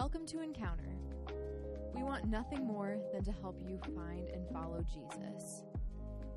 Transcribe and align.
Welcome 0.00 0.24
to 0.28 0.40
Encounter. 0.40 0.96
We 1.94 2.02
want 2.02 2.24
nothing 2.24 2.66
more 2.66 2.96
than 3.12 3.22
to 3.22 3.32
help 3.32 3.60
you 3.60 3.78
find 3.94 4.30
and 4.30 4.48
follow 4.50 4.82
Jesus. 4.82 5.64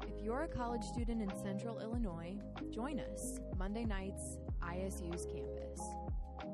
If 0.06 0.22
you're 0.22 0.42
a 0.42 0.50
college 0.50 0.84
student 0.84 1.22
in 1.22 1.30
central 1.42 1.80
Illinois, 1.80 2.36
join 2.72 3.00
us 3.00 3.40
Monday 3.58 3.86
nights, 3.86 4.38
ISU's 4.62 5.26
campus. 5.28 5.80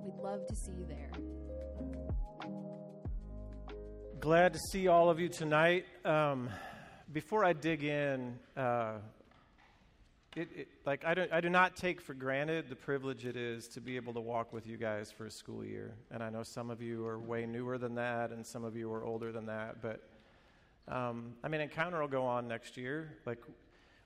We'd 0.03 0.21
love 0.21 0.45
to 0.45 0.55
see 0.55 0.73
you 0.73 0.85
there. 0.87 1.09
Glad 4.19 4.53
to 4.53 4.59
see 4.71 4.87
all 4.87 5.09
of 5.09 5.19
you 5.19 5.29
tonight. 5.29 5.85
Um, 6.05 6.47
before 7.11 7.43
I 7.43 7.53
dig 7.53 7.83
in, 7.83 8.37
uh, 8.55 8.99
it, 10.35 10.49
it, 10.55 10.67
like 10.85 11.03
I, 11.05 11.13
don't, 11.13 11.31
I 11.33 11.41
do 11.41 11.49
not 11.49 11.75
take 11.75 11.99
for 11.99 12.13
granted 12.13 12.69
the 12.69 12.75
privilege 12.75 13.25
it 13.25 13.35
is 13.35 13.67
to 13.69 13.81
be 13.81 13.95
able 13.95 14.13
to 14.13 14.19
walk 14.19 14.53
with 14.53 14.67
you 14.67 14.77
guys 14.77 15.11
for 15.11 15.25
a 15.25 15.31
school 15.31 15.65
year. 15.65 15.95
And 16.11 16.21
I 16.21 16.29
know 16.29 16.43
some 16.43 16.69
of 16.69 16.81
you 16.81 17.05
are 17.05 17.19
way 17.19 17.45
newer 17.45 17.77
than 17.77 17.95
that, 17.95 18.31
and 18.31 18.45
some 18.45 18.63
of 18.63 18.75
you 18.75 18.91
are 18.93 19.03
older 19.03 19.31
than 19.31 19.47
that. 19.47 19.81
But 19.81 20.07
um, 20.87 21.33
I 21.43 21.47
mean, 21.47 21.61
Encounter 21.61 21.99
will 21.99 22.07
go 22.07 22.25
on 22.25 22.47
next 22.47 22.77
year. 22.77 23.17
Like 23.25 23.39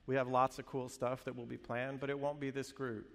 we 0.06 0.14
have 0.16 0.28
lots 0.28 0.58
of 0.58 0.66
cool 0.66 0.88
stuff 0.88 1.24
that 1.24 1.36
will 1.36 1.46
be 1.46 1.56
planned, 1.56 2.00
but 2.00 2.10
it 2.10 2.18
won't 2.18 2.40
be 2.40 2.50
this 2.50 2.72
group. 2.72 3.06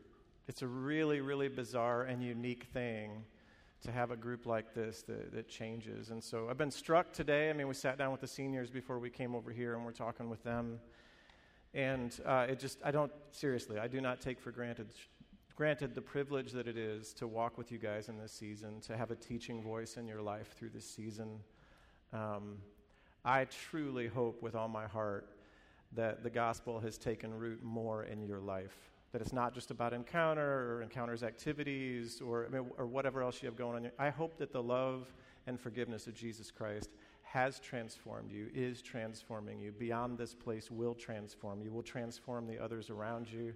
It's 0.47 0.61
a 0.61 0.67
really, 0.67 1.21
really 1.21 1.47
bizarre 1.47 2.03
and 2.03 2.23
unique 2.23 2.65
thing 2.73 3.23
to 3.81 3.91
have 3.91 4.11
a 4.11 4.17
group 4.17 4.45
like 4.45 4.73
this 4.73 5.03
that, 5.03 5.31
that 5.33 5.47
changes. 5.47 6.09
And 6.09 6.23
so 6.23 6.47
I've 6.49 6.57
been 6.57 6.71
struck 6.71 7.13
today. 7.13 7.49
I 7.49 7.53
mean, 7.53 7.67
we 7.67 7.73
sat 7.73 7.97
down 7.97 8.11
with 8.11 8.21
the 8.21 8.27
seniors 8.27 8.69
before 8.69 8.99
we 8.99 9.09
came 9.09 9.35
over 9.35 9.51
here, 9.51 9.75
and 9.75 9.85
we're 9.85 9.91
talking 9.91 10.29
with 10.29 10.43
them. 10.43 10.79
And 11.73 12.19
uh, 12.25 12.47
it 12.49 12.59
just, 12.59 12.79
I 12.83 12.91
don't, 12.91 13.11
seriously, 13.31 13.77
I 13.77 13.87
do 13.87 14.01
not 14.01 14.21
take 14.21 14.39
for 14.39 14.51
granted, 14.51 14.87
granted 15.55 15.93
the 15.93 16.01
privilege 16.01 16.51
that 16.53 16.67
it 16.67 16.77
is 16.77 17.13
to 17.13 17.27
walk 17.27 17.57
with 17.57 17.71
you 17.71 17.77
guys 17.77 18.09
in 18.09 18.17
this 18.17 18.31
season, 18.31 18.81
to 18.81 18.97
have 18.97 19.11
a 19.11 19.15
teaching 19.15 19.61
voice 19.61 19.97
in 19.97 20.07
your 20.07 20.21
life 20.21 20.55
through 20.57 20.69
this 20.69 20.85
season. 20.85 21.39
Um, 22.11 22.57
I 23.23 23.45
truly 23.45 24.07
hope 24.07 24.41
with 24.41 24.55
all 24.55 24.67
my 24.67 24.87
heart 24.87 25.29
that 25.95 26.23
the 26.23 26.29
gospel 26.29 26.79
has 26.79 26.97
taken 26.97 27.33
root 27.33 27.63
more 27.63 28.03
in 28.03 28.23
your 28.23 28.39
life. 28.39 28.75
That 29.11 29.21
it's 29.21 29.33
not 29.33 29.53
just 29.53 29.71
about 29.71 29.93
encounter 29.93 30.75
or 30.75 30.81
encounters 30.81 31.23
activities 31.23 32.21
or, 32.21 32.45
I 32.45 32.49
mean, 32.49 32.69
or 32.77 32.85
whatever 32.85 33.21
else 33.21 33.41
you 33.41 33.47
have 33.47 33.55
going 33.55 33.85
on. 33.85 33.91
I 33.97 34.09
hope 34.09 34.37
that 34.37 34.51
the 34.51 34.61
love 34.61 35.11
and 35.47 35.59
forgiveness 35.59 36.07
of 36.07 36.13
Jesus 36.13 36.51
Christ 36.51 36.89
has 37.31 37.59
transformed 37.59 38.31
you, 38.31 38.47
is 38.55 38.81
transforming 38.81 39.59
you, 39.59 39.71
beyond 39.71 40.17
this 40.17 40.33
place 40.33 40.71
will 40.71 40.95
transform 40.95 41.61
you, 41.61 41.71
will 41.71 41.83
transform 41.83 42.47
the 42.47 42.57
others 42.57 42.89
around 42.89 43.31
you. 43.31 43.53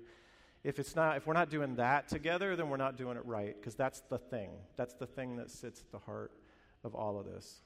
If 0.63 0.77
it's 0.77 0.95
not, 0.95 1.17
if 1.17 1.25
we're 1.25 1.33
not 1.33 1.49
doing 1.49 1.75
that 1.77 2.07
together, 2.07 2.55
then 2.55 2.69
we're 2.69 2.77
not 2.77 2.97
doing 2.97 3.17
it 3.17 3.25
right, 3.25 3.55
because 3.59 3.73
that's 3.73 4.01
the 4.01 4.19
thing. 4.19 4.51
That's 4.75 4.93
the 4.93 5.07
thing 5.07 5.37
that 5.37 5.49
sits 5.49 5.81
at 5.81 5.91
the 5.91 5.97
heart 5.97 6.31
of 6.83 6.93
all 6.93 7.19
of 7.19 7.25
this. 7.25 7.61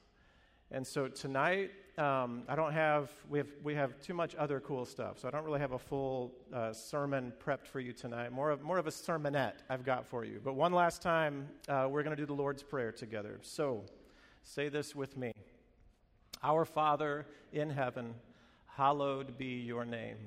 And 0.70 0.86
so 0.86 1.08
tonight, 1.08 1.72
um, 1.98 2.42
I 2.48 2.56
don't 2.56 2.72
have 2.72 3.10
we, 3.28 3.38
have 3.38 3.48
we 3.62 3.74
have 3.74 4.00
too 4.00 4.14
much 4.14 4.34
other 4.34 4.60
cool 4.60 4.86
stuff, 4.86 5.18
so 5.18 5.28
I 5.28 5.30
don't 5.30 5.44
really 5.44 5.60
have 5.60 5.72
a 5.72 5.78
full 5.78 6.32
uh, 6.54 6.72
sermon 6.72 7.34
prepped 7.44 7.66
for 7.66 7.80
you 7.80 7.92
tonight. 7.92 8.32
More 8.32 8.50
of 8.50 8.62
more 8.62 8.78
of 8.78 8.86
a 8.86 8.90
sermonette 8.90 9.56
I've 9.68 9.84
got 9.84 10.06
for 10.06 10.24
you. 10.24 10.40
But 10.42 10.54
one 10.54 10.72
last 10.72 11.02
time, 11.02 11.48
uh, 11.68 11.86
we're 11.90 12.02
going 12.02 12.16
to 12.16 12.20
do 12.20 12.26
the 12.26 12.34
Lord's 12.34 12.62
Prayer 12.62 12.92
together. 12.92 13.40
So, 13.42 13.84
say 14.42 14.68
this 14.68 14.94
with 14.94 15.16
me. 15.16 15.32
Our 16.42 16.64
Father 16.64 17.26
in 17.52 17.70
heaven, 17.70 18.14
hallowed 18.66 19.36
be 19.36 19.60
your 19.60 19.84
name. 19.84 20.18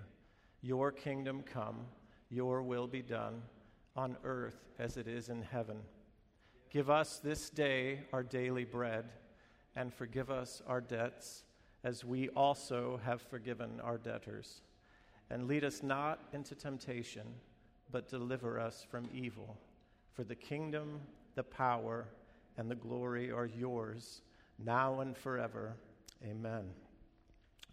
Your 0.61 0.91
kingdom 0.91 1.41
come, 1.41 1.85
your 2.29 2.61
will 2.61 2.87
be 2.87 3.01
done, 3.01 3.41
on 3.95 4.17
earth 4.23 4.69
as 4.77 4.97
it 4.97 5.07
is 5.07 5.29
in 5.29 5.41
heaven. 5.41 5.77
Give 6.69 6.89
us 6.89 7.19
this 7.19 7.49
day 7.49 8.01
our 8.11 8.23
daily 8.23 8.65
bread, 8.65 9.05
and 9.75 9.93
forgive 9.93 10.29
us 10.29 10.61
our 10.67 10.81
debts, 10.81 11.43
as 11.83 12.03
we 12.03 12.29
also 12.29 12.99
have 13.05 13.21
forgiven 13.21 13.79
our 13.81 13.97
debtors. 13.97 14.61
And 15.29 15.47
lead 15.47 15.63
us 15.63 15.81
not 15.81 16.19
into 16.33 16.55
temptation, 16.55 17.25
but 17.89 18.09
deliver 18.09 18.59
us 18.59 18.85
from 18.89 19.09
evil. 19.13 19.57
For 20.13 20.25
the 20.25 20.35
kingdom, 20.35 20.99
the 21.35 21.43
power, 21.43 22.05
and 22.57 22.69
the 22.69 22.75
glory 22.75 23.31
are 23.31 23.45
yours, 23.45 24.21
now 24.59 24.99
and 24.99 25.17
forever. 25.17 25.77
Amen. 26.23 26.65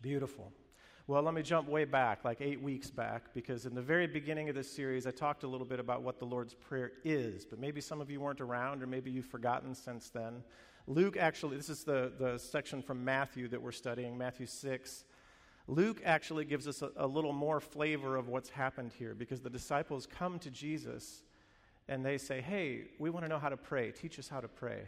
Beautiful. 0.01 0.53
Well, 1.07 1.23
let 1.23 1.35
me 1.35 1.43
jump 1.43 1.69
way 1.69 1.85
back, 1.85 2.25
like 2.25 2.41
eight 2.41 2.63
weeks 2.63 2.91
back, 2.91 3.35
because 3.35 3.67
in 3.67 3.75
the 3.75 3.83
very 3.83 4.07
beginning 4.07 4.49
of 4.49 4.55
this 4.55 4.71
series, 4.71 5.07
I 5.07 5.11
talked 5.11 5.43
a 5.43 5.47
little 5.47 5.67
bit 5.67 5.81
about 5.81 6.03
what 6.03 6.19
the 6.19 6.25
Lord's 6.25 6.55
Prayer 6.55 6.93
is, 7.05 7.45
but 7.45 7.59
maybe 7.59 7.81
some 7.81 8.01
of 8.01 8.11
you 8.11 8.21
weren't 8.21 8.41
around, 8.41 8.83
or 8.83 8.87
maybe 8.87 9.11
you've 9.11 9.27
forgotten 9.27 9.75
since 9.75 10.11
then. 10.11 10.43
Luke 10.87 11.17
actually, 11.19 11.57
this 11.57 11.69
is 11.69 11.85
the, 11.85 12.13
the 12.19 12.39
section 12.39 12.83
from 12.83 13.05
Matthew 13.05 13.49
that 13.49 13.61
we're 13.61 13.73
studying, 13.73 14.17
Matthew 14.17 14.47
6. 14.47 15.05
Luke 15.67 16.01
actually 16.05 16.45
gives 16.45 16.69
us 16.69 16.81
a, 16.81 16.91
a 16.97 17.07
little 17.07 17.33
more 17.33 17.61
flavor 17.61 18.17
of 18.17 18.29
what's 18.29 18.49
happened 18.49 18.93
here, 18.99 19.15
because 19.15 19.41
the 19.41 19.51
disciples 19.51 20.07
come 20.07 20.39
to 20.39 20.51
Jesus 20.51 21.23
and 21.89 22.05
they 22.05 22.19
say, 22.19 22.41
Hey, 22.41 22.85
we 22.99 23.11
want 23.11 23.25
to 23.25 23.29
know 23.29 23.39
how 23.39 23.49
to 23.49 23.57
pray. 23.57 23.91
Teach 23.93 24.19
us 24.19 24.29
how 24.29 24.41
to 24.41 24.49
pray. 24.49 24.83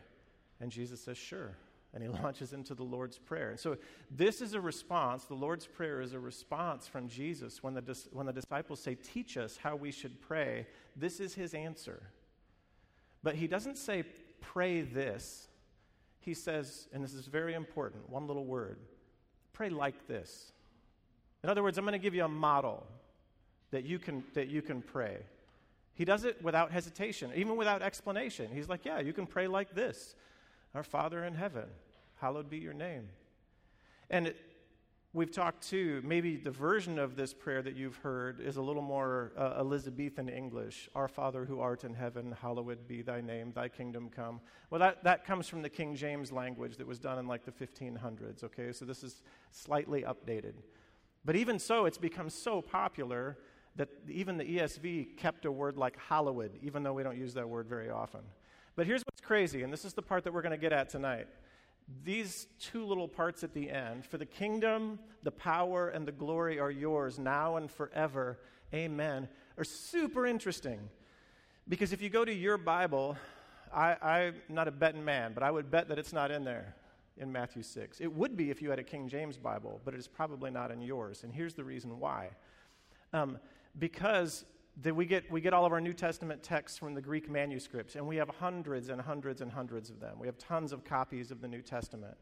And 0.60 0.71
Jesus 0.71 1.00
says, 1.00 1.19
Sure 1.19 1.56
and 1.94 2.02
he 2.02 2.08
launches 2.22 2.52
into 2.52 2.74
the 2.74 2.82
Lord's 2.82 3.18
Prayer. 3.18 3.50
And 3.50 3.60
so, 3.60 3.76
this 4.10 4.40
is 4.40 4.54
a 4.54 4.60
response. 4.60 5.24
The 5.24 5.34
Lord's 5.34 5.66
Prayer 5.66 6.00
is 6.00 6.12
a 6.12 6.20
response 6.20 6.86
from 6.86 7.08
Jesus 7.08 7.62
when 7.62 7.74
the, 7.74 7.98
when 8.12 8.26
the 8.26 8.32
disciples 8.32 8.80
say, 8.80 8.94
Teach 8.94 9.36
us 9.36 9.56
how 9.56 9.76
we 9.76 9.90
should 9.90 10.20
pray. 10.20 10.66
This 10.96 11.20
is 11.20 11.34
his 11.34 11.54
answer. 11.54 12.02
But 13.22 13.34
he 13.34 13.46
doesn't 13.46 13.78
say, 13.78 14.04
Pray 14.40 14.82
this. 14.82 15.48
He 16.20 16.34
says, 16.34 16.86
and 16.92 17.02
this 17.02 17.14
is 17.14 17.26
very 17.26 17.54
important, 17.54 18.10
one 18.10 18.26
little 18.26 18.44
word 18.44 18.78
pray 19.60 19.68
like 19.68 20.08
this. 20.08 20.52
In 21.44 21.50
other 21.50 21.62
words, 21.62 21.76
I'm 21.76 21.84
going 21.84 21.92
to 21.92 21.98
give 21.98 22.14
you 22.14 22.24
a 22.24 22.28
model 22.28 22.86
that 23.72 23.84
you 23.84 23.98
can, 23.98 24.24
that 24.32 24.48
you 24.48 24.62
can 24.62 24.80
pray. 24.80 25.18
He 25.92 26.06
does 26.06 26.24
it 26.24 26.42
without 26.42 26.70
hesitation, 26.70 27.30
even 27.34 27.56
without 27.56 27.82
explanation. 27.82 28.48
He's 28.54 28.70
like, 28.70 28.86
Yeah, 28.86 29.00
you 29.00 29.12
can 29.12 29.26
pray 29.26 29.48
like 29.48 29.74
this. 29.74 30.14
Our 30.75 30.84
Father 30.84 31.25
in 31.25 31.34
heaven, 31.34 31.64
hallowed 32.20 32.48
be 32.48 32.58
your 32.58 32.72
name. 32.72 33.08
And 34.08 34.28
it, 34.28 34.36
we've 35.12 35.31
talked 35.31 35.69
too, 35.69 36.00
maybe 36.04 36.36
the 36.36 36.50
version 36.50 36.98
of 36.98 37.16
this 37.16 37.34
prayer 37.34 37.60
that 37.62 37.75
you've 37.75 37.97
heard 37.97 38.41
is 38.41 38.56
a 38.56 38.62
little 38.62 38.82
more 38.82 39.32
uh, 39.36 39.56
Elizabethan 39.59 40.28
English. 40.28 40.88
Our 40.94 41.09
Father 41.09 41.44
who 41.44 41.59
art 41.59 41.82
in 41.82 41.94
heaven, 41.94 42.34
hallowed 42.41 42.86
be 42.86 43.03
thy 43.03 43.20
name, 43.20 43.53
thy 43.53 43.69
kingdom 43.69 44.10
come. 44.14 44.41
Well, 44.70 44.78
that, 44.78 45.03
that 45.03 45.25
comes 45.25 45.48
from 45.48 45.62
the 45.62 45.69
King 45.69 45.97
James 45.97 46.30
language 46.30 46.76
that 46.76 46.86
was 46.86 47.00
done 47.00 47.19
in 47.19 47.26
like 47.26 47.44
the 47.44 47.53
1500s, 47.53 48.44
okay? 48.44 48.72
So 48.72 48.84
this 48.84 49.03
is 49.03 49.22
slightly 49.50 50.03
updated. 50.03 50.54
But 51.25 51.34
even 51.34 51.59
so, 51.59 51.84
it's 51.84 51.98
become 51.98 52.30
so 52.30 52.62
popular 52.62 53.38
that 53.76 53.88
even 54.09 54.36
the 54.36 54.44
ESV 54.44 55.16
kept 55.16 55.44
a 55.44 55.53
word 55.53 55.76
like 55.76 55.97
hallowed, 55.98 56.59
even 56.62 56.82
though 56.82 56.92
we 56.92 57.03
don't 57.03 57.19
use 57.19 57.34
that 57.34 57.48
word 57.48 57.69
very 57.69 57.91
often. 57.91 58.20
But 58.80 58.86
here's 58.86 59.02
what's 59.02 59.20
crazy, 59.20 59.62
and 59.62 59.70
this 59.70 59.84
is 59.84 59.92
the 59.92 60.00
part 60.00 60.24
that 60.24 60.32
we're 60.32 60.41
going 60.41 60.52
to 60.52 60.56
get 60.56 60.72
at 60.72 60.88
tonight. 60.88 61.26
These 62.02 62.46
two 62.58 62.86
little 62.86 63.08
parts 63.08 63.44
at 63.44 63.52
the 63.52 63.70
end 63.70 64.06
for 64.06 64.16
the 64.16 64.24
kingdom, 64.24 64.98
the 65.22 65.30
power, 65.30 65.91
and 65.91 66.08
the 66.08 66.12
glory 66.12 66.58
are 66.58 66.70
yours 66.70 67.18
now 67.18 67.56
and 67.56 67.70
forever. 67.70 68.38
Amen. 68.72 69.28
Are 69.58 69.64
super 69.64 70.26
interesting. 70.26 70.80
Because 71.68 71.92
if 71.92 72.00
you 72.00 72.08
go 72.08 72.24
to 72.24 72.32
your 72.32 72.56
Bible, 72.56 73.18
I, 73.70 73.98
am 74.00 74.34
not 74.48 74.66
a 74.66 74.70
betting 74.70 75.04
man, 75.04 75.32
but 75.34 75.42
I 75.42 75.50
would 75.50 75.70
bet 75.70 75.88
that 75.88 75.98
it's 75.98 76.14
not 76.14 76.30
in 76.30 76.42
there 76.44 76.74
in 77.18 77.30
Matthew 77.30 77.62
6. 77.62 78.00
It 78.00 78.10
would 78.10 78.34
be 78.34 78.48
if 78.48 78.62
you 78.62 78.70
had 78.70 78.78
a 78.78 78.82
King 78.82 79.10
James 79.10 79.36
Bible, 79.36 79.82
but 79.84 79.92
it 79.92 80.00
is 80.00 80.08
probably 80.08 80.50
not 80.50 80.70
in 80.70 80.80
yours. 80.80 81.22
And 81.22 81.34
here's 81.34 81.52
the 81.52 81.64
reason 81.64 82.00
why. 82.00 82.30
Um, 83.12 83.41
because 83.78 84.47
that 84.82 84.94
we 84.94 85.04
get, 85.04 85.31
we 85.31 85.41
get 85.41 85.53
all 85.53 85.66
of 85.66 85.72
our 85.72 85.81
New 85.81 85.92
Testament 85.92 86.42
texts 86.42 86.78
from 86.78 86.94
the 86.94 87.03
Greek 87.03 87.30
manuscripts, 87.30 87.97
and 87.97 88.06
we 88.06 88.16
have 88.16 88.28
hundreds 88.28 88.89
and 88.89 89.00
hundreds 89.00 89.41
and 89.41 89.53
hundreds 89.53 89.91
of 89.91 90.00
them. 90.00 90.18
We 90.18 90.27
have 90.27 90.39
tons 90.39 90.72
of 90.72 90.84
copies 90.84 91.30
of 91.30 91.41
the 91.41 91.48
New 91.48 91.62
Testament. 91.62 92.16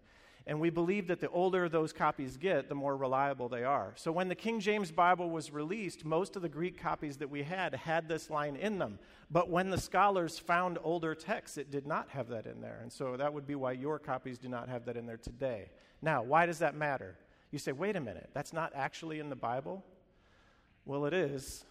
And 0.49 0.59
we 0.59 0.71
believe 0.71 1.09
that 1.09 1.21
the 1.21 1.29
older 1.29 1.69
those 1.69 1.93
copies 1.93 2.39
get, 2.39 2.71
the 2.71 2.75
more 2.75 2.97
reliable 2.97 3.51
they 3.51 3.65
are. 3.65 3.93
So 3.97 4.11
when 4.11 4.29
the 4.29 4.35
King 4.35 4.61
James 4.61 4.91
Bible 4.91 5.29
was 5.29 5.53
released, 5.53 6.07
most 6.07 6.37
of 6.37 6.43
the 6.43 6.49
Greek 6.49 6.81
copies 6.81 7.19
that 7.19 7.29
we 7.29 7.43
had 7.43 7.75
had 7.75 8.09
this 8.09 8.31
line 8.31 8.57
in 8.57 8.79
them. 8.79 8.99
But 9.31 9.51
when 9.51 9.69
the 9.69 9.77
scholars 9.77 10.39
found 10.39 10.79
older 10.83 11.15
texts, 11.15 11.59
it 11.59 11.71
did 11.71 11.87
not 11.87 12.09
have 12.09 12.29
that 12.29 12.47
in 12.47 12.63
there. 12.63 12.79
And 12.81 12.91
so 12.91 13.15
that 13.19 13.35
would 13.35 13.47
be 13.47 13.57
why 13.57 13.73
your 13.73 13.99
copies 13.99 14.39
do 14.39 14.49
not 14.49 14.71
have 14.71 14.87
that 14.87 14.97
in 14.97 15.05
there 15.05 15.19
today. 15.19 15.71
Now, 16.01 16.23
why 16.23 16.47
does 16.47 16.61
that 16.61 16.75
matter? 16.75 17.19
You 17.51 17.59
say, 17.59 17.73
wait 17.73 17.97
a 17.97 18.01
minute, 18.01 18.31
that's 18.33 18.55
not 18.55 18.73
actually 18.75 19.21
in 19.21 19.29
the 19.29 19.37
Bible? 19.37 19.85
Well, 20.87 21.05
it 21.05 21.13
is 21.13 21.67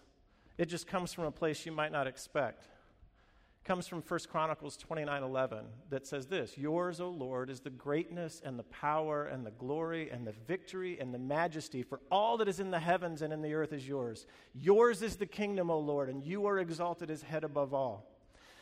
it 0.58 0.66
just 0.66 0.86
comes 0.86 1.12
from 1.12 1.24
a 1.24 1.30
place 1.30 1.64
you 1.64 1.72
might 1.72 1.92
not 1.92 2.06
expect. 2.06 2.64
It 2.64 3.64
comes 3.64 3.86
from 3.86 4.02
1 4.02 4.20
Chronicles 4.28 4.76
29 4.76 5.22
11 5.22 5.64
that 5.90 6.06
says 6.06 6.26
this 6.26 6.58
Yours, 6.58 7.00
O 7.00 7.08
Lord, 7.08 7.48
is 7.48 7.60
the 7.60 7.70
greatness 7.70 8.42
and 8.44 8.58
the 8.58 8.64
power 8.64 9.26
and 9.26 9.46
the 9.46 9.52
glory 9.52 10.10
and 10.10 10.26
the 10.26 10.34
victory 10.46 10.98
and 10.98 11.14
the 11.14 11.18
majesty, 11.18 11.82
for 11.82 12.00
all 12.10 12.36
that 12.38 12.48
is 12.48 12.60
in 12.60 12.70
the 12.70 12.80
heavens 12.80 13.22
and 13.22 13.32
in 13.32 13.40
the 13.40 13.54
earth 13.54 13.72
is 13.72 13.86
yours. 13.86 14.26
Yours 14.52 15.00
is 15.00 15.16
the 15.16 15.26
kingdom, 15.26 15.70
O 15.70 15.78
Lord, 15.78 16.10
and 16.10 16.24
you 16.24 16.46
are 16.46 16.58
exalted 16.58 17.10
as 17.10 17.22
head 17.22 17.44
above 17.44 17.72
all. 17.72 18.06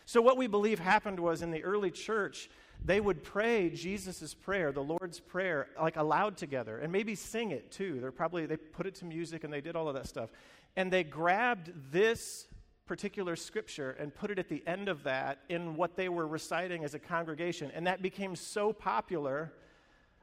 So, 0.04 0.22
what 0.22 0.36
we 0.36 0.46
believe 0.46 0.78
happened 0.78 1.18
was 1.18 1.42
in 1.42 1.50
the 1.50 1.64
early 1.64 1.90
church, 1.90 2.48
they 2.84 3.00
would 3.00 3.24
pray 3.24 3.70
Jesus' 3.70 4.34
prayer, 4.34 4.70
the 4.70 4.82
Lord's 4.82 5.18
Prayer, 5.18 5.68
like 5.80 5.96
aloud 5.96 6.36
together, 6.36 6.78
and 6.78 6.92
maybe 6.92 7.14
sing 7.14 7.50
it 7.50 7.72
too. 7.72 8.00
They're 8.00 8.12
probably, 8.12 8.46
they 8.46 8.56
put 8.56 8.86
it 8.86 8.94
to 8.96 9.04
music 9.04 9.42
and 9.42 9.52
they 9.52 9.60
did 9.60 9.74
all 9.74 9.88
of 9.88 9.94
that 9.94 10.06
stuff. 10.06 10.30
And 10.76 10.92
they 10.92 11.04
grabbed 11.04 11.72
this 11.90 12.46
particular 12.86 13.34
scripture 13.34 13.96
and 13.98 14.14
put 14.14 14.30
it 14.30 14.38
at 14.38 14.48
the 14.48 14.62
end 14.66 14.88
of 14.88 15.02
that 15.02 15.40
in 15.48 15.76
what 15.76 15.96
they 15.96 16.08
were 16.08 16.26
reciting 16.26 16.84
as 16.84 16.94
a 16.94 16.98
congregation. 16.98 17.70
And 17.74 17.86
that 17.86 18.00
became 18.00 18.36
so 18.36 18.72
popular 18.72 19.52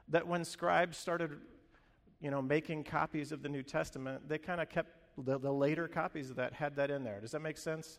that 0.08 0.26
when 0.26 0.44
scribes 0.44 0.96
started, 0.96 1.32
you 2.20 2.30
know, 2.30 2.40
making 2.40 2.84
copies 2.84 3.32
of 3.32 3.42
the 3.42 3.48
New 3.48 3.62
Testament, 3.62 4.28
they 4.28 4.38
kind 4.38 4.60
of 4.60 4.68
kept 4.68 4.90
the, 5.18 5.38
the 5.38 5.52
later 5.52 5.86
copies 5.86 6.30
of 6.30 6.36
that 6.36 6.52
had 6.52 6.76
that 6.76 6.90
in 6.90 7.04
there. 7.04 7.20
Does 7.20 7.32
that 7.32 7.42
make 7.42 7.58
sense? 7.58 7.98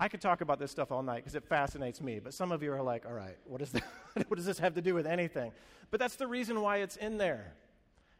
I 0.00 0.08
could 0.08 0.20
talk 0.20 0.40
about 0.40 0.58
this 0.58 0.70
stuff 0.70 0.90
all 0.90 1.02
night 1.02 1.18
because 1.18 1.34
it 1.34 1.44
fascinates 1.44 2.00
me, 2.00 2.18
but 2.18 2.34
some 2.34 2.50
of 2.50 2.62
you 2.62 2.72
are 2.72 2.82
like, 2.82 3.06
all 3.06 3.12
right, 3.12 3.36
what, 3.44 3.62
is 3.62 3.70
that? 3.72 3.84
what 4.28 4.36
does 4.36 4.46
this 4.46 4.58
have 4.58 4.74
to 4.74 4.82
do 4.82 4.94
with 4.94 5.06
anything? 5.06 5.52
But 5.90 6.00
that's 6.00 6.16
the 6.16 6.26
reason 6.26 6.60
why 6.60 6.78
it's 6.78 6.96
in 6.96 7.18
there. 7.18 7.54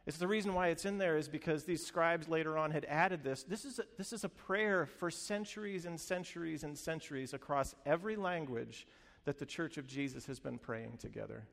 It's 0.05 0.17
the 0.17 0.27
reason 0.27 0.53
why 0.53 0.67
it's 0.67 0.83
in 0.83 0.97
there 0.97 1.17
is 1.17 1.29
because 1.29 1.63
these 1.63 1.85
scribes 1.85 2.27
later 2.27 2.57
on 2.57 2.71
had 2.71 2.85
added 2.85 3.23
this. 3.23 3.43
This 3.43 3.63
is 3.63 3.79
a, 3.79 3.83
this 3.97 4.11
is 4.11 4.25
a 4.25 4.29
prayer 4.29 4.85
for 4.85 5.09
centuries 5.09 5.85
and 5.85 5.99
centuries 5.99 6.63
and 6.63 6.77
centuries 6.77 7.33
across 7.33 7.73
every 7.85 8.17
language 8.17 8.85
that 9.23 9.39
the 9.39 9.45
church 9.45 9.77
of 9.77 9.87
Jesus 9.87 10.25
has 10.25 10.39
been 10.39 10.57
praying 10.57 10.97
together. 10.97 11.45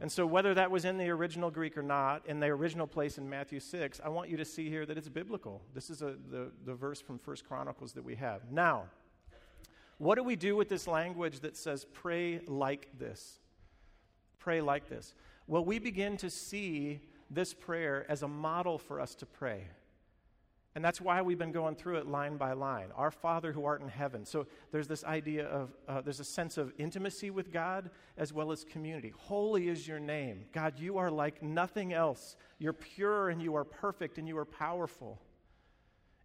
And 0.00 0.10
so, 0.10 0.26
whether 0.26 0.54
that 0.54 0.70
was 0.70 0.84
in 0.84 0.98
the 0.98 1.08
original 1.10 1.50
Greek 1.50 1.76
or 1.76 1.82
not, 1.82 2.26
in 2.26 2.40
the 2.40 2.46
original 2.46 2.86
place 2.86 3.18
in 3.18 3.28
Matthew 3.28 3.60
6, 3.60 4.00
I 4.04 4.08
want 4.08 4.30
you 4.30 4.36
to 4.36 4.44
see 4.44 4.68
here 4.68 4.86
that 4.86 4.98
it's 4.98 5.08
biblical. 5.08 5.62
This 5.74 5.90
is 5.90 6.02
a, 6.02 6.16
the, 6.30 6.50
the 6.64 6.74
verse 6.74 7.00
from 7.00 7.18
First 7.18 7.46
Chronicles 7.46 7.92
that 7.92 8.04
we 8.04 8.14
have. 8.16 8.42
Now, 8.50 8.84
what 9.98 10.14
do 10.14 10.22
we 10.22 10.36
do 10.36 10.56
with 10.56 10.68
this 10.68 10.86
language 10.86 11.40
that 11.40 11.56
says, 11.56 11.84
pray 11.92 12.40
like 12.46 12.88
this? 12.98 13.38
Pray 14.38 14.60
like 14.60 14.88
this. 14.88 15.14
Well, 15.48 15.64
we 15.64 15.80
begin 15.80 16.16
to 16.18 16.30
see 16.30 17.00
this 17.30 17.54
prayer 17.54 18.06
as 18.08 18.22
a 18.22 18.28
model 18.28 18.78
for 18.78 19.00
us 19.00 19.14
to 19.16 19.26
pray. 19.26 19.68
And 20.74 20.84
that's 20.84 21.00
why 21.00 21.22
we've 21.22 21.38
been 21.38 21.50
going 21.50 21.74
through 21.74 21.96
it 21.96 22.06
line 22.06 22.36
by 22.36 22.52
line. 22.52 22.90
Our 22.94 23.10
Father 23.10 23.52
who 23.52 23.64
art 23.64 23.80
in 23.80 23.88
heaven. 23.88 24.24
So 24.24 24.46
there's 24.70 24.86
this 24.86 25.02
idea 25.02 25.46
of, 25.46 25.70
uh, 25.88 26.02
there's 26.02 26.20
a 26.20 26.24
sense 26.24 26.56
of 26.56 26.72
intimacy 26.78 27.30
with 27.30 27.52
God 27.52 27.90
as 28.16 28.32
well 28.32 28.52
as 28.52 28.64
community. 28.64 29.12
Holy 29.16 29.68
is 29.68 29.88
your 29.88 29.98
name. 29.98 30.44
God, 30.52 30.78
you 30.78 30.98
are 30.98 31.10
like 31.10 31.42
nothing 31.42 31.92
else. 31.92 32.36
You're 32.58 32.74
pure 32.74 33.28
and 33.28 33.42
you 33.42 33.56
are 33.56 33.64
perfect 33.64 34.18
and 34.18 34.28
you 34.28 34.38
are 34.38 34.44
powerful. 34.44 35.20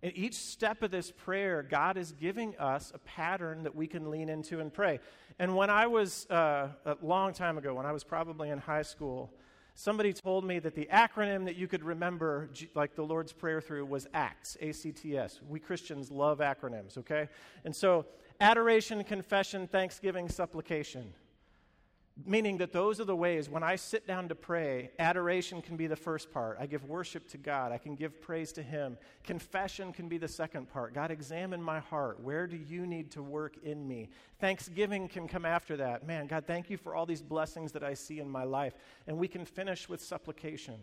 In 0.04 0.12
each 0.12 0.36
step 0.36 0.84
of 0.84 0.92
this 0.92 1.12
prayer, 1.12 1.64
God 1.64 1.98
is 1.98 2.12
giving 2.12 2.58
us 2.58 2.92
a 2.94 3.00
pattern 3.00 3.64
that 3.64 3.74
we 3.74 3.88
can 3.88 4.12
lean 4.12 4.28
into 4.28 4.60
and 4.60 4.72
pray. 4.72 5.00
And 5.40 5.56
when 5.56 5.70
I 5.70 5.88
was, 5.88 6.28
uh, 6.30 6.68
a 6.86 6.98
long 7.02 7.34
time 7.34 7.58
ago, 7.58 7.74
when 7.74 7.86
I 7.86 7.94
was 7.94 8.04
probably 8.04 8.50
in 8.50 8.60
high 8.60 8.82
school, 8.82 9.34
somebody 9.76 10.14
told 10.14 10.46
me 10.46 10.60
that 10.60 10.76
the 10.76 10.88
acronym 10.92 11.46
that 11.46 11.56
you 11.56 11.68
could 11.68 11.84
remember, 11.84 12.50
like 12.76 12.96
the 12.96 13.04
Lord's 13.04 13.34
Prayer 13.34 13.62
through, 13.62 13.86
was 13.86 14.08
ACTS, 14.14 14.58
A 14.62 14.72
C 14.72 14.92
T 14.92 15.18
S. 15.18 15.40
We 15.48 15.60
Christians 15.60 16.12
love 16.12 16.40
acronyms, 16.40 16.98
okay? 16.98 17.28
And 17.66 17.76
so, 17.76 18.06
adoration, 18.40 19.04
confession, 19.04 19.68
thanksgiving, 19.68 20.30
supplication. 20.30 21.14
Meaning 22.26 22.58
that 22.60 22.72
those 22.72 23.00
are 23.00 23.06
the 23.06 23.16
ways 23.16 23.50
when 23.50 23.64
I 23.64 23.76
sit 23.76 24.06
down 24.06 24.30
to 24.30 24.36
pray, 24.36 24.92
adoration 25.00 25.64
can 25.64 25.76
be 25.76 25.88
the 25.88 25.96
first 25.96 26.32
part. 26.32 26.58
I 26.60 26.68
give 26.68 26.86
worship 26.86 27.28
to 27.30 27.40
God, 27.40 27.72
I 27.72 27.80
can 27.80 27.96
give 27.96 28.22
praise 28.22 28.52
to 28.54 28.62
Him. 28.62 29.00
Confession 29.24 29.92
can 29.92 30.08
be 30.08 30.20
the 30.20 30.28
second 30.28 30.70
part. 30.70 30.94
God, 30.94 31.10
examine 31.10 31.62
my 31.62 31.80
heart. 31.80 32.20
Where 32.20 32.46
do 32.46 32.56
you 32.56 32.86
need 32.86 33.10
to 33.12 33.24
work 33.24 33.58
in 33.64 33.88
me? 33.88 34.10
Thanksgiving 34.40 35.08
can 35.08 35.28
come 35.28 35.44
after 35.44 35.76
that. 35.78 36.06
Man, 36.06 36.28
God, 36.28 36.46
thank 36.46 36.70
you 36.70 36.78
for 36.78 36.94
all 36.94 37.08
these 37.08 37.24
blessings 37.24 37.72
that 37.72 37.84
I 37.84 37.96
see 37.96 38.20
in 38.20 38.30
my 38.30 38.44
life. 38.44 38.76
And 39.08 39.18
we 39.18 39.28
can 39.28 39.44
finish 39.44 39.90
with 39.90 40.00
supplication. 40.00 40.76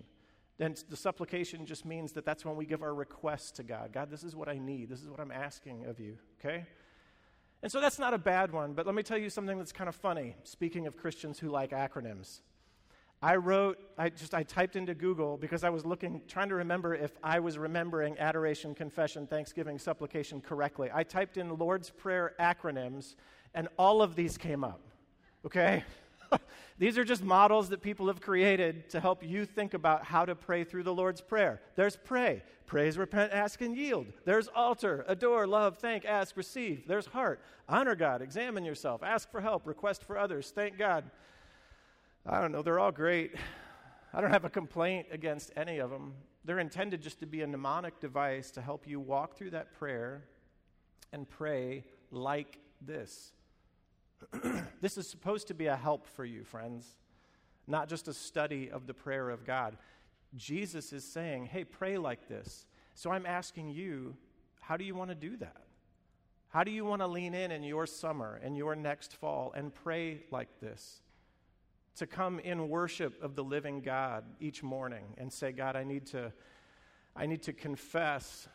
Then 0.58 0.74
the 0.88 0.96
supplication 0.96 1.64
just 1.64 1.84
means 1.84 2.10
that 2.12 2.26
that's 2.26 2.44
when 2.44 2.56
we 2.56 2.66
give 2.66 2.82
our 2.82 2.92
requests 2.92 3.52
to 3.52 3.62
God. 3.62 3.92
God, 3.92 4.10
this 4.10 4.24
is 4.24 4.34
what 4.34 4.48
I 4.48 4.58
need. 4.58 4.90
This 4.90 5.00
is 5.00 5.08
what 5.08 5.20
I'm 5.20 5.30
asking 5.30 5.86
of 5.86 6.00
you, 6.00 6.18
okay? 6.38 6.66
And 7.62 7.70
so 7.70 7.80
that's 7.80 7.98
not 7.98 8.14
a 8.14 8.18
bad 8.18 8.52
one, 8.52 8.72
but 8.72 8.86
let 8.86 8.94
me 8.94 9.02
tell 9.02 9.18
you 9.18 9.28
something 9.28 9.58
that's 9.58 9.72
kind 9.72 9.88
of 9.88 9.94
funny. 9.94 10.34
Speaking 10.44 10.86
of 10.86 10.96
Christians 10.96 11.38
who 11.38 11.48
like 11.48 11.72
acronyms, 11.72 12.40
I 13.22 13.36
wrote, 13.36 13.78
I 13.98 14.08
just, 14.08 14.32
I 14.32 14.42
typed 14.44 14.76
into 14.76 14.94
Google 14.94 15.36
because 15.36 15.62
I 15.62 15.68
was 15.68 15.84
looking, 15.84 16.22
trying 16.26 16.48
to 16.48 16.54
remember 16.54 16.94
if 16.94 17.18
I 17.22 17.38
was 17.38 17.58
remembering 17.58 18.18
adoration, 18.18 18.74
confession, 18.74 19.26
thanksgiving, 19.26 19.78
supplication 19.78 20.40
correctly. 20.40 20.88
I 20.92 21.02
typed 21.02 21.36
in 21.36 21.58
Lord's 21.58 21.90
Prayer 21.90 22.32
acronyms, 22.40 23.16
and 23.54 23.68
all 23.78 24.00
of 24.00 24.16
these 24.16 24.38
came 24.38 24.64
up. 24.64 24.80
Okay? 25.44 25.84
These 26.78 26.98
are 26.98 27.04
just 27.04 27.22
models 27.22 27.68
that 27.70 27.82
people 27.82 28.06
have 28.06 28.20
created 28.20 28.88
to 28.90 29.00
help 29.00 29.22
you 29.22 29.44
think 29.44 29.74
about 29.74 30.04
how 30.04 30.24
to 30.24 30.34
pray 30.34 30.64
through 30.64 30.84
the 30.84 30.94
Lord's 30.94 31.20
Prayer. 31.20 31.60
There's 31.76 31.96
pray, 31.96 32.42
praise, 32.66 32.96
repent, 32.96 33.32
ask, 33.32 33.60
and 33.60 33.76
yield. 33.76 34.06
There's 34.24 34.48
altar, 34.48 35.04
adore, 35.08 35.46
love, 35.46 35.78
thank, 35.78 36.04
ask, 36.04 36.36
receive. 36.36 36.86
There's 36.86 37.06
heart, 37.06 37.40
honor 37.68 37.94
God, 37.94 38.22
examine 38.22 38.64
yourself, 38.64 39.02
ask 39.02 39.30
for 39.30 39.40
help, 39.40 39.66
request 39.66 40.04
for 40.04 40.16
others, 40.16 40.52
thank 40.54 40.78
God. 40.78 41.10
I 42.26 42.40
don't 42.40 42.52
know, 42.52 42.62
they're 42.62 42.80
all 42.80 42.92
great. 42.92 43.34
I 44.12 44.20
don't 44.20 44.30
have 44.30 44.44
a 44.44 44.50
complaint 44.50 45.06
against 45.10 45.52
any 45.56 45.78
of 45.78 45.90
them. 45.90 46.14
They're 46.44 46.58
intended 46.58 47.02
just 47.02 47.20
to 47.20 47.26
be 47.26 47.42
a 47.42 47.46
mnemonic 47.46 48.00
device 48.00 48.50
to 48.52 48.62
help 48.62 48.86
you 48.86 48.98
walk 48.98 49.36
through 49.36 49.50
that 49.50 49.72
prayer 49.72 50.24
and 51.12 51.28
pray 51.28 51.84
like 52.10 52.58
this. 52.80 53.32
this 54.80 54.96
is 54.96 55.08
supposed 55.08 55.48
to 55.48 55.54
be 55.54 55.66
a 55.66 55.76
help 55.76 56.06
for 56.06 56.24
you, 56.24 56.44
friends, 56.44 56.86
not 57.66 57.88
just 57.88 58.08
a 58.08 58.14
study 58.14 58.70
of 58.70 58.86
the 58.86 58.94
prayer 58.94 59.30
of 59.30 59.44
God. 59.44 59.76
Jesus 60.36 60.92
is 60.92 61.04
saying, 61.04 61.46
hey, 61.46 61.64
pray 61.64 61.98
like 61.98 62.28
this. 62.28 62.66
So 62.94 63.10
I'm 63.10 63.26
asking 63.26 63.70
you, 63.70 64.16
how 64.60 64.76
do 64.76 64.84
you 64.84 64.94
want 64.94 65.10
to 65.10 65.14
do 65.14 65.36
that? 65.38 65.62
How 66.48 66.64
do 66.64 66.70
you 66.70 66.84
want 66.84 67.00
to 67.00 67.06
lean 67.06 67.34
in 67.34 67.52
in 67.52 67.62
your 67.62 67.86
summer 67.86 68.40
and 68.42 68.56
your 68.56 68.74
next 68.74 69.14
fall 69.14 69.52
and 69.54 69.72
pray 69.72 70.22
like 70.30 70.60
this? 70.60 71.00
To 71.96 72.06
come 72.06 72.40
in 72.40 72.68
worship 72.68 73.22
of 73.22 73.36
the 73.36 73.44
living 73.44 73.80
God 73.80 74.24
each 74.40 74.62
morning 74.62 75.14
and 75.18 75.32
say, 75.32 75.52
God, 75.52 75.76
I 75.76 75.84
need 75.84 76.06
to, 76.06 76.32
I 77.14 77.26
need 77.26 77.42
to 77.42 77.52
confess 77.52 78.48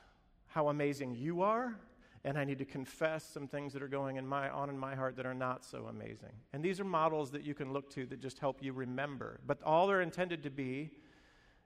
how 0.47 0.69
amazing 0.69 1.15
you 1.15 1.41
are 1.41 1.75
and 2.25 2.39
I 2.39 2.43
need 2.43 2.57
to 2.57 2.65
confess 2.65 3.23
some 3.23 3.47
things 3.47 3.71
that 3.73 3.83
are 3.83 3.87
going 3.87 4.17
in 4.17 4.25
my, 4.25 4.49
on 4.49 4.67
in 4.71 4.77
my 4.79 4.95
heart 4.95 5.15
that 5.17 5.27
are 5.27 5.33
not 5.35 5.63
so 5.63 5.85
amazing. 5.85 6.31
And 6.53 6.65
these 6.65 6.79
are 6.79 6.83
models 6.83 7.29
that 7.31 7.43
you 7.43 7.53
can 7.53 7.71
look 7.71 7.91
to 7.91 8.07
that 8.07 8.19
just 8.19 8.39
help 8.39 8.63
you 8.63 8.73
remember. 8.73 9.39
But 9.45 9.61
all 9.61 9.85
they're 9.85 10.01
intended 10.01 10.41
to 10.41 10.49
be 10.49 10.89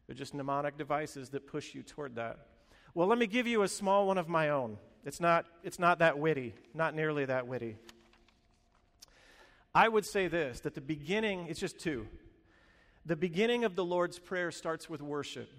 are 0.10 0.14
just 0.14 0.34
mnemonic 0.34 0.78
devices 0.78 1.30
that 1.30 1.48
push 1.48 1.74
you 1.74 1.82
toward 1.82 2.16
that. 2.16 2.40
Well, 2.94 3.08
let 3.08 3.18
me 3.18 3.26
give 3.26 3.48
you 3.48 3.62
a 3.62 3.70
small 3.70 4.06
one 4.06 4.18
of 4.18 4.28
my 4.28 4.50
own. 4.50 4.78
It's 5.06 5.22
not, 5.22 5.46
it's 5.64 5.80
not 5.80 6.00
that 6.00 6.20
witty, 6.20 6.54
not 6.74 6.94
nearly 6.94 7.24
that 7.24 7.48
witty. 7.48 7.78
I 9.74 9.88
would 9.88 10.06
say 10.06 10.28
this 10.28 10.60
that 10.62 10.76
the 10.76 10.82
beginning, 10.82 11.48
it's 11.48 11.60
just 11.60 11.80
two. 11.80 12.06
The 13.06 13.16
beginning 13.16 13.64
of 13.64 13.78
the 13.78 13.86
Lord's 13.86 14.20
Prayer 14.20 14.52
starts 14.52 14.90
with 14.90 15.02
worship. 15.02 15.50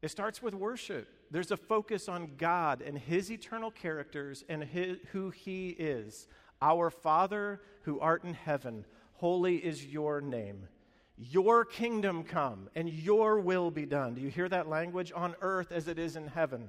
It 0.00 0.10
starts 0.10 0.42
with 0.42 0.54
worship. 0.54 1.08
There's 1.30 1.50
a 1.50 1.56
focus 1.56 2.08
on 2.08 2.32
God 2.38 2.82
and 2.82 2.96
His 2.96 3.30
eternal 3.30 3.70
characters 3.70 4.44
and 4.48 4.62
his, 4.62 4.98
who 5.12 5.30
He 5.30 5.70
is. 5.70 6.28
Our 6.62 6.90
Father 6.90 7.60
who 7.82 8.00
art 8.00 8.24
in 8.24 8.34
heaven, 8.34 8.84
holy 9.14 9.56
is 9.56 9.84
your 9.86 10.20
name. 10.20 10.68
Your 11.16 11.64
kingdom 11.64 12.22
come 12.22 12.68
and 12.76 12.88
your 12.88 13.40
will 13.40 13.70
be 13.70 13.86
done. 13.86 14.14
Do 14.14 14.20
you 14.20 14.28
hear 14.28 14.48
that 14.48 14.68
language? 14.68 15.12
On 15.14 15.34
earth 15.40 15.72
as 15.72 15.88
it 15.88 15.98
is 15.98 16.14
in 16.14 16.28
heaven. 16.28 16.68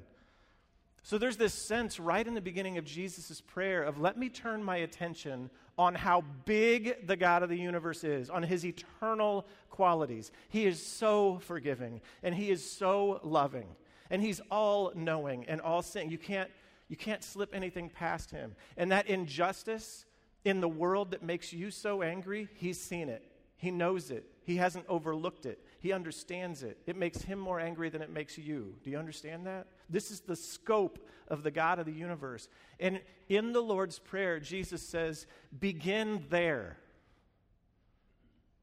So 1.10 1.18
there's 1.18 1.38
this 1.38 1.56
sense 1.56 2.00
right 2.00 2.28
in 2.28 2.36
the 2.36 2.40
beginning 2.40 2.78
of 2.78 2.86
Jesus' 2.86 3.42
prayer 3.42 3.82
of 3.82 4.00
let 4.00 4.16
me 4.16 4.30
turn 4.30 4.64
my 4.64 4.78
attention 4.78 5.50
on 5.76 5.96
how 5.96 6.24
big 6.46 7.08
the 7.08 7.16
God 7.16 7.42
of 7.42 7.50
the 7.50 7.58
universe 7.58 8.04
is, 8.04 8.30
on 8.30 8.44
his 8.44 8.64
eternal 8.64 9.48
qualities. 9.72 10.32
He 10.50 10.68
is 10.68 10.86
so 10.86 11.40
forgiving 11.40 12.02
and 12.22 12.36
he 12.36 12.52
is 12.52 12.64
so 12.64 13.22
loving 13.24 13.70
and 14.12 14.22
he's 14.22 14.40
all 14.52 14.92
knowing 14.94 15.46
and 15.46 15.62
all 15.62 15.82
seeing. 15.82 16.12
You 16.12 16.20
can't, 16.20 16.52
you 16.90 16.96
can't 16.96 17.24
slip 17.24 17.56
anything 17.56 17.90
past 17.90 18.30
him. 18.30 18.56
And 18.78 18.92
that 18.92 19.08
injustice 19.08 20.06
in 20.46 20.62
the 20.62 20.70
world 20.70 21.10
that 21.10 21.24
makes 21.24 21.52
you 21.52 21.72
so 21.72 22.04
angry, 22.04 22.50
he's 22.54 22.80
seen 22.80 23.10
it. 23.10 23.24
He 23.60 23.72
knows 23.72 24.10
it. 24.10 24.26
He 24.46 24.56
hasn't 24.56 24.86
overlooked 24.88 25.46
it. 25.46 25.60
He 25.82 25.92
understands 25.92 26.64
it. 26.64 26.78
It 26.88 26.96
makes 26.96 27.22
him 27.22 27.38
more 27.38 27.60
angry 27.60 27.90
than 27.90 28.02
it 28.02 28.10
makes 28.10 28.38
you. 28.38 28.74
Do 28.84 28.90
you 28.90 28.98
understand 28.98 29.46
that? 29.48 29.68
This 29.90 30.12
is 30.12 30.22
the 30.22 30.38
scope 30.38 31.06
of 31.28 31.44
the 31.44 31.52
God 31.52 31.78
of 31.78 31.86
the 31.86 31.92
universe. 31.92 32.48
And 32.80 33.02
in 33.28 33.52
the 33.52 33.62
Lord's 33.62 34.00
Prayer, 34.00 34.40
Jesus 34.40 34.82
says, 34.82 35.28
begin 35.60 36.24
there. 36.30 36.78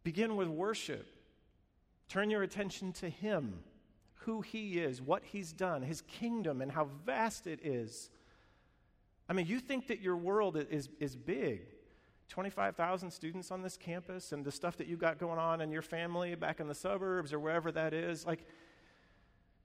Begin 0.03 0.35
with 0.35 0.49
worship. 0.49 1.07
Turn 2.09 2.31
your 2.31 2.43
attention 2.43 2.95
to 2.95 3.11
Him, 3.11 3.59
who 4.21 4.41
He 4.41 4.79
is, 4.79 5.03
what 5.03 5.25
He's 5.25 5.53
done, 5.53 5.83
His 5.83 6.01
kingdom, 6.01 6.63
and 6.63 6.73
how 6.73 6.89
vast 7.05 7.47
it 7.47 7.61
is. 7.63 8.09
I 9.29 9.35
mean, 9.35 9.47
you 9.47 9.61
think 9.61 9.89
that 9.89 10.01
your 10.01 10.17
world 10.17 10.57
is, 10.57 10.89
is 11.01 11.15
big. 11.15 11.67
25,000 12.29 13.11
students 13.11 13.51
on 13.51 13.63
this 13.63 13.77
campus 13.77 14.33
and 14.33 14.45
the 14.45 14.53
stuff 14.53 14.77
that 14.77 14.87
you 14.87 14.97
got 14.97 15.19
going 15.19 15.39
on 15.39 15.61
in 15.61 15.71
your 15.71 15.83
family 15.83 16.35
back 16.35 16.61
in 16.61 16.67
the 16.67 16.75
suburbs 16.75 17.33
or 17.33 17.39
wherever 17.39 17.71
that 17.73 17.95
is. 17.95 18.27
Like, 18.27 18.47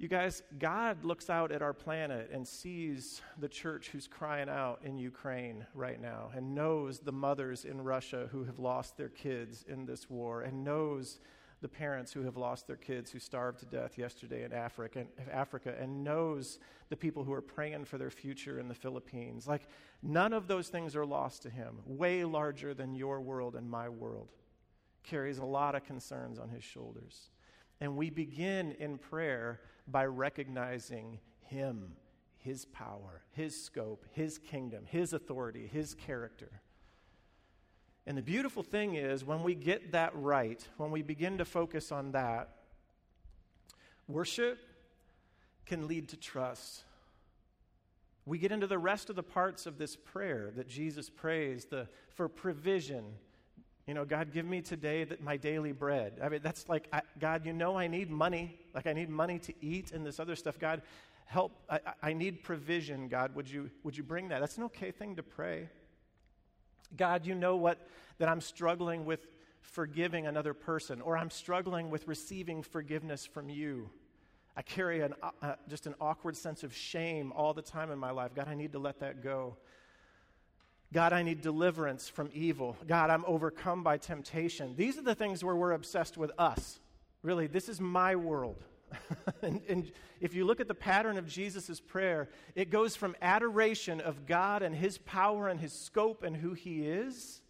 you 0.02 0.08
guys, 0.08 0.42
God 0.58 1.06
looks 1.06 1.30
out 1.30 1.52
at 1.52 1.62
our 1.62 1.74
planet 1.74 2.32
and 2.34 2.48
sees 2.48 3.22
the 3.38 3.48
church 3.48 3.90
who's 3.90 4.08
crying 4.08 4.50
out 4.50 4.82
in 4.84 4.98
Ukraine 4.98 5.66
right 5.76 6.02
now 6.02 6.32
and 6.36 6.56
knows 6.56 6.98
the 6.98 7.12
mothers 7.12 7.66
in 7.66 7.80
Russia 7.80 8.28
who 8.32 8.44
have 8.46 8.58
lost 8.58 8.98
their 8.98 9.10
kids 9.10 9.64
in 9.68 9.86
this 9.86 10.10
war 10.10 10.42
and 10.42 10.64
knows 10.64 11.20
the 11.62 11.68
parents 11.68 12.12
who 12.12 12.24
have 12.24 12.38
lost 12.38 12.66
their 12.66 12.76
kids 12.76 13.12
who 13.12 13.20
starved 13.20 13.60
to 13.60 13.66
death 13.66 13.98
yesterday 13.98 14.44
in 14.44 14.52
Africa, 14.52 15.06
Africa 15.32 15.76
and 15.80 16.04
knows 16.04 16.60
the 16.90 16.98
people 16.98 17.24
who 17.24 17.34
are 17.34 17.42
praying 17.42 17.86
for 17.86 17.98
their 17.98 18.10
future 18.10 18.60
in 18.60 18.68
the 18.68 18.74
Philippines. 18.74 19.48
Like, 19.48 19.68
none 20.02 20.34
of 20.34 20.48
those 20.48 20.70
things 20.70 20.96
are 20.96 21.06
lost 21.06 21.44
to 21.44 21.50
him. 21.50 21.78
Way 21.86 22.26
larger 22.26 22.74
than 22.74 22.96
your 22.96 23.22
world 23.22 23.56
and 23.56 23.70
my 23.70 23.90
world. 23.90 24.30
Carries 25.04 25.38
a 25.38 25.46
lot 25.46 25.76
of 25.76 25.84
concerns 25.84 26.40
on 26.40 26.50
his 26.50 26.64
shoulders. 26.64 27.30
And 27.80 27.96
we 27.96 28.10
begin 28.10 28.72
in 28.74 28.98
prayer 28.98 29.62
by 29.88 30.06
recognizing 30.06 31.20
him, 31.46 31.94
his 32.38 32.66
power, 32.66 33.22
his 33.32 33.64
scope, 33.64 34.06
his 34.12 34.40
kingdom, 34.40 34.86
his 34.88 35.14
authority, 35.14 35.68
his 35.72 35.94
character. 35.94 36.62
And 38.12 38.18
the 38.18 38.22
beautiful 38.22 38.62
thing 38.62 38.96
is, 38.96 39.24
when 39.24 39.42
we 39.42 39.56
get 39.56 39.94
that 39.94 40.12
right, 40.14 40.62
when 40.76 40.92
we 40.92 41.02
begin 41.02 41.38
to 41.38 41.46
focus 41.46 41.94
on 41.94 42.12
that, 42.12 42.50
worship 44.10 44.60
can 45.66 45.88
lead 45.88 46.10
to 46.10 46.18
trust. 46.18 46.84
We 48.26 48.38
get 48.38 48.52
into 48.52 48.68
the 48.68 48.78
rest 48.78 49.10
of 49.10 49.16
the 49.16 49.24
parts 49.24 49.66
of 49.66 49.78
this 49.78 49.96
prayer 49.96 50.52
that 50.58 50.68
Jesus 50.68 51.10
prays 51.10 51.64
the, 51.64 51.88
for 52.10 52.28
provision. 52.28 53.06
You 53.88 53.94
know, 53.94 54.04
God, 54.04 54.34
give 54.34 54.46
me 54.46 54.60
today 54.60 55.06
that 55.06 55.24
my 55.24 55.38
daily 55.38 55.72
bread. 55.72 56.20
I 56.22 56.28
mean, 56.28 56.42
that's 56.44 56.68
like, 56.68 56.90
I, 56.92 57.04
God, 57.18 57.46
you 57.46 57.54
know 57.54 57.78
I 57.78 57.88
need 57.88 58.10
money. 58.12 58.60
Like, 58.76 58.88
I 58.88 58.92
need 58.92 59.10
money 59.10 59.40
to 59.40 59.54
eat 59.62 59.94
and 59.94 60.06
this 60.06 60.20
other 60.20 60.36
stuff. 60.36 60.60
God, 60.60 60.82
help. 61.28 61.54
I, 61.70 61.80
I 62.04 62.12
need 62.12 62.44
provision. 62.44 63.08
God, 63.08 63.34
would 63.36 63.50
you, 63.50 63.72
would 63.86 63.96
you 63.96 64.04
bring 64.04 64.28
that? 64.28 64.42
That's 64.42 64.58
an 64.58 64.64
okay 64.64 64.92
thing 64.92 65.16
to 65.16 65.24
pray. 65.24 65.70
God, 66.98 67.26
you 67.26 67.36
know 67.36 67.56
what, 67.56 67.88
that 68.18 68.28
I'm 68.28 68.42
struggling 68.42 69.06
with 69.06 69.28
forgiving 69.62 70.28
another 70.28 70.54
person, 70.54 71.02
or 71.02 71.18
I'm 71.18 71.30
struggling 71.30 71.90
with 71.90 72.08
receiving 72.08 72.64
forgiveness 72.64 73.26
from 73.26 73.50
you. 73.50 73.90
I 74.56 74.62
carry 74.62 75.02
an, 75.02 75.14
uh, 75.24 75.30
uh, 75.42 75.56
just 75.70 75.88
an 75.88 75.96
awkward 76.02 76.36
sense 76.36 76.64
of 76.64 76.76
shame 76.76 77.32
all 77.36 77.54
the 77.54 77.62
time 77.62 77.90
in 77.92 77.98
my 77.98 78.12
life. 78.12 78.36
God, 78.36 78.48
I 78.48 78.56
need 78.56 78.74
to 78.74 78.80
let 78.80 79.00
that 79.00 79.24
go. 79.24 79.56
God, 80.94 81.14
I 81.14 81.24
need 81.24 81.42
deliverance 81.42 82.10
from 82.10 82.30
evil. 82.34 82.76
God, 82.86 83.10
I'm 83.10 83.24
overcome 83.26 83.82
by 83.82 83.98
temptation. 83.98 84.76
These 84.76 84.98
are 84.98 85.04
the 85.04 85.16
things 85.16 85.42
where 85.42 85.56
we're 85.56 85.72
obsessed 85.72 86.18
with 86.18 86.32
us. 86.38 86.80
Really, 87.24 87.48
this 87.48 87.70
is 87.70 87.80
my 87.80 88.16
world. 88.16 88.66
and, 89.42 89.62
and, 89.68 89.92
if 90.20 90.36
you 90.36 90.46
look 90.46 90.60
at 90.60 90.68
the 90.68 90.76
pattern 90.76 91.18
of 91.18 91.28
Jesus' 91.28 91.80
prayer, 91.80 92.30
it 92.54 92.70
goes 92.70 92.96
from 92.96 93.16
adoration 93.22 94.00
of 94.00 94.28
God 94.28 94.62
and 94.62 94.76
his 94.76 95.00
power 95.00 95.48
and 95.48 95.60
his 95.60 95.74
scope 95.74 96.24
and 96.24 96.38
who 96.38 96.54
he 96.54 96.86
is 96.86 97.42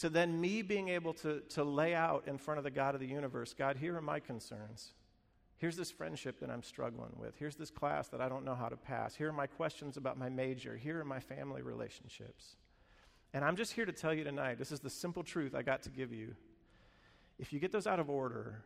to 0.00 0.08
then 0.08 0.40
me 0.40 0.62
being 0.62 0.88
able 0.88 1.12
to, 1.12 1.40
to 1.50 1.62
lay 1.62 1.94
out 1.94 2.24
in 2.26 2.38
front 2.38 2.58
of 2.58 2.64
the 2.64 2.70
God 2.70 2.94
of 2.94 3.00
the 3.00 3.06
universe 3.06 3.54
God, 3.54 3.76
here 3.76 3.96
are 3.96 4.02
my 4.02 4.20
concerns. 4.20 4.92
Here's 5.58 5.76
this 5.76 5.90
friendship 5.90 6.40
that 6.40 6.48
I'm 6.48 6.62
struggling 6.62 7.12
with. 7.18 7.36
Here's 7.38 7.56
this 7.56 7.70
class 7.70 8.08
that 8.08 8.20
I 8.22 8.28
don't 8.30 8.46
know 8.46 8.54
how 8.54 8.70
to 8.70 8.78
pass. 8.78 9.14
Here 9.14 9.28
are 9.28 9.32
my 9.32 9.46
questions 9.46 9.98
about 9.98 10.18
my 10.18 10.30
major. 10.30 10.74
Here 10.74 11.00
are 11.00 11.04
my 11.04 11.20
family 11.20 11.60
relationships. 11.60 12.56
And 13.34 13.44
I'm 13.44 13.56
just 13.56 13.74
here 13.74 13.84
to 13.84 13.92
tell 13.92 14.14
you 14.14 14.24
tonight 14.24 14.58
this 14.58 14.72
is 14.72 14.80
the 14.80 14.88
simple 14.88 15.22
truth 15.22 15.54
I 15.54 15.60
got 15.60 15.82
to 15.82 15.90
give 15.90 16.14
you. 16.14 16.34
If 17.38 17.52
you 17.52 17.60
get 17.60 17.72
those 17.72 17.86
out 17.86 18.00
of 18.00 18.08
order, 18.08 18.62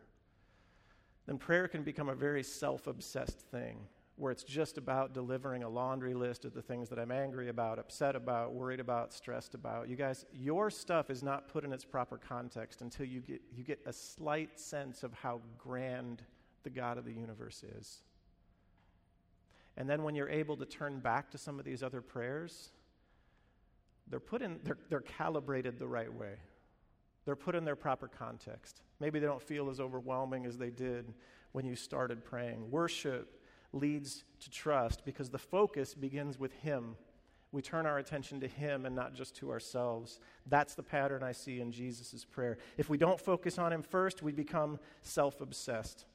then 1.26 1.38
prayer 1.38 1.68
can 1.68 1.82
become 1.82 2.08
a 2.08 2.14
very 2.14 2.42
self 2.42 2.86
obsessed 2.86 3.40
thing 3.50 3.86
where 4.16 4.30
it's 4.30 4.44
just 4.44 4.78
about 4.78 5.12
delivering 5.12 5.64
a 5.64 5.68
laundry 5.68 6.14
list 6.14 6.44
of 6.44 6.54
the 6.54 6.62
things 6.62 6.88
that 6.88 7.00
I'm 7.00 7.10
angry 7.10 7.48
about, 7.48 7.80
upset 7.80 8.14
about, 8.14 8.52
worried 8.52 8.78
about, 8.78 9.12
stressed 9.12 9.54
about. 9.54 9.88
You 9.88 9.96
guys, 9.96 10.24
your 10.32 10.70
stuff 10.70 11.10
is 11.10 11.22
not 11.22 11.48
put 11.48 11.64
in 11.64 11.72
its 11.72 11.84
proper 11.84 12.16
context 12.16 12.80
until 12.80 13.06
you 13.06 13.20
get, 13.20 13.42
you 13.52 13.64
get 13.64 13.80
a 13.86 13.92
slight 13.92 14.60
sense 14.60 15.02
of 15.02 15.12
how 15.14 15.40
grand 15.58 16.22
the 16.62 16.70
God 16.70 16.96
of 16.96 17.04
the 17.04 17.12
universe 17.12 17.64
is. 17.78 18.02
And 19.76 19.90
then 19.90 20.04
when 20.04 20.14
you're 20.14 20.28
able 20.28 20.56
to 20.58 20.64
turn 20.64 21.00
back 21.00 21.30
to 21.32 21.38
some 21.38 21.58
of 21.58 21.64
these 21.64 21.82
other 21.82 22.00
prayers, 22.00 22.70
they're 24.08 24.20
put 24.20 24.42
in, 24.42 24.60
they're, 24.62 24.78
they're 24.88 25.00
calibrated 25.00 25.80
the 25.80 25.88
right 25.88 26.12
way. 26.12 26.34
They're 27.24 27.36
put 27.36 27.54
in 27.54 27.64
their 27.64 27.76
proper 27.76 28.08
context. 28.08 28.82
Maybe 29.00 29.18
they 29.18 29.26
don't 29.26 29.42
feel 29.42 29.70
as 29.70 29.80
overwhelming 29.80 30.46
as 30.46 30.58
they 30.58 30.70
did 30.70 31.14
when 31.52 31.64
you 31.64 31.76
started 31.76 32.24
praying. 32.24 32.70
Worship 32.70 33.40
leads 33.72 34.24
to 34.40 34.50
trust 34.50 35.04
because 35.04 35.30
the 35.30 35.38
focus 35.38 35.94
begins 35.94 36.38
with 36.38 36.52
Him. 36.52 36.96
We 37.52 37.62
turn 37.62 37.86
our 37.86 37.98
attention 37.98 38.40
to 38.40 38.48
Him 38.48 38.84
and 38.84 38.94
not 38.94 39.14
just 39.14 39.36
to 39.36 39.50
ourselves. 39.50 40.18
That's 40.46 40.74
the 40.74 40.82
pattern 40.82 41.22
I 41.22 41.32
see 41.32 41.60
in 41.60 41.72
Jesus' 41.72 42.24
prayer. 42.24 42.58
If 42.76 42.88
we 42.88 42.98
don't 42.98 43.20
focus 43.20 43.58
on 43.58 43.72
Him 43.72 43.82
first, 43.82 44.22
we 44.22 44.32
become 44.32 44.78
self 45.02 45.40
obsessed. 45.40 46.06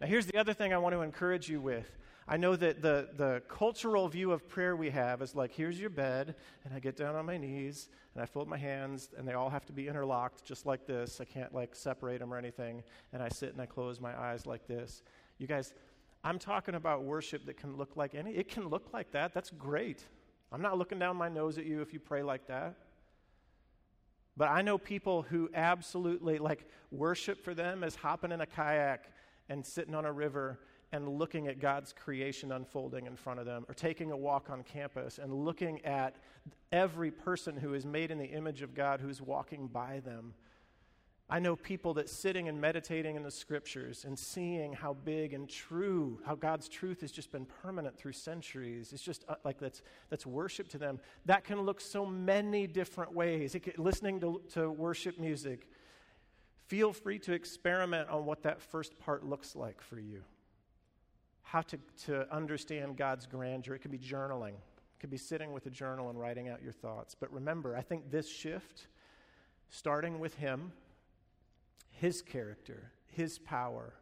Now, 0.00 0.06
here's 0.06 0.26
the 0.26 0.38
other 0.38 0.54
thing 0.54 0.72
I 0.72 0.78
want 0.78 0.94
to 0.94 1.02
encourage 1.02 1.48
you 1.48 1.60
with 1.60 1.96
I 2.30 2.36
know 2.36 2.56
that 2.56 2.82
the, 2.82 3.08
the 3.16 3.42
cultural 3.48 4.06
view 4.06 4.32
of 4.32 4.46
prayer 4.46 4.76
we 4.76 4.90
have 4.90 5.22
is 5.22 5.34
like, 5.34 5.50
here's 5.50 5.80
your 5.80 5.88
bed, 5.88 6.34
and 6.62 6.74
I 6.74 6.78
get 6.78 6.94
down 6.94 7.14
on 7.14 7.24
my 7.24 7.38
knees, 7.38 7.88
and 8.12 8.22
I 8.22 8.26
fold 8.26 8.48
my 8.48 8.58
hands, 8.58 9.08
and 9.16 9.26
they 9.26 9.32
all 9.32 9.48
have 9.48 9.64
to 9.64 9.72
be 9.72 9.88
interlocked 9.88 10.44
just 10.44 10.66
like 10.66 10.86
this. 10.86 11.22
I 11.22 11.24
can't 11.24 11.54
like 11.54 11.74
separate 11.74 12.18
them 12.18 12.32
or 12.32 12.36
anything. 12.36 12.82
And 13.14 13.22
I 13.22 13.30
sit 13.30 13.52
and 13.52 13.62
I 13.62 13.66
close 13.66 13.98
my 13.98 14.14
eyes 14.14 14.44
like 14.44 14.66
this. 14.66 15.02
You 15.38 15.46
guys, 15.46 15.72
I'm 16.22 16.38
talking 16.38 16.74
about 16.74 17.02
worship 17.02 17.46
that 17.46 17.56
can 17.56 17.78
look 17.78 17.96
like 17.96 18.14
any, 18.14 18.32
it 18.32 18.48
can 18.48 18.68
look 18.68 18.92
like 18.92 19.10
that. 19.12 19.32
That's 19.32 19.50
great. 19.50 20.04
I'm 20.52 20.60
not 20.60 20.76
looking 20.76 20.98
down 20.98 21.16
my 21.16 21.30
nose 21.30 21.56
at 21.56 21.64
you 21.64 21.80
if 21.80 21.94
you 21.94 21.98
pray 21.98 22.22
like 22.22 22.46
that. 22.48 22.74
But 24.36 24.50
I 24.50 24.60
know 24.60 24.76
people 24.76 25.22
who 25.22 25.48
absolutely 25.54 26.38
like 26.38 26.68
worship 26.90 27.42
for 27.42 27.54
them 27.54 27.82
as 27.82 27.96
hopping 27.96 28.32
in 28.32 28.42
a 28.42 28.46
kayak 28.46 29.10
and 29.48 29.64
sitting 29.64 29.94
on 29.94 30.04
a 30.04 30.12
river 30.12 30.60
and 30.92 31.08
looking 31.08 31.48
at 31.48 31.60
God's 31.60 31.92
creation 31.92 32.52
unfolding 32.52 33.06
in 33.06 33.16
front 33.16 33.40
of 33.40 33.46
them, 33.46 33.64
or 33.68 33.74
taking 33.74 34.10
a 34.10 34.16
walk 34.16 34.48
on 34.50 34.62
campus 34.62 35.18
and 35.18 35.32
looking 35.32 35.84
at 35.84 36.16
every 36.72 37.10
person 37.10 37.56
who 37.56 37.74
is 37.74 37.84
made 37.84 38.10
in 38.10 38.18
the 38.18 38.26
image 38.26 38.62
of 38.62 38.74
God 38.74 39.00
who's 39.00 39.20
walking 39.20 39.66
by 39.66 40.00
them. 40.00 40.34
I 41.30 41.40
know 41.40 41.56
people 41.56 41.92
that 41.94 42.08
sitting 42.08 42.48
and 42.48 42.58
meditating 42.58 43.16
in 43.16 43.22
the 43.22 43.30
scriptures 43.30 44.06
and 44.06 44.18
seeing 44.18 44.72
how 44.72 44.94
big 44.94 45.34
and 45.34 45.46
true, 45.46 46.18
how 46.24 46.34
God's 46.34 46.70
truth 46.70 47.02
has 47.02 47.12
just 47.12 47.30
been 47.30 47.44
permanent 47.44 47.98
through 47.98 48.12
centuries. 48.12 48.94
It's 48.94 49.02
just 49.02 49.26
uh, 49.28 49.34
like 49.44 49.58
that's, 49.58 49.82
that's 50.08 50.24
worship 50.24 50.68
to 50.68 50.78
them. 50.78 50.98
That 51.26 51.44
can 51.44 51.60
look 51.60 51.82
so 51.82 52.06
many 52.06 52.66
different 52.66 53.12
ways. 53.12 53.54
Can, 53.62 53.74
listening 53.76 54.20
to, 54.20 54.40
to 54.54 54.70
worship 54.70 55.18
music, 55.18 55.68
feel 56.66 56.94
free 56.94 57.18
to 57.18 57.34
experiment 57.34 58.08
on 58.08 58.24
what 58.24 58.42
that 58.44 58.62
first 58.62 58.98
part 58.98 59.22
looks 59.22 59.54
like 59.54 59.82
for 59.82 60.00
you 60.00 60.22
how 61.48 61.62
to, 61.62 61.78
to 62.04 62.30
understand 62.30 62.98
God's 62.98 63.26
grandeur. 63.26 63.74
It 63.74 63.78
could 63.78 63.90
be 63.90 63.98
journaling, 63.98 64.50
it 64.50 65.00
could 65.00 65.10
be 65.10 65.16
sitting 65.16 65.52
with 65.52 65.64
a 65.64 65.70
journal 65.70 66.10
and 66.10 66.20
writing 66.20 66.48
out 66.48 66.62
your 66.62 66.72
thoughts. 66.72 67.16
But 67.18 67.32
remember, 67.32 67.74
I 67.74 67.80
think 67.80 68.10
this 68.10 68.28
shift, 68.28 68.86
starting 69.70 70.18
with 70.18 70.34
Him, 70.34 70.72
His 71.90 72.20
character, 72.20 72.92
His 73.06 73.38
power, 73.38 73.94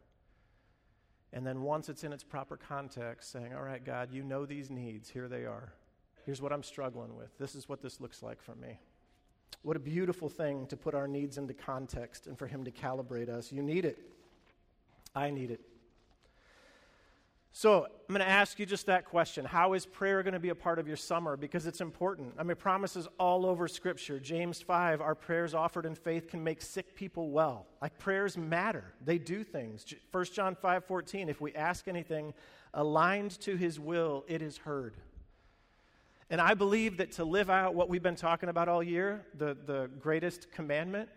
and 1.33 1.47
then 1.47 1.63
once 1.63 1.89
it's 1.89 2.03
in 2.03 2.13
its 2.13 2.25
proper 2.25 2.57
context, 2.57 3.31
saying, 3.31 3.55
All 3.55 3.63
right, 3.63 3.85
God, 3.85 4.13
you 4.13 4.25
know 4.25 4.45
these 4.45 4.69
needs. 4.69 5.09
Here 5.09 5.29
they 5.29 5.45
are. 5.45 5.73
Here's 6.25 6.43
what 6.43 6.53
I'm 6.53 6.65
struggling 6.65 7.15
with. 7.15 7.37
This 7.39 7.55
is 7.55 7.69
what 7.69 7.81
this 7.81 8.01
looks 8.01 8.23
like 8.23 8.43
for 8.43 8.57
me. 8.57 8.81
What 9.63 9.77
a 9.77 9.81
beautiful 9.81 10.29
thing 10.29 10.67
to 10.67 10.77
put 10.77 10.95
our 10.95 11.07
needs 11.07 11.39
into 11.39 11.55
context 11.55 12.27
and 12.27 12.37
for 12.37 12.49
Him 12.49 12.65
to 12.65 12.73
calibrate 12.73 13.29
us. 13.29 13.53
You 13.53 13.63
need 13.63 13.85
it. 13.85 13.99
I 15.15 15.31
need 15.31 15.53
it. 15.53 15.61
So, 17.59 17.85
I'm 17.85 18.15
going 18.15 18.21
to 18.21 18.29
ask 18.29 18.59
you 18.59 18.67
just 18.67 18.85
that 18.85 19.07
question. 19.07 19.47
How 19.47 19.73
is 19.73 19.87
prayer 19.87 20.23
going 20.23 20.35
to 20.35 20.39
be 20.39 20.51
a 20.51 20.55
part 20.55 20.79
of 20.79 20.87
your 20.87 20.99
summer? 20.99 21.39
Because 21.39 21.67
it's 21.67 21.81
important. 21.81 22.35
I 22.39 22.43
mean, 22.43 22.55
promises 22.55 23.09
all 23.19 23.47
over 23.47 23.67
Scripture. 23.67 24.21
James 24.21 24.61
5, 24.61 25.01
our 25.01 25.15
prayers 25.15 25.55
offered 25.55 25.87
in 25.87 25.95
faith 25.95 26.29
can 26.29 26.45
make 26.45 26.61
sick 26.61 26.95
people 26.95 27.31
well. 27.31 27.65
Like, 27.81 27.97
prayers 27.97 28.37
matter, 28.37 28.85
they 29.03 29.17
do 29.17 29.43
things. 29.43 29.87
1 30.13 30.25
John 30.35 30.55
5 30.55 30.85
14, 30.85 31.31
if 31.31 31.41
we 31.41 31.55
ask 31.55 31.89
anything 31.89 32.35
aligned 32.75 33.41
to 33.41 33.57
his 33.57 33.81
will, 33.81 34.27
it 34.29 34.43
is 34.43 34.59
heard. 34.59 34.99
And 36.29 36.43
I 36.43 36.53
believe 36.53 36.99
that 36.99 37.13
to 37.13 37.25
live 37.25 37.49
out 37.49 37.75
what 37.75 37.89
we've 37.89 38.03
been 38.03 38.17
talking 38.17 38.51
about 38.51 38.69
all 38.69 38.83
year, 38.83 39.25
the, 39.33 39.57
the 39.65 39.89
greatest 39.99 40.53
commandment, 40.53 41.09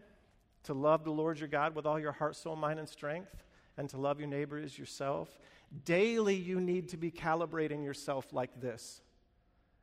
to 0.63 0.73
love 0.73 1.03
the 1.03 1.11
Lord 1.11 1.37
your 1.37 1.49
God 1.49 1.75
with 1.75 1.85
all 1.85 1.99
your 1.99 2.13
heart, 2.13 2.37
soul, 2.37 2.55
mind, 2.55 2.79
and 2.79 2.87
strength, 2.87 3.35
and 3.79 3.89
to 3.89 3.97
love 3.97 4.19
your 4.19 4.29
neighbor 4.29 4.59
as 4.59 4.77
yourself, 4.77 5.39
Daily, 5.85 6.35
you 6.35 6.59
need 6.59 6.89
to 6.89 6.97
be 6.97 7.11
calibrating 7.11 7.83
yourself 7.83 8.33
like 8.33 8.59
this. 8.59 9.01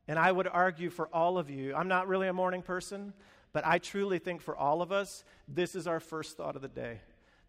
And 0.09 0.19
I 0.19 0.31
would 0.31 0.49
argue 0.49 0.91
for 0.91 1.09
all 1.13 1.39
of 1.39 1.51
you, 1.51 1.75
I'm 1.75 1.89
not 1.89 2.09
really 2.09 2.29
a 2.29 2.33
morning 2.33 2.63
person, 2.63 3.13
but 3.53 3.67
I 3.67 3.79
truly 3.79 4.19
think 4.19 4.41
for 4.41 4.57
all 4.57 4.83
of 4.83 4.93
us, 4.93 5.25
this 5.49 5.75
is 5.75 5.87
our 5.87 6.01
first 6.01 6.37
thought 6.37 6.57
of 6.57 6.63
the 6.63 6.69
day. 6.69 7.01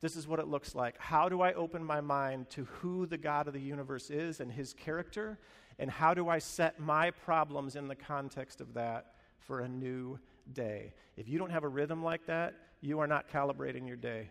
This 0.01 0.15
is 0.15 0.27
what 0.27 0.39
it 0.39 0.47
looks 0.47 0.75
like. 0.75 0.95
How 0.99 1.27
do 1.29 1.41
I 1.41 1.53
open 1.53 1.83
my 1.83 2.01
mind 2.01 2.49
to 2.51 2.65
who 2.65 3.07
the 3.07 3.17
God 3.17 3.47
of 3.47 3.53
the 3.53 3.59
universe 3.59 4.11
is 4.11 4.39
and 4.39 4.51
his 4.51 4.73
character? 4.73 5.39
And 5.79 5.89
how 5.89 6.13
do 6.13 6.29
I 6.29 6.37
set 6.37 6.79
my 6.79 7.09
problems 7.09 7.75
in 7.75 7.87
the 7.87 7.95
context 7.95 8.61
of 8.61 8.75
that 8.75 9.15
for 9.39 9.61
a 9.61 9.67
new 9.67 10.19
day? 10.53 10.93
If 11.15 11.27
you 11.27 11.39
don't 11.39 11.51
have 11.51 11.63
a 11.63 11.67
rhythm 11.67 12.03
like 12.03 12.27
that, 12.27 12.53
you 12.81 12.99
are 12.99 13.07
not 13.07 13.27
calibrating 13.27 13.87
your 13.87 13.97
day. 13.97 14.29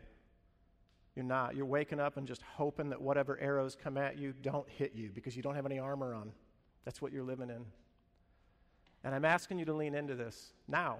You're 1.17 1.25
not. 1.25 1.57
You're 1.57 1.67
waking 1.67 1.99
up 1.99 2.19
and 2.19 2.29
just 2.29 2.43
hoping 2.43 2.91
that 2.91 3.01
whatever 3.01 3.41
arrows 3.41 3.77
come 3.83 3.97
at 3.97 4.19
you 4.19 4.35
don't 4.43 4.69
hit 4.69 4.93
you 4.95 5.11
because 5.13 5.35
you 5.35 5.43
don't 5.43 5.55
have 5.55 5.65
any 5.67 5.79
armor 5.79 6.15
on. 6.15 6.31
That's 6.85 7.01
what 7.01 7.11
you're 7.11 7.25
living 7.25 7.49
in. 7.49 7.65
And 9.03 9.15
I'm 9.15 9.25
asking 9.25 9.59
you 9.59 9.65
to 9.65 9.73
lean 9.73 9.95
into 9.95 10.15
this 10.15 10.53
now 10.69 10.99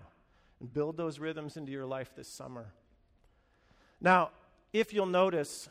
and 0.59 0.73
build 0.73 0.97
those 0.97 1.19
rhythms 1.19 1.59
into 1.59 1.71
your 1.71 1.85
life 1.85 2.13
this 2.17 2.29
summer. 2.29 2.73
Now, 4.01 4.31
if 4.73 4.95
you'll 4.95 5.05
notice, 5.07 5.69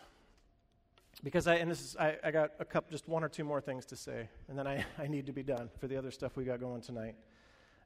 because 1.24 1.48
I, 1.48 1.56
and 1.56 1.72
this 1.72 1.82
is, 1.82 1.96
I, 1.98 2.18
I 2.24 2.32
got 2.32 2.52
a 2.60 2.66
couple, 2.66 2.92
just 2.92 3.08
one 3.08 3.24
or 3.24 3.30
two 3.30 3.44
more 3.44 3.62
things 3.62 3.86
to 3.88 3.96
say, 3.96 4.30
and 4.48 4.58
then 4.58 4.68
I, 4.68 4.86
I 5.00 5.08
need 5.08 5.26
to 5.26 5.34
be 5.34 5.44
done 5.44 5.70
for 5.80 5.88
the 5.88 5.98
other 5.98 6.12
stuff 6.12 6.36
we 6.36 6.44
got 6.44 6.60
going 6.60 6.82
tonight. 6.82 7.16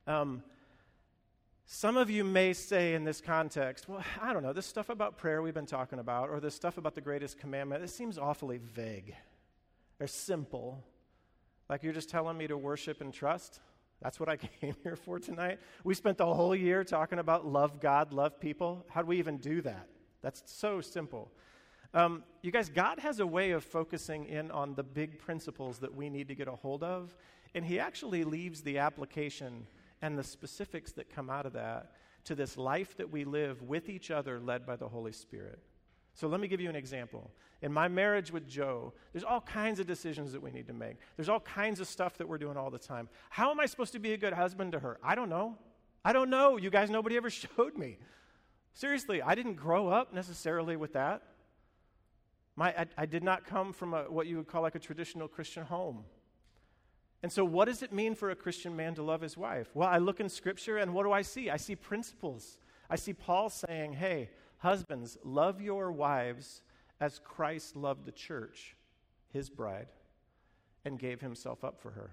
Um, 0.08 0.44
some 1.72 1.98
of 1.98 2.10
you 2.10 2.24
may 2.24 2.52
say 2.52 2.96
in 2.96 3.04
this 3.04 3.22
context, 3.22 3.88
well, 3.88 4.04
I 4.20 4.34
don't 4.34 4.42
know, 4.42 4.54
this 4.54 4.66
stuff 4.66 4.90
about 4.90 5.18
prayer 5.20 5.44
we've 5.44 5.54
been 5.54 5.68
talking 5.68 6.00
about, 6.00 6.32
or 6.32 6.40
this 6.40 6.56
stuff 6.56 6.80
about 6.80 6.96
the 6.96 7.02
greatest 7.02 7.38
commandment, 7.38 7.84
it 7.84 7.92
seems 7.92 8.18
awfully 8.18 8.58
vague 8.58 9.14
or 10.00 10.08
simple. 10.08 10.84
Like 11.70 11.84
you're 11.84 11.94
just 11.94 12.10
telling 12.10 12.36
me 12.40 12.48
to 12.48 12.58
worship 12.58 13.02
and 13.02 13.14
trust. 13.14 13.60
That's 14.02 14.20
what 14.20 14.30
I 14.30 14.38
came 14.62 14.76
here 14.82 14.96
for 14.96 15.20
tonight. 15.20 15.60
We 15.84 15.94
spent 15.94 16.18
the 16.18 16.26
whole 16.26 16.56
year 16.56 16.84
talking 16.84 17.20
about 17.20 17.46
love 17.46 17.80
God, 17.80 18.14
love 18.14 18.40
people. 18.40 18.84
How 18.90 19.04
do 19.04 19.08
we 19.08 19.20
even 19.20 19.38
do 19.38 19.62
that? 19.62 19.88
That's 20.24 20.42
so 20.48 20.82
simple. 20.82 21.32
Um, 21.94 22.24
you 22.42 22.50
guys, 22.50 22.70
God 22.70 22.98
has 22.98 23.20
a 23.20 23.28
way 23.28 23.52
of 23.52 23.64
focusing 23.64 24.26
in 24.26 24.50
on 24.50 24.74
the 24.74 24.84
big 24.84 25.20
principles 25.20 25.78
that 25.80 25.94
we 25.94 26.10
need 26.10 26.30
to 26.30 26.36
get 26.36 26.48
a 26.48 26.56
hold 26.56 26.84
of, 26.84 27.16
and 27.54 27.64
He 27.64 27.80
actually 27.80 28.24
leaves 28.24 28.62
the 28.62 28.80
application 28.80 29.68
and 30.02 30.18
the 30.18 30.24
specifics 30.24 30.92
that 30.94 31.14
come 31.14 31.30
out 31.30 31.46
of 31.46 31.54
that 31.54 31.92
to 32.26 32.36
this 32.36 32.58
life 32.58 32.96
that 32.98 33.12
we 33.12 33.24
live 33.24 33.62
with 33.62 33.90
each 33.90 34.12
other, 34.12 34.40
led 34.40 34.66
by 34.66 34.76
the 34.76 34.88
Holy 34.88 35.12
Spirit. 35.12 35.60
So 36.14 36.28
let 36.28 36.40
me 36.40 36.48
give 36.48 36.60
you 36.60 36.70
an 36.70 36.76
example. 36.76 37.32
In 37.62 37.72
my 37.72 37.88
marriage 37.88 38.32
with 38.32 38.48
Joe, 38.48 38.94
there's 39.14 39.24
all 39.24 39.42
kinds 39.42 39.80
of 39.80 39.88
decisions 39.88 40.32
that 40.32 40.42
we 40.42 40.52
need 40.52 40.68
to 40.68 40.74
make. 40.74 40.98
There's 41.16 41.30
all 41.30 41.40
kinds 41.40 41.80
of 41.80 41.88
stuff 41.88 42.18
that 42.18 42.28
we're 42.28 42.38
doing 42.38 42.58
all 42.58 42.70
the 42.70 42.80
time. 42.80 43.10
How 43.30 43.52
am 43.52 43.60
I 43.60 43.66
supposed 43.66 43.94
to 43.94 44.00
be 44.00 44.14
a 44.14 44.18
good 44.18 44.34
husband 44.34 44.74
to 44.74 44.80
her? 44.80 44.98
I 45.04 45.16
don't 45.16 45.30
know. 45.30 45.58
I 46.04 46.14
don't 46.14 46.30
know. 46.30 46.58
You 46.58 46.70
guys, 46.70 46.90
nobody 46.90 47.18
ever 47.18 47.30
showed 47.30 47.78
me. 47.78 47.98
Seriously, 48.74 49.22
I 49.22 49.36
didn't 49.36 49.56
grow 49.56 49.90
up 49.90 50.14
necessarily 50.14 50.76
with 50.76 50.94
that. 50.94 51.24
My, 52.56 52.70
I, 52.78 52.86
I 52.98 53.06
did 53.06 53.24
not 53.24 53.46
come 53.46 53.74
from 53.74 53.94
a, 53.94 54.04
what 54.04 54.28
you 54.28 54.38
would 54.38 54.48
call 54.48 54.62
like 54.62 54.76
a 54.76 54.80
traditional 54.80 55.28
Christian 55.28 55.64
home. 55.64 56.04
And 57.22 57.32
so, 57.32 57.44
what 57.44 57.66
does 57.66 57.84
it 57.84 57.92
mean 57.92 58.16
for 58.16 58.32
a 58.32 58.36
Christian 58.36 58.76
man 58.76 58.96
to 58.96 59.04
love 59.04 59.22
his 59.22 59.36
wife? 59.36 59.70
Well, 59.74 59.90
I 59.90 59.98
look 59.98 60.20
in 60.20 60.30
Scripture, 60.30 60.78
and 60.78 60.94
what 60.94 61.04
do 61.04 61.12
I 61.12 61.22
see? 61.22 61.50
I 61.50 61.58
see 61.58 61.76
principles. 61.76 62.58
I 62.90 62.96
see 62.96 63.14
Paul 63.14 63.50
saying, 63.50 63.94
hey, 63.94 64.30
husbands, 64.60 65.18
love 65.24 65.62
your 65.62 65.92
wives 65.92 66.62
as 67.00 67.20
Christ 67.20 67.76
loved 67.76 68.06
the 68.06 68.12
church, 68.12 68.76
his 69.32 69.50
bride, 69.50 69.88
and 70.86 70.98
gave 70.98 71.20
himself 71.20 71.64
up 71.64 71.80
for 71.82 71.92
her. 71.92 72.12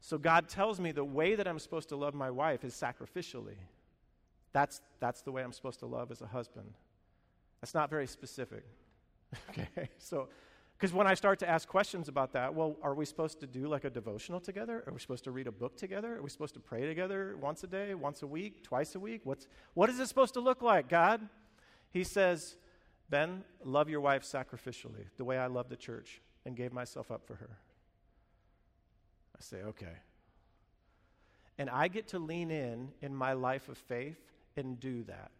So, 0.00 0.18
God 0.18 0.48
tells 0.48 0.78
me 0.78 0.92
the 0.92 1.04
way 1.04 1.34
that 1.34 1.48
I'm 1.48 1.58
supposed 1.58 1.88
to 1.90 1.96
love 1.96 2.14
my 2.14 2.30
wife 2.30 2.64
is 2.64 2.74
sacrificially. 2.74 3.56
That's, 4.52 4.82
that's 4.98 5.22
the 5.22 5.32
way 5.32 5.42
I'm 5.42 5.52
supposed 5.52 5.78
to 5.80 5.86
love 5.86 6.10
as 6.10 6.20
a 6.20 6.26
husband. 6.26 6.74
That's 7.60 7.74
not 7.74 7.88
very 7.88 8.06
specific. 8.06 8.64
okay, 9.50 9.88
so 9.98 10.28
because 10.80 10.94
when 10.94 11.06
I 11.06 11.12
start 11.12 11.38
to 11.40 11.48
ask 11.48 11.68
questions 11.68 12.08
about 12.08 12.32
that, 12.32 12.54
well, 12.54 12.74
are 12.82 12.94
we 12.94 13.04
supposed 13.04 13.38
to 13.40 13.46
do 13.46 13.68
like 13.68 13.84
a 13.84 13.90
devotional 13.90 14.40
together? 14.40 14.82
Are 14.86 14.92
we 14.94 14.98
supposed 14.98 15.24
to 15.24 15.30
read 15.30 15.46
a 15.46 15.52
book 15.52 15.76
together? 15.76 16.16
Are 16.16 16.22
we 16.22 16.30
supposed 16.30 16.54
to 16.54 16.60
pray 16.60 16.86
together 16.86 17.36
once 17.38 17.62
a 17.64 17.66
day, 17.66 17.94
once 17.94 18.22
a 18.22 18.26
week, 18.26 18.64
twice 18.64 18.94
a 18.94 18.98
week? 18.98 19.20
What's, 19.24 19.46
what 19.74 19.90
is 19.90 20.00
it 20.00 20.06
supposed 20.06 20.32
to 20.34 20.40
look 20.40 20.62
like, 20.62 20.88
God? 20.88 21.20
He 21.90 22.02
says, 22.02 22.56
Ben, 23.10 23.44
love 23.62 23.90
your 23.90 24.00
wife 24.00 24.22
sacrificially, 24.22 25.04
the 25.18 25.24
way 25.24 25.36
I 25.36 25.48
love 25.48 25.68
the 25.68 25.76
church 25.76 26.22
and 26.46 26.56
gave 26.56 26.72
myself 26.72 27.10
up 27.10 27.26
for 27.26 27.34
her. 27.34 27.58
I 29.36 29.42
say, 29.42 29.58
okay. 29.58 29.98
And 31.58 31.68
I 31.68 31.88
get 31.88 32.08
to 32.08 32.18
lean 32.18 32.50
in 32.50 32.88
in 33.02 33.14
my 33.14 33.34
life 33.34 33.68
of 33.68 33.76
faith 33.76 34.18
and 34.56 34.80
do 34.80 35.02
that. 35.02 35.30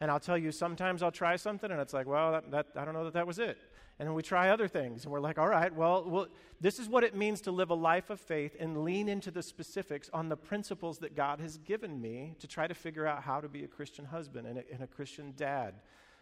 And 0.00 0.10
I'll 0.10 0.20
tell 0.20 0.36
you, 0.36 0.52
sometimes 0.52 1.02
I'll 1.02 1.10
try 1.10 1.36
something 1.36 1.70
and 1.70 1.80
it's 1.80 1.94
like, 1.94 2.06
well, 2.06 2.32
that, 2.32 2.50
that, 2.50 2.66
I 2.76 2.84
don't 2.84 2.94
know 2.94 3.04
that 3.04 3.14
that 3.14 3.26
was 3.26 3.38
it. 3.38 3.56
And 3.98 4.06
then 4.06 4.14
we 4.14 4.22
try 4.22 4.50
other 4.50 4.68
things 4.68 5.04
and 5.04 5.12
we're 5.12 5.20
like, 5.20 5.38
all 5.38 5.48
right, 5.48 5.74
well, 5.74 6.04
well, 6.06 6.26
this 6.60 6.78
is 6.78 6.86
what 6.86 7.02
it 7.02 7.14
means 7.14 7.40
to 7.42 7.50
live 7.50 7.70
a 7.70 7.74
life 7.74 8.10
of 8.10 8.20
faith 8.20 8.54
and 8.60 8.84
lean 8.84 9.08
into 9.08 9.30
the 9.30 9.42
specifics 9.42 10.10
on 10.12 10.28
the 10.28 10.36
principles 10.36 10.98
that 10.98 11.16
God 11.16 11.40
has 11.40 11.56
given 11.58 12.00
me 12.00 12.34
to 12.40 12.46
try 12.46 12.66
to 12.66 12.74
figure 12.74 13.06
out 13.06 13.22
how 13.22 13.40
to 13.40 13.48
be 13.48 13.64
a 13.64 13.68
Christian 13.68 14.04
husband 14.04 14.46
and 14.46 14.58
a, 14.58 14.62
and 14.70 14.82
a 14.82 14.86
Christian 14.86 15.32
dad 15.34 15.74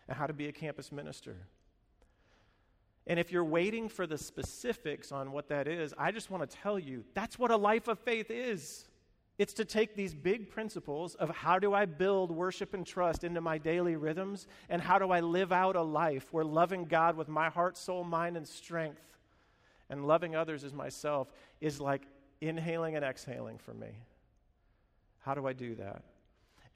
and 0.06 0.16
how 0.16 0.26
to 0.28 0.32
be 0.32 0.46
a 0.46 0.52
campus 0.52 0.92
minister. 0.92 1.36
And 3.06 3.18
if 3.18 3.32
you're 3.32 3.44
waiting 3.44 3.88
for 3.88 4.06
the 4.06 4.16
specifics 4.16 5.10
on 5.10 5.32
what 5.32 5.48
that 5.48 5.66
is, 5.66 5.92
I 5.98 6.12
just 6.12 6.30
want 6.30 6.48
to 6.48 6.56
tell 6.56 6.78
you 6.78 7.04
that's 7.12 7.38
what 7.38 7.50
a 7.50 7.56
life 7.56 7.88
of 7.88 7.98
faith 7.98 8.30
is. 8.30 8.86
It's 9.36 9.54
to 9.54 9.64
take 9.64 9.96
these 9.96 10.14
big 10.14 10.48
principles 10.48 11.16
of 11.16 11.28
how 11.30 11.58
do 11.58 11.74
I 11.74 11.86
build 11.86 12.30
worship 12.30 12.72
and 12.72 12.86
trust 12.86 13.24
into 13.24 13.40
my 13.40 13.58
daily 13.58 13.96
rhythms, 13.96 14.46
and 14.68 14.80
how 14.80 14.98
do 14.98 15.10
I 15.10 15.20
live 15.20 15.50
out 15.50 15.74
a 15.74 15.82
life 15.82 16.32
where 16.32 16.44
loving 16.44 16.84
God 16.84 17.16
with 17.16 17.28
my 17.28 17.50
heart, 17.50 17.76
soul, 17.76 18.04
mind, 18.04 18.36
and 18.36 18.46
strength, 18.46 19.02
and 19.90 20.06
loving 20.06 20.36
others 20.36 20.62
as 20.62 20.72
myself 20.72 21.32
is 21.60 21.80
like 21.80 22.02
inhaling 22.40 22.94
and 22.94 23.04
exhaling 23.04 23.58
for 23.58 23.74
me. 23.74 23.88
How 25.20 25.34
do 25.34 25.46
I 25.46 25.52
do 25.52 25.74
that? 25.76 26.02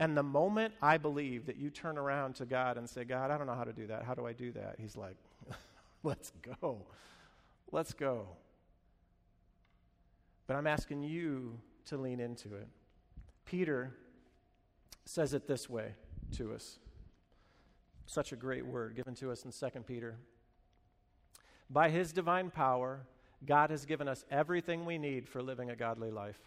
And 0.01 0.17
the 0.17 0.23
moment 0.23 0.75
I 0.81 0.97
believe 0.97 1.47
that 1.47 1.57
you 1.57 1.71
turn 1.71 1.99
around 1.99 2.37
to 2.37 2.47
God 2.47 2.77
and 2.77 2.89
say, 2.89 3.05
God, 3.05 3.31
I 3.31 3.39
don't 3.39 3.47
know 3.47 3.55
how 3.55 3.65
to 3.65 3.73
do 3.73 3.87
that. 3.89 4.05
How 4.05 4.15
do 4.15 4.27
I 4.27 4.33
do 4.33 4.53
that? 4.53 4.77
He's 4.79 4.97
like, 4.97 5.17
let's 6.03 6.33
go. 6.61 6.83
Let's 7.73 7.93
go. 7.93 8.27
But 10.47 10.57
I'm 10.57 10.67
asking 10.67 11.03
you 11.03 11.59
to 11.89 11.97
lean 11.97 12.21
into 12.21 12.55
it. 12.55 12.69
Peter 13.45 13.95
says 15.05 15.33
it 15.33 15.47
this 15.47 15.69
way 15.69 15.95
to 16.37 16.53
us. 16.53 16.79
Such 18.07 18.33
a 18.33 18.37
great 18.37 18.67
word 18.67 18.95
given 18.95 19.15
to 19.17 19.31
us 19.31 19.45
in 19.45 19.53
2 19.53 19.81
Peter. 19.81 20.17
By 21.71 21.91
his 21.91 22.13
divine 22.13 22.51
power, 22.51 23.07
God 23.45 23.71
has 23.71 23.85
given 23.85 24.09
us 24.09 24.25
everything 24.31 24.85
we 24.85 24.99
need 24.99 25.29
for 25.29 25.43
living 25.43 25.71
a 25.71 25.77
godly 25.77 26.11
life. 26.11 26.41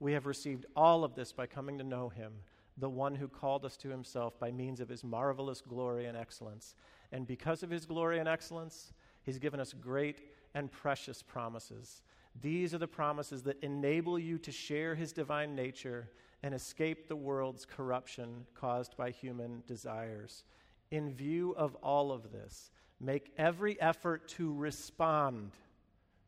We 0.00 0.12
have 0.12 0.26
received 0.26 0.66
all 0.76 1.04
of 1.04 1.14
this 1.14 1.32
by 1.32 1.46
coming 1.46 1.78
to 1.78 1.84
know 1.84 2.08
him, 2.08 2.32
the 2.76 2.88
one 2.88 3.14
who 3.14 3.28
called 3.28 3.64
us 3.64 3.76
to 3.78 3.88
himself 3.88 4.38
by 4.38 4.50
means 4.50 4.80
of 4.80 4.88
his 4.88 5.04
marvelous 5.04 5.60
glory 5.60 6.06
and 6.06 6.16
excellence. 6.16 6.74
And 7.12 7.26
because 7.26 7.62
of 7.62 7.70
his 7.70 7.86
glory 7.86 8.18
and 8.18 8.28
excellence, 8.28 8.92
he's 9.22 9.38
given 9.38 9.60
us 9.60 9.72
great 9.72 10.20
and 10.54 10.70
precious 10.70 11.22
promises 11.22 12.02
these 12.40 12.74
are 12.74 12.78
the 12.78 12.86
promises 12.86 13.42
that 13.42 13.62
enable 13.62 14.18
you 14.18 14.38
to 14.38 14.52
share 14.52 14.94
his 14.94 15.12
divine 15.12 15.54
nature 15.54 16.08
and 16.42 16.54
escape 16.54 17.08
the 17.08 17.16
world's 17.16 17.64
corruption 17.64 18.46
caused 18.54 18.96
by 18.96 19.10
human 19.10 19.62
desires. 19.66 20.44
In 20.90 21.12
view 21.12 21.54
of 21.56 21.74
all 21.76 22.12
of 22.12 22.30
this, 22.30 22.70
make 23.00 23.32
every 23.36 23.80
effort 23.80 24.28
to 24.28 24.52
respond 24.54 25.52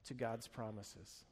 to 0.06 0.14
God's 0.14 0.48
promises. 0.48 1.24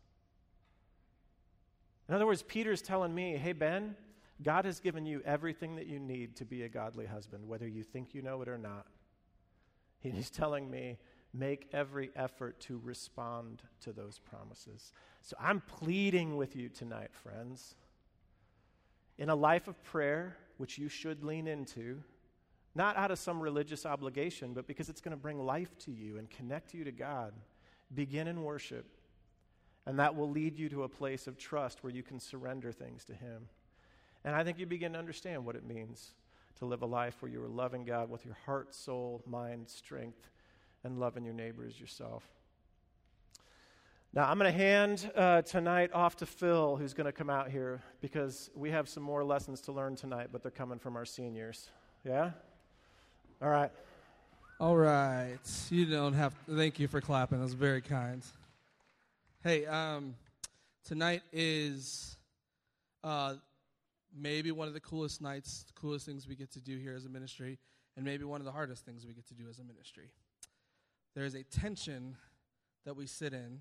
In 2.08 2.14
other 2.14 2.26
words, 2.26 2.42
Peter's 2.42 2.82
telling 2.82 3.14
me, 3.14 3.36
hey, 3.36 3.52
Ben, 3.52 3.96
God 4.42 4.64
has 4.64 4.80
given 4.80 5.04
you 5.04 5.20
everything 5.24 5.76
that 5.76 5.86
you 5.86 5.98
need 5.98 6.36
to 6.36 6.44
be 6.44 6.62
a 6.62 6.68
godly 6.68 7.06
husband, 7.06 7.46
whether 7.46 7.66
you 7.66 7.82
think 7.82 8.14
you 8.14 8.22
know 8.22 8.40
it 8.42 8.48
or 8.48 8.58
not. 8.58 8.86
He's 10.00 10.30
telling 10.30 10.70
me, 10.70 10.96
make 11.34 11.68
every 11.72 12.10
effort 12.16 12.58
to 12.60 12.80
respond 12.82 13.62
to 13.82 13.92
those 13.92 14.18
promises. 14.18 14.92
So 15.22 15.36
I'm 15.40 15.60
pleading 15.60 16.36
with 16.36 16.56
you 16.56 16.68
tonight, 16.68 17.10
friends. 17.12 17.74
In 19.18 19.28
a 19.28 19.34
life 19.34 19.68
of 19.68 19.82
prayer, 19.84 20.36
which 20.56 20.78
you 20.78 20.88
should 20.88 21.22
lean 21.24 21.46
into, 21.46 22.02
not 22.74 22.96
out 22.96 23.10
of 23.10 23.18
some 23.18 23.40
religious 23.40 23.84
obligation, 23.84 24.54
but 24.54 24.66
because 24.66 24.88
it's 24.88 25.00
going 25.00 25.16
to 25.16 25.20
bring 25.20 25.38
life 25.38 25.76
to 25.78 25.90
you 25.90 26.16
and 26.18 26.30
connect 26.30 26.74
you 26.74 26.84
to 26.84 26.92
God, 26.92 27.32
begin 27.94 28.28
in 28.28 28.42
worship. 28.42 28.86
And 29.86 29.98
that 29.98 30.14
will 30.14 30.30
lead 30.30 30.58
you 30.58 30.68
to 30.70 30.84
a 30.84 30.88
place 30.88 31.26
of 31.26 31.38
trust 31.38 31.82
where 31.82 31.92
you 31.92 32.02
can 32.02 32.20
surrender 32.20 32.72
things 32.72 33.04
to 33.06 33.14
Him. 33.14 33.48
And 34.24 34.34
I 34.34 34.44
think 34.44 34.58
you 34.58 34.66
begin 34.66 34.92
to 34.92 34.98
understand 34.98 35.44
what 35.44 35.56
it 35.56 35.66
means 35.66 36.12
to 36.58 36.66
live 36.66 36.82
a 36.82 36.86
life 36.86 37.16
where 37.20 37.30
you 37.30 37.42
are 37.42 37.48
loving 37.48 37.84
God 37.84 38.10
with 38.10 38.24
your 38.24 38.36
heart, 38.44 38.74
soul, 38.74 39.22
mind, 39.26 39.68
strength, 39.68 40.28
and 40.84 40.98
loving 40.98 41.24
your 41.24 41.34
neighbor 41.34 41.64
as 41.66 41.80
yourself. 41.80 42.22
Now, 44.14 44.30
I'm 44.30 44.38
going 44.38 44.50
to 44.50 44.58
hand 44.58 45.10
uh, 45.14 45.42
tonight 45.42 45.92
off 45.92 46.16
to 46.16 46.26
Phil, 46.26 46.76
who's 46.76 46.94
going 46.94 47.06
to 47.06 47.12
come 47.12 47.28
out 47.28 47.50
here 47.50 47.82
because 48.00 48.48
we 48.54 48.70
have 48.70 48.88
some 48.88 49.02
more 49.02 49.22
lessons 49.22 49.60
to 49.62 49.72
learn 49.72 49.96
tonight, 49.96 50.28
but 50.32 50.42
they're 50.42 50.50
coming 50.50 50.78
from 50.78 50.96
our 50.96 51.04
seniors. 51.04 51.68
Yeah? 52.04 52.30
All 53.42 53.50
right. 53.50 53.70
All 54.60 54.76
right. 54.76 55.38
You 55.70 55.84
don't 55.84 56.14
have 56.14 56.34
to, 56.46 56.56
thank 56.56 56.80
you 56.80 56.88
for 56.88 57.00
clapping. 57.02 57.40
That's 57.40 57.52
very 57.52 57.82
kind. 57.82 58.24
Hey, 59.44 59.66
um, 59.66 60.14
tonight 60.84 61.22
is 61.32 62.16
uh, 63.04 63.34
maybe 64.16 64.50
one 64.52 64.68
of 64.68 64.74
the 64.74 64.80
coolest 64.80 65.20
nights, 65.20 65.64
the 65.66 65.78
coolest 65.80 66.06
things 66.06 66.26
we 66.26 66.34
get 66.34 66.50
to 66.52 66.60
do 66.60 66.78
here 66.78 66.94
as 66.96 67.04
a 67.04 67.08
ministry, 67.10 67.58
and 67.94 68.04
maybe 68.04 68.24
one 68.24 68.40
of 68.40 68.46
the 68.46 68.52
hardest 68.52 68.86
things 68.86 69.06
we 69.06 69.12
get 69.12 69.28
to 69.28 69.34
do 69.34 69.44
as 69.50 69.58
a 69.58 69.64
ministry. 69.64 70.10
There 71.14 71.24
is 71.24 71.34
a 71.34 71.42
tension 71.42 72.16
that 72.84 72.94
we 72.94 73.06
sit 73.06 73.32
in 73.32 73.60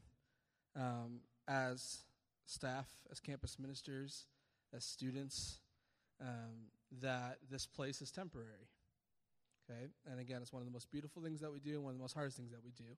um, 0.76 1.22
as 1.48 2.00
staff, 2.46 2.88
as 3.12 3.20
campus 3.20 3.58
ministers, 3.60 4.26
as 4.76 4.86
students, 4.86 5.60
um, 6.22 6.70
that 7.02 7.38
this 7.50 7.66
place 7.66 8.02
is 8.02 8.12
temporary. 8.12 8.70
Okay? 9.70 9.88
And 10.10 10.20
again, 10.20 10.42
it's 10.42 10.54
one 10.54 10.62
of 10.62 10.68
the 10.68 10.72
most 10.72 10.90
beautiful 10.92 11.22
things 11.22 11.42
that 11.42 11.52
we 11.52 11.60
do 11.60 11.82
one 11.82 11.92
of 11.92 11.98
the 11.98 12.02
most 12.02 12.14
hardest 12.14 12.38
things 12.38 12.52
that 12.52 12.64
we 12.64 12.72
do. 12.72 12.96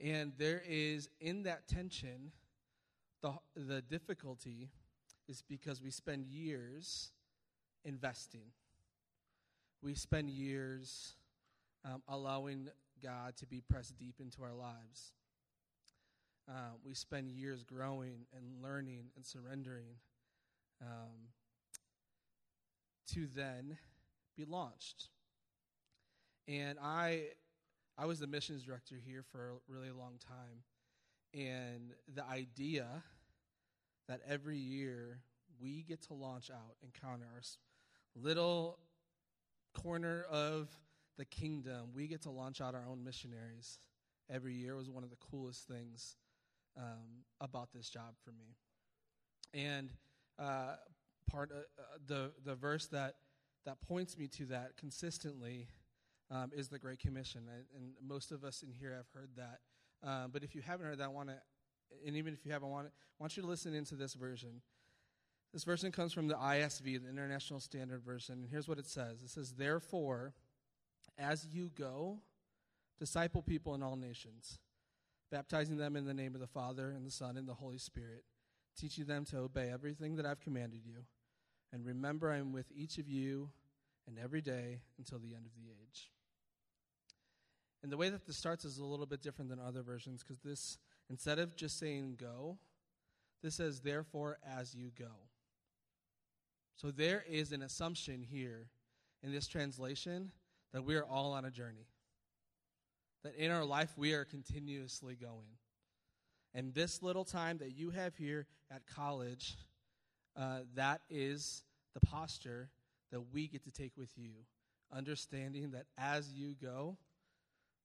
And 0.00 0.32
there 0.38 0.62
is, 0.66 1.08
in 1.20 1.42
that 1.42 1.66
tension, 1.66 2.30
the, 3.22 3.32
the 3.56 3.82
difficulty 3.82 4.70
is 5.28 5.42
because 5.42 5.82
we 5.82 5.90
spend 5.90 6.26
years 6.26 7.10
investing. 7.84 8.52
We 9.82 9.94
spend 9.94 10.30
years 10.30 11.14
um, 11.84 12.02
allowing 12.08 12.68
God 13.02 13.36
to 13.38 13.46
be 13.46 13.60
pressed 13.60 13.96
deep 13.98 14.16
into 14.20 14.42
our 14.42 14.54
lives. 14.54 15.12
Uh, 16.48 16.72
we 16.84 16.94
spend 16.94 17.30
years 17.30 17.62
growing 17.62 18.26
and 18.34 18.62
learning 18.62 19.10
and 19.16 19.24
surrendering 19.24 19.96
um, 20.80 21.28
to 23.12 23.26
then 23.26 23.76
be 24.36 24.44
launched. 24.44 25.08
And 26.46 26.78
I, 26.82 27.24
I 27.98 28.06
was 28.06 28.20
the 28.20 28.26
missions 28.26 28.62
director 28.62 28.94
here 29.04 29.22
for 29.30 29.50
a 29.50 29.72
really 29.72 29.90
long 29.90 30.14
time. 30.26 30.62
And 31.34 31.92
the 32.14 32.24
idea 32.24 32.86
that 34.08 34.20
every 34.26 34.56
year 34.56 35.20
we 35.60 35.82
get 35.82 36.02
to 36.02 36.14
launch 36.14 36.50
out 36.50 36.76
Encounter 36.82 37.26
our 37.34 37.42
little 38.14 38.78
corner 39.74 40.24
of 40.30 40.68
the 41.18 41.24
kingdom, 41.26 41.90
we 41.94 42.06
get 42.06 42.22
to 42.22 42.30
launch 42.30 42.60
out 42.60 42.74
our 42.74 42.86
own 42.88 43.04
missionaries 43.04 43.78
every 44.30 44.54
year 44.54 44.76
was 44.76 44.90
one 44.90 45.04
of 45.04 45.10
the 45.10 45.16
coolest 45.16 45.66
things 45.66 46.16
um, 46.76 47.24
about 47.40 47.72
this 47.72 47.88
job 47.88 48.14
for 48.24 48.30
me. 48.30 48.56
And 49.54 49.90
uh, 50.38 50.76
part 51.30 51.50
of, 51.50 51.58
uh, 51.58 51.98
the 52.06 52.32
the 52.44 52.54
verse 52.54 52.86
that 52.88 53.14
that 53.64 53.80
points 53.80 54.16
me 54.16 54.28
to 54.28 54.46
that 54.46 54.76
consistently 54.76 55.68
um, 56.30 56.50
is 56.54 56.68
the 56.68 56.78
Great 56.78 57.00
Commission, 57.00 57.42
I, 57.48 57.76
and 57.76 57.92
most 58.06 58.32
of 58.32 58.44
us 58.44 58.62
in 58.62 58.72
here 58.72 58.94
have 58.94 59.06
heard 59.14 59.30
that. 59.36 59.60
Um, 60.06 60.30
but 60.32 60.44
if 60.44 60.54
you 60.54 60.62
haven't 60.62 60.86
heard 60.86 60.98
that, 60.98 61.04
I 61.04 61.08
want 61.08 61.30
to, 61.30 61.36
and 62.06 62.16
even 62.16 62.34
if 62.34 62.44
you 62.44 62.52
haven't, 62.52 62.68
want, 62.68 62.88
want 63.18 63.36
you 63.36 63.42
to 63.42 63.48
listen 63.48 63.74
into 63.74 63.94
this 63.94 64.14
version. 64.14 64.60
This 65.52 65.64
version 65.64 65.90
comes 65.90 66.12
from 66.12 66.28
the 66.28 66.34
ISV, 66.34 67.02
the 67.02 67.08
International 67.08 67.58
Standard 67.58 68.02
Version, 68.04 68.36
and 68.36 68.48
here's 68.50 68.68
what 68.68 68.78
it 68.78 68.86
says. 68.86 69.22
It 69.22 69.30
says, 69.30 69.54
"Therefore, 69.54 70.34
as 71.18 71.46
you 71.46 71.70
go, 71.74 72.20
disciple 72.98 73.42
people 73.42 73.74
in 73.74 73.82
all 73.82 73.96
nations." 73.96 74.58
baptizing 75.30 75.76
them 75.76 75.96
in 75.96 76.04
the 76.04 76.14
name 76.14 76.34
of 76.34 76.40
the 76.40 76.46
Father, 76.46 76.90
and 76.90 77.06
the 77.06 77.10
Son, 77.10 77.36
and 77.36 77.48
the 77.48 77.54
Holy 77.54 77.78
Spirit, 77.78 78.24
teaching 78.76 79.04
them 79.04 79.24
to 79.26 79.38
obey 79.38 79.70
everything 79.70 80.16
that 80.16 80.26
I've 80.26 80.40
commanded 80.40 80.80
you. 80.84 81.04
And 81.72 81.84
remember, 81.84 82.30
I 82.30 82.38
am 82.38 82.52
with 82.52 82.70
each 82.74 82.98
of 82.98 83.08
you 83.08 83.50
and 84.06 84.18
every 84.18 84.40
day 84.40 84.80
until 84.96 85.18
the 85.18 85.34
end 85.34 85.44
of 85.44 85.52
the 85.54 85.70
age. 85.70 86.10
And 87.82 87.92
the 87.92 87.96
way 87.96 88.08
that 88.08 88.26
this 88.26 88.36
starts 88.36 88.64
is 88.64 88.78
a 88.78 88.84
little 88.84 89.06
bit 89.06 89.22
different 89.22 89.50
than 89.50 89.60
other 89.60 89.82
versions 89.82 90.22
because 90.22 90.40
this, 90.40 90.78
instead 91.10 91.38
of 91.38 91.54
just 91.56 91.78
saying 91.78 92.16
go, 92.18 92.58
this 93.42 93.56
says, 93.56 93.80
therefore, 93.80 94.38
as 94.44 94.74
you 94.74 94.90
go. 94.98 95.28
So 96.74 96.90
there 96.90 97.24
is 97.28 97.52
an 97.52 97.62
assumption 97.62 98.22
here 98.22 98.70
in 99.22 99.32
this 99.32 99.46
translation 99.46 100.32
that 100.72 100.84
we 100.84 100.96
are 100.96 101.04
all 101.04 101.32
on 101.32 101.44
a 101.44 101.50
journey 101.50 101.86
that 103.24 103.34
in 103.34 103.50
our 103.50 103.64
life 103.64 103.92
we 103.96 104.12
are 104.12 104.24
continuously 104.24 105.16
going. 105.16 105.56
And 106.54 106.74
this 106.74 107.02
little 107.02 107.24
time 107.24 107.58
that 107.58 107.76
you 107.76 107.90
have 107.90 108.16
here 108.16 108.46
at 108.70 108.86
college, 108.86 109.56
uh, 110.36 110.60
that 110.74 111.02
is 111.10 111.64
the 111.94 112.00
posture 112.00 112.70
that 113.10 113.20
we 113.32 113.48
get 113.48 113.64
to 113.64 113.70
take 113.70 113.92
with 113.96 114.16
you, 114.16 114.30
understanding 114.92 115.72
that 115.72 115.86
as 115.96 116.32
you 116.32 116.54
go, 116.60 116.96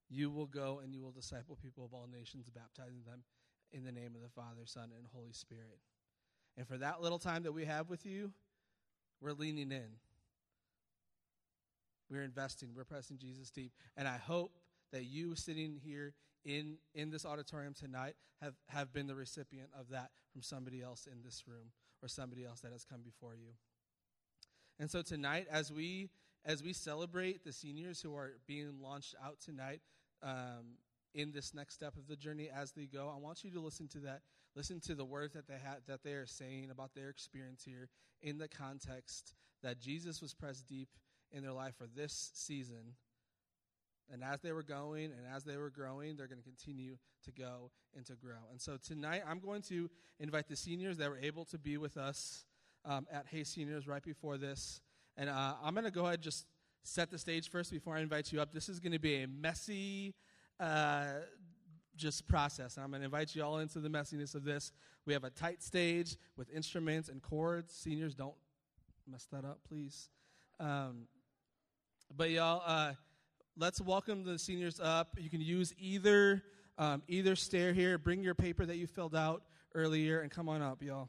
you 0.08 0.30
will 0.30 0.46
go 0.46 0.80
and 0.82 0.94
you 0.94 1.02
will 1.02 1.10
disciple 1.10 1.58
people 1.60 1.84
of 1.84 1.92
all 1.92 2.08
nations, 2.10 2.48
baptizing 2.50 3.02
them 3.06 3.22
in 3.72 3.84
the 3.84 3.92
name 3.92 4.14
of 4.14 4.22
the 4.22 4.28
Father, 4.28 4.62
Son, 4.64 4.90
and 4.96 5.06
Holy 5.12 5.32
Spirit. 5.32 5.78
And 6.56 6.66
for 6.66 6.78
that 6.78 7.02
little 7.02 7.18
time 7.18 7.42
that 7.42 7.52
we 7.52 7.64
have 7.64 7.90
with 7.90 8.06
you, 8.06 8.32
we're 9.20 9.32
leaning 9.32 9.72
in. 9.72 9.88
We're 12.10 12.22
investing. 12.22 12.70
We're 12.74 12.84
pressing 12.84 13.18
Jesus 13.18 13.50
deep. 13.50 13.72
And 13.96 14.06
I 14.06 14.16
hope 14.16 14.52
that 14.92 15.04
you 15.04 15.34
sitting 15.34 15.80
here 15.82 16.14
in, 16.44 16.76
in 16.94 17.10
this 17.10 17.24
auditorium 17.24 17.74
tonight 17.74 18.14
have, 18.40 18.54
have 18.68 18.92
been 18.92 19.06
the 19.06 19.14
recipient 19.14 19.68
of 19.78 19.88
that 19.90 20.10
from 20.32 20.42
somebody 20.42 20.82
else 20.82 21.08
in 21.10 21.22
this 21.22 21.44
room 21.46 21.72
or 22.02 22.08
somebody 22.08 22.44
else 22.44 22.60
that 22.60 22.72
has 22.72 22.84
come 22.84 23.00
before 23.02 23.34
you. 23.34 23.52
And 24.78 24.90
so 24.90 25.02
tonight, 25.02 25.46
as 25.50 25.72
we 25.72 26.10
as 26.44 26.62
we 26.62 26.74
celebrate 26.74 27.42
the 27.42 27.52
seniors 27.52 28.02
who 28.02 28.14
are 28.14 28.32
being 28.46 28.78
launched 28.82 29.14
out 29.24 29.40
tonight 29.40 29.80
um, 30.22 30.76
in 31.14 31.32
this 31.32 31.54
next 31.54 31.72
step 31.74 31.96
of 31.96 32.06
the 32.06 32.16
journey 32.16 32.50
as 32.54 32.72
they 32.72 32.84
go, 32.84 33.10
I 33.14 33.18
want 33.18 33.44
you 33.44 33.50
to 33.52 33.60
listen 33.60 33.88
to 33.88 33.98
that. 34.00 34.20
Listen 34.54 34.78
to 34.80 34.94
the 34.94 35.04
words 35.04 35.32
that 35.34 35.48
they 35.48 35.54
ha- 35.54 35.78
that 35.86 36.02
they 36.02 36.12
are 36.12 36.26
saying 36.26 36.70
about 36.70 36.94
their 36.94 37.08
experience 37.08 37.64
here 37.64 37.88
in 38.20 38.36
the 38.36 38.48
context 38.48 39.34
that 39.62 39.80
Jesus 39.80 40.20
was 40.20 40.34
pressed 40.34 40.66
deep 40.66 40.88
in 41.34 41.42
their 41.42 41.52
life 41.52 41.74
for 41.76 41.86
this 41.86 42.30
season 42.34 42.94
and 44.12 44.22
as 44.22 44.40
they 44.40 44.52
were 44.52 44.62
going 44.62 45.06
and 45.06 45.20
as 45.34 45.44
they 45.44 45.56
were 45.56 45.70
growing, 45.70 46.16
they're 46.16 46.26
going 46.26 46.40
to 46.40 46.44
continue 46.44 46.96
to 47.24 47.32
go 47.32 47.70
and 47.96 48.04
to 48.06 48.14
grow. 48.14 48.48
And 48.50 48.60
so 48.60 48.76
tonight, 48.76 49.22
I'm 49.26 49.38
going 49.38 49.62
to 49.62 49.90
invite 50.20 50.48
the 50.48 50.56
seniors 50.56 50.98
that 50.98 51.08
were 51.10 51.18
able 51.18 51.44
to 51.46 51.58
be 51.58 51.76
with 51.78 51.96
us 51.96 52.44
um, 52.84 53.06
at 53.10 53.26
Hey 53.30 53.44
Seniors 53.44 53.86
right 53.88 54.02
before 54.02 54.36
this. 54.36 54.80
And 55.16 55.30
uh, 55.30 55.54
I'm 55.62 55.74
going 55.74 55.84
to 55.84 55.90
go 55.90 56.02
ahead 56.02 56.14
and 56.14 56.22
just 56.22 56.46
set 56.82 57.10
the 57.10 57.18
stage 57.18 57.50
first 57.50 57.70
before 57.70 57.96
I 57.96 58.00
invite 58.00 58.32
you 58.32 58.40
up. 58.40 58.52
This 58.52 58.68
is 58.68 58.78
going 58.78 58.92
to 58.92 58.98
be 58.98 59.22
a 59.22 59.26
messy, 59.26 60.14
uh, 60.60 61.06
just 61.96 62.28
process. 62.28 62.76
And 62.76 62.84
I'm 62.84 62.90
going 62.90 63.00
to 63.00 63.06
invite 63.06 63.34
you 63.34 63.42
all 63.42 63.58
into 63.58 63.80
the 63.80 63.88
messiness 63.88 64.34
of 64.34 64.44
this. 64.44 64.72
We 65.06 65.12
have 65.12 65.24
a 65.24 65.30
tight 65.30 65.62
stage 65.62 66.16
with 66.36 66.50
instruments 66.54 67.08
and 67.08 67.22
chords. 67.22 67.72
Seniors, 67.72 68.14
don't 68.14 68.34
mess 69.10 69.26
that 69.32 69.44
up, 69.44 69.60
please. 69.66 70.10
Um, 70.60 71.08
but 72.16 72.30
y'all, 72.30 72.62
uh, 72.64 72.92
let's 73.56 73.80
welcome 73.80 74.24
the 74.24 74.38
seniors 74.38 74.78
up. 74.80 75.16
You 75.18 75.28
can 75.28 75.40
use 75.40 75.74
either 75.78 76.42
um, 76.78 77.02
either 77.08 77.36
stair 77.36 77.72
here. 77.72 77.98
Bring 77.98 78.22
your 78.22 78.34
paper 78.34 78.66
that 78.66 78.76
you 78.76 78.86
filled 78.86 79.14
out 79.14 79.42
earlier 79.74 80.20
and 80.20 80.30
come 80.30 80.48
on 80.48 80.62
up, 80.62 80.82
y'all. 80.82 81.08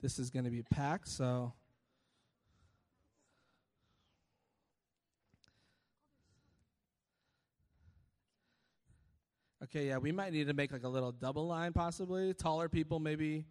This 0.00 0.18
is 0.18 0.28
going 0.28 0.44
to 0.44 0.50
be 0.50 0.62
packed, 0.62 1.08
so 1.08 1.54
Okay, 9.64 9.86
yeah, 9.86 9.96
we 9.96 10.12
might 10.12 10.32
need 10.32 10.46
to 10.48 10.52
make 10.52 10.72
like 10.72 10.84
a 10.84 10.88
little 10.88 11.10
double 11.10 11.46
line 11.46 11.72
possibly. 11.72 12.34
Taller 12.34 12.68
people 12.68 13.00
maybe 13.00 13.46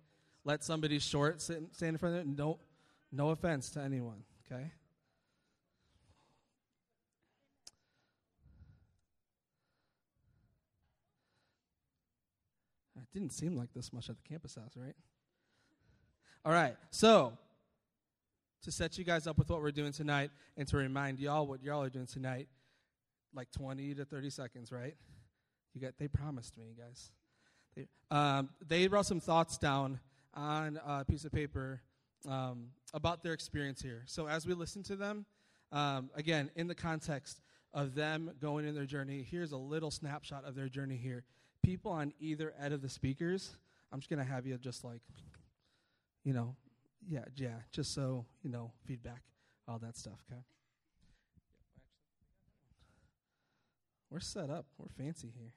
let 0.45 0.63
somebody 0.63 0.99
short 0.99 1.41
sit, 1.41 1.63
stand 1.71 1.93
in 1.93 1.97
front 1.97 2.15
of 2.15 2.21
it. 2.21 2.27
No, 2.27 2.59
no 3.11 3.29
offense 3.29 3.71
to 3.71 3.81
anyone, 3.81 4.23
okay? 4.45 4.71
It 12.95 13.07
didn't 13.11 13.31
seem 13.31 13.55
like 13.55 13.73
this 13.73 13.91
much 13.91 14.07
at 14.09 14.15
the 14.15 14.29
campus 14.29 14.53
house, 14.53 14.73
right? 14.75 14.95
All 16.45 16.51
right, 16.51 16.75
so 16.91 17.33
to 18.61 18.71
set 18.71 18.99
you 18.99 19.03
guys 19.03 19.25
up 19.25 19.39
with 19.39 19.49
what 19.49 19.61
we're 19.61 19.71
doing 19.71 19.91
tonight 19.91 20.29
and 20.57 20.67
to 20.67 20.77
remind 20.77 21.19
y'all 21.19 21.47
what 21.47 21.63
y'all 21.63 21.81
are 21.81 21.89
doing 21.89 22.05
tonight, 22.05 22.47
like 23.33 23.49
20 23.51 23.95
to 23.95 24.05
30 24.05 24.29
seconds, 24.29 24.71
right? 24.71 24.95
You 25.73 25.81
get 25.81 25.97
they 25.97 26.07
promised 26.07 26.57
me, 26.57 26.75
guys. 26.77 27.11
They, 27.75 27.87
um, 28.11 28.49
they 28.65 28.87
wrote 28.87 29.05
some 29.05 29.19
thoughts 29.19 29.57
down 29.57 29.99
on 30.33 30.79
a 30.85 31.03
piece 31.03 31.25
of 31.25 31.31
paper 31.31 31.81
um, 32.27 32.67
about 32.93 33.23
their 33.23 33.33
experience 33.33 33.81
here. 33.81 34.03
So 34.05 34.27
as 34.27 34.45
we 34.45 34.53
listen 34.53 34.83
to 34.83 34.95
them, 34.95 35.25
um, 35.71 36.09
again, 36.15 36.51
in 36.55 36.67
the 36.67 36.75
context 36.75 37.41
of 37.73 37.95
them 37.95 38.31
going 38.39 38.65
in 38.67 38.75
their 38.75 38.85
journey, 38.85 39.25
here's 39.29 39.51
a 39.51 39.57
little 39.57 39.89
snapshot 39.89 40.45
of 40.45 40.55
their 40.55 40.69
journey 40.69 40.97
here. 40.97 41.23
People 41.63 41.91
on 41.91 42.13
either 42.19 42.53
end 42.61 42.73
of 42.73 42.81
the 42.81 42.89
speakers, 42.89 43.55
I'm 43.91 43.99
just 43.99 44.09
going 44.09 44.23
to 44.23 44.31
have 44.31 44.45
you 44.45 44.57
just 44.57 44.83
like, 44.83 45.01
you 46.23 46.33
know, 46.33 46.55
yeah, 47.09 47.25
yeah, 47.35 47.55
just 47.71 47.93
so, 47.93 48.25
you 48.43 48.49
know, 48.49 48.71
feedback, 48.85 49.23
all 49.67 49.79
that 49.79 49.97
stuff, 49.97 50.19
okay? 50.31 50.41
We're 54.09 54.19
set 54.19 54.51
up. 54.51 54.67
We're 54.77 54.89
fancy 55.03 55.33
here. 55.35 55.51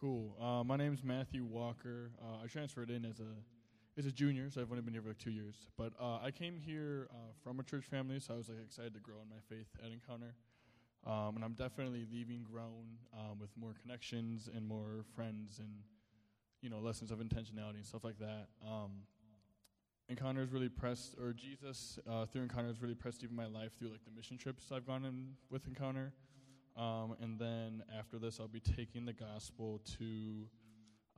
Cool. 0.00 0.34
Uh, 0.40 0.64
my 0.64 0.76
name 0.76 0.94
is 0.94 1.04
Matthew 1.04 1.44
Walker. 1.44 2.10
Uh, 2.22 2.42
I 2.42 2.46
transferred 2.46 2.88
in 2.88 3.04
as 3.04 3.20
a 3.20 3.98
as 3.98 4.06
a 4.06 4.10
junior, 4.10 4.48
so 4.48 4.62
I've 4.62 4.70
only 4.70 4.80
been 4.80 4.94
here 4.94 5.02
for 5.02 5.08
like 5.08 5.18
two 5.18 5.30
years. 5.30 5.68
But 5.76 5.92
uh, 6.00 6.20
I 6.24 6.30
came 6.30 6.56
here 6.56 7.08
uh, 7.10 7.32
from 7.44 7.60
a 7.60 7.62
church 7.62 7.84
family, 7.84 8.18
so 8.18 8.32
I 8.32 8.36
was 8.38 8.48
like 8.48 8.60
excited 8.64 8.94
to 8.94 9.00
grow 9.00 9.16
in 9.22 9.28
my 9.28 9.42
faith 9.50 9.66
at 9.84 9.92
Encounter. 9.92 10.34
Um, 11.06 11.36
and 11.36 11.44
I'm 11.44 11.52
definitely 11.52 12.06
leaving 12.10 12.46
grown 12.50 12.96
um, 13.12 13.38
with 13.38 13.50
more 13.58 13.74
connections 13.82 14.48
and 14.54 14.66
more 14.66 15.04
friends 15.14 15.58
and 15.58 15.68
you 16.62 16.70
know 16.70 16.78
lessons 16.78 17.10
of 17.10 17.18
intentionality 17.18 17.76
and 17.76 17.84
stuff 17.84 18.02
like 18.02 18.18
that. 18.20 18.46
Um, 18.66 19.02
Encounter 20.08 20.40
has 20.40 20.50
really 20.50 20.70
pressed, 20.70 21.14
or 21.20 21.34
Jesus 21.34 21.98
uh, 22.10 22.24
through 22.24 22.40
Encounter 22.40 22.68
has 22.68 22.80
really 22.80 22.94
pressed 22.94 23.22
even 23.22 23.36
my 23.36 23.46
life 23.46 23.72
through 23.78 23.90
like 23.90 24.04
the 24.06 24.10
mission 24.16 24.38
trips 24.38 24.72
I've 24.72 24.86
gone 24.86 25.04
in 25.04 25.34
with 25.50 25.66
Encounter. 25.66 26.14
Um, 26.80 27.14
and 27.20 27.38
then 27.38 27.82
after 27.98 28.18
this, 28.18 28.40
I'll 28.40 28.48
be 28.48 28.58
taking 28.58 29.04
the 29.04 29.12
gospel 29.12 29.82
to 29.98 30.46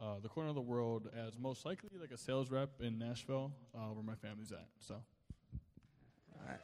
uh, 0.02 0.18
the 0.20 0.28
corner 0.28 0.48
of 0.48 0.56
the 0.56 0.60
world 0.60 1.08
as 1.16 1.38
most 1.38 1.64
likely 1.64 1.90
like 2.00 2.10
a 2.10 2.18
sales 2.18 2.50
rep 2.50 2.70
in 2.80 2.98
Nashville, 2.98 3.52
uh, 3.72 3.86
where 3.94 4.02
my 4.02 4.16
family's 4.16 4.50
at. 4.50 4.66
So. 4.80 4.94
All 4.94 6.48
right. 6.48 6.58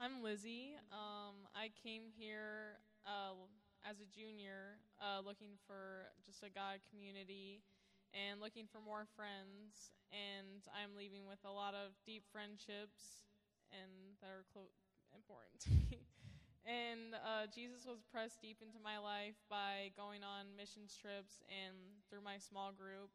I'm 0.00 0.22
Lizzie. 0.22 0.72
Um, 0.90 1.36
I 1.54 1.68
came 1.82 2.04
here 2.16 2.78
uh, 3.04 3.34
as 3.84 4.00
a 4.00 4.06
junior, 4.18 4.78
uh, 4.98 5.20
looking 5.20 5.58
for 5.66 6.08
just 6.24 6.42
a 6.42 6.48
God 6.48 6.78
community 6.90 7.60
and 8.14 8.40
looking 8.40 8.64
for 8.72 8.80
more 8.80 9.04
friends. 9.14 9.92
And 10.10 10.64
I'm 10.72 10.96
leaving 10.96 11.26
with 11.28 11.44
a 11.44 11.52
lot 11.52 11.74
of 11.74 11.92
deep 12.06 12.24
friendships 12.32 13.28
and 13.72 14.16
that 14.20 14.28
are 14.30 14.44
clo- 14.52 14.72
important 15.16 15.60
to 15.66 15.70
me. 15.72 16.04
and 16.66 17.16
uh, 17.16 17.48
Jesus 17.52 17.84
was 17.84 18.04
pressed 18.12 18.40
deep 18.40 18.58
into 18.62 18.78
my 18.78 18.98
life 18.98 19.36
by 19.48 19.90
going 19.96 20.22
on 20.22 20.52
missions 20.56 20.94
trips 20.94 21.42
and 21.50 21.74
through 22.08 22.22
my 22.22 22.38
small 22.38 22.72
group. 22.72 23.10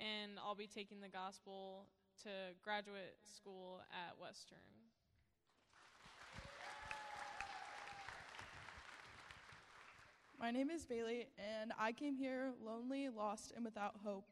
And 0.00 0.38
I'll 0.38 0.54
be 0.58 0.66
taking 0.66 1.00
the 1.00 1.08
gospel 1.08 1.86
to 2.22 2.30
graduate 2.62 3.16
school 3.24 3.80
at 3.90 4.18
Western. 4.20 4.58
My 10.38 10.50
name 10.50 10.68
is 10.68 10.84
Bailey, 10.84 11.28
and 11.38 11.72
I 11.78 11.92
came 11.92 12.16
here 12.16 12.52
lonely, 12.62 13.08
lost, 13.08 13.52
and 13.56 13.64
without 13.64 13.94
hope. 14.04 14.26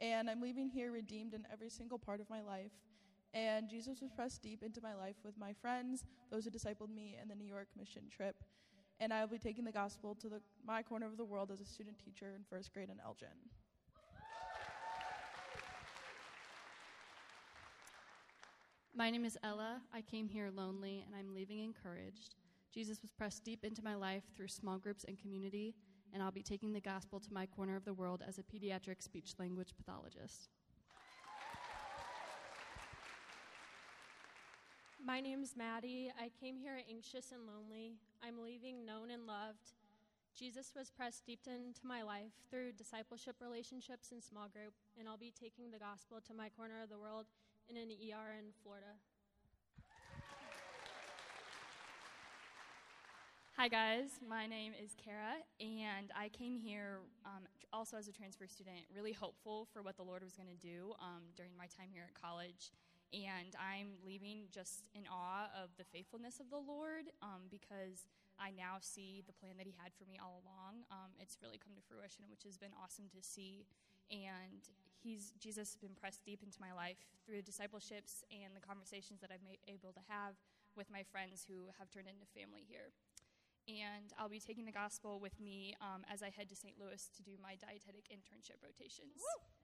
And 0.00 0.30
I'm 0.30 0.40
leaving 0.40 0.68
here 0.68 0.92
redeemed 0.92 1.34
in 1.34 1.46
every 1.52 1.68
single 1.68 1.98
part 1.98 2.20
of 2.20 2.30
my 2.30 2.40
life. 2.40 2.72
And 3.34 3.68
Jesus 3.68 4.00
was 4.00 4.10
pressed 4.10 4.42
deep 4.42 4.62
into 4.62 4.80
my 4.80 4.94
life 4.94 5.16
with 5.24 5.36
my 5.38 5.52
friends, 5.52 6.04
those 6.30 6.44
who 6.44 6.50
discipled 6.50 6.94
me 6.94 7.16
in 7.20 7.28
the 7.28 7.34
New 7.34 7.46
York 7.46 7.68
mission 7.78 8.02
trip. 8.10 8.36
And 9.00 9.12
I 9.12 9.20
will 9.20 9.28
be 9.28 9.38
taking 9.38 9.64
the 9.64 9.72
gospel 9.72 10.14
to 10.16 10.28
the, 10.28 10.40
my 10.66 10.82
corner 10.82 11.06
of 11.06 11.16
the 11.16 11.24
world 11.24 11.50
as 11.52 11.60
a 11.60 11.64
student 11.64 11.98
teacher 11.98 12.32
in 12.34 12.42
first 12.48 12.72
grade 12.72 12.88
in 12.90 12.98
Elgin. 13.04 13.28
My 18.98 19.10
name 19.10 19.24
is 19.24 19.38
Ella. 19.44 19.80
I 19.94 20.00
came 20.00 20.28
here 20.28 20.50
lonely 20.52 21.04
and 21.06 21.14
I'm 21.14 21.32
leaving 21.32 21.60
encouraged. 21.60 22.34
Jesus 22.74 23.00
was 23.00 23.12
pressed 23.12 23.44
deep 23.44 23.62
into 23.62 23.84
my 23.84 23.94
life 23.94 24.24
through 24.36 24.48
small 24.48 24.76
groups 24.76 25.04
and 25.06 25.16
community, 25.16 25.76
and 26.12 26.20
I'll 26.20 26.32
be 26.32 26.42
taking 26.42 26.72
the 26.72 26.80
gospel 26.80 27.20
to 27.20 27.32
my 27.32 27.46
corner 27.46 27.76
of 27.76 27.84
the 27.84 27.94
world 27.94 28.24
as 28.26 28.38
a 28.38 28.42
pediatric 28.42 29.00
speech 29.00 29.34
language 29.38 29.72
pathologist. 29.76 30.48
My 35.08 35.20
name's 35.20 35.56
Maddie. 35.56 36.12
I 36.20 36.28
came 36.38 36.58
here 36.58 36.76
anxious 36.86 37.32
and 37.32 37.40
lonely. 37.48 37.94
I'm 38.22 38.44
leaving 38.44 38.84
known 38.84 39.10
and 39.10 39.26
loved. 39.26 39.72
Jesus 40.38 40.74
was 40.76 40.90
pressed 40.90 41.24
deep 41.24 41.40
into 41.46 41.80
my 41.82 42.02
life 42.02 42.36
through 42.50 42.72
discipleship 42.72 43.36
relationships 43.40 44.12
and 44.12 44.22
small 44.22 44.48
group, 44.48 44.74
and 45.00 45.08
I'll 45.08 45.16
be 45.16 45.32
taking 45.32 45.70
the 45.70 45.78
gospel 45.78 46.20
to 46.28 46.34
my 46.34 46.50
corner 46.50 46.82
of 46.82 46.90
the 46.90 46.98
world 46.98 47.24
in 47.70 47.78
an 47.78 47.88
ER 47.88 48.36
in 48.36 48.52
Florida. 48.62 49.00
Hi, 53.56 53.68
guys. 53.68 54.20
My 54.28 54.44
name 54.46 54.72
is 54.76 54.94
Kara, 55.02 55.40
and 55.58 56.12
I 56.14 56.28
came 56.28 56.58
here 56.58 56.98
um, 57.24 57.48
also 57.72 57.96
as 57.96 58.08
a 58.08 58.12
transfer 58.12 58.46
student, 58.46 58.84
really 58.94 59.14
hopeful 59.14 59.68
for 59.72 59.80
what 59.80 59.96
the 59.96 60.04
Lord 60.04 60.22
was 60.22 60.34
going 60.34 60.50
to 60.52 60.60
do 60.60 60.92
um, 61.00 61.32
during 61.34 61.52
my 61.56 61.64
time 61.64 61.88
here 61.90 62.04
at 62.06 62.20
college. 62.20 62.72
And 63.12 63.56
I'm 63.56 63.96
leaving 64.04 64.52
just 64.52 64.84
in 64.92 65.08
awe 65.08 65.48
of 65.56 65.72
the 65.80 65.84
faithfulness 65.88 66.40
of 66.40 66.52
the 66.52 66.60
Lord 66.60 67.08
um, 67.24 67.48
because 67.48 68.04
I 68.36 68.52
now 68.52 68.84
see 68.84 69.24
the 69.24 69.32
plan 69.32 69.56
that 69.56 69.64
He 69.64 69.72
had 69.72 69.96
for 69.96 70.04
me 70.04 70.20
all 70.20 70.44
along. 70.44 70.84
Um, 70.92 71.16
it's 71.16 71.40
really 71.40 71.56
come 71.56 71.72
to 71.72 71.84
fruition, 71.88 72.28
which 72.28 72.44
has 72.44 72.60
been 72.60 72.76
awesome 72.76 73.08
to 73.16 73.20
see. 73.24 73.64
And 74.12 74.60
He's 75.00 75.32
Jesus 75.40 75.72
has 75.72 75.80
been 75.80 75.96
pressed 75.96 76.20
deep 76.26 76.44
into 76.44 76.60
my 76.60 76.76
life 76.76 77.00
through 77.24 77.40
the 77.40 77.48
discipleships 77.48 78.26
and 78.28 78.52
the 78.52 78.64
conversations 78.64 79.24
that 79.24 79.32
I've 79.32 79.40
been 79.40 79.56
able 79.70 79.96
to 79.96 80.04
have 80.10 80.36
with 80.76 80.92
my 80.92 81.00
friends 81.00 81.48
who 81.48 81.72
have 81.80 81.88
turned 81.88 82.10
into 82.10 82.28
family 82.34 82.66
here 82.66 82.92
and 83.68 84.16
I'll 84.16 84.32
be 84.32 84.40
taking 84.40 84.64
the 84.64 84.72
gospel 84.72 85.20
with 85.20 85.38
me 85.38 85.76
um, 85.84 86.02
as 86.08 86.22
I 86.22 86.32
head 86.32 86.48
to 86.48 86.56
St. 86.56 86.74
Louis 86.80 87.04
to 87.16 87.22
do 87.22 87.36
my 87.36 87.54
dietetic 87.60 88.08
internship 88.08 88.64
rotations. 88.64 89.20
Woo! 89.20 89.57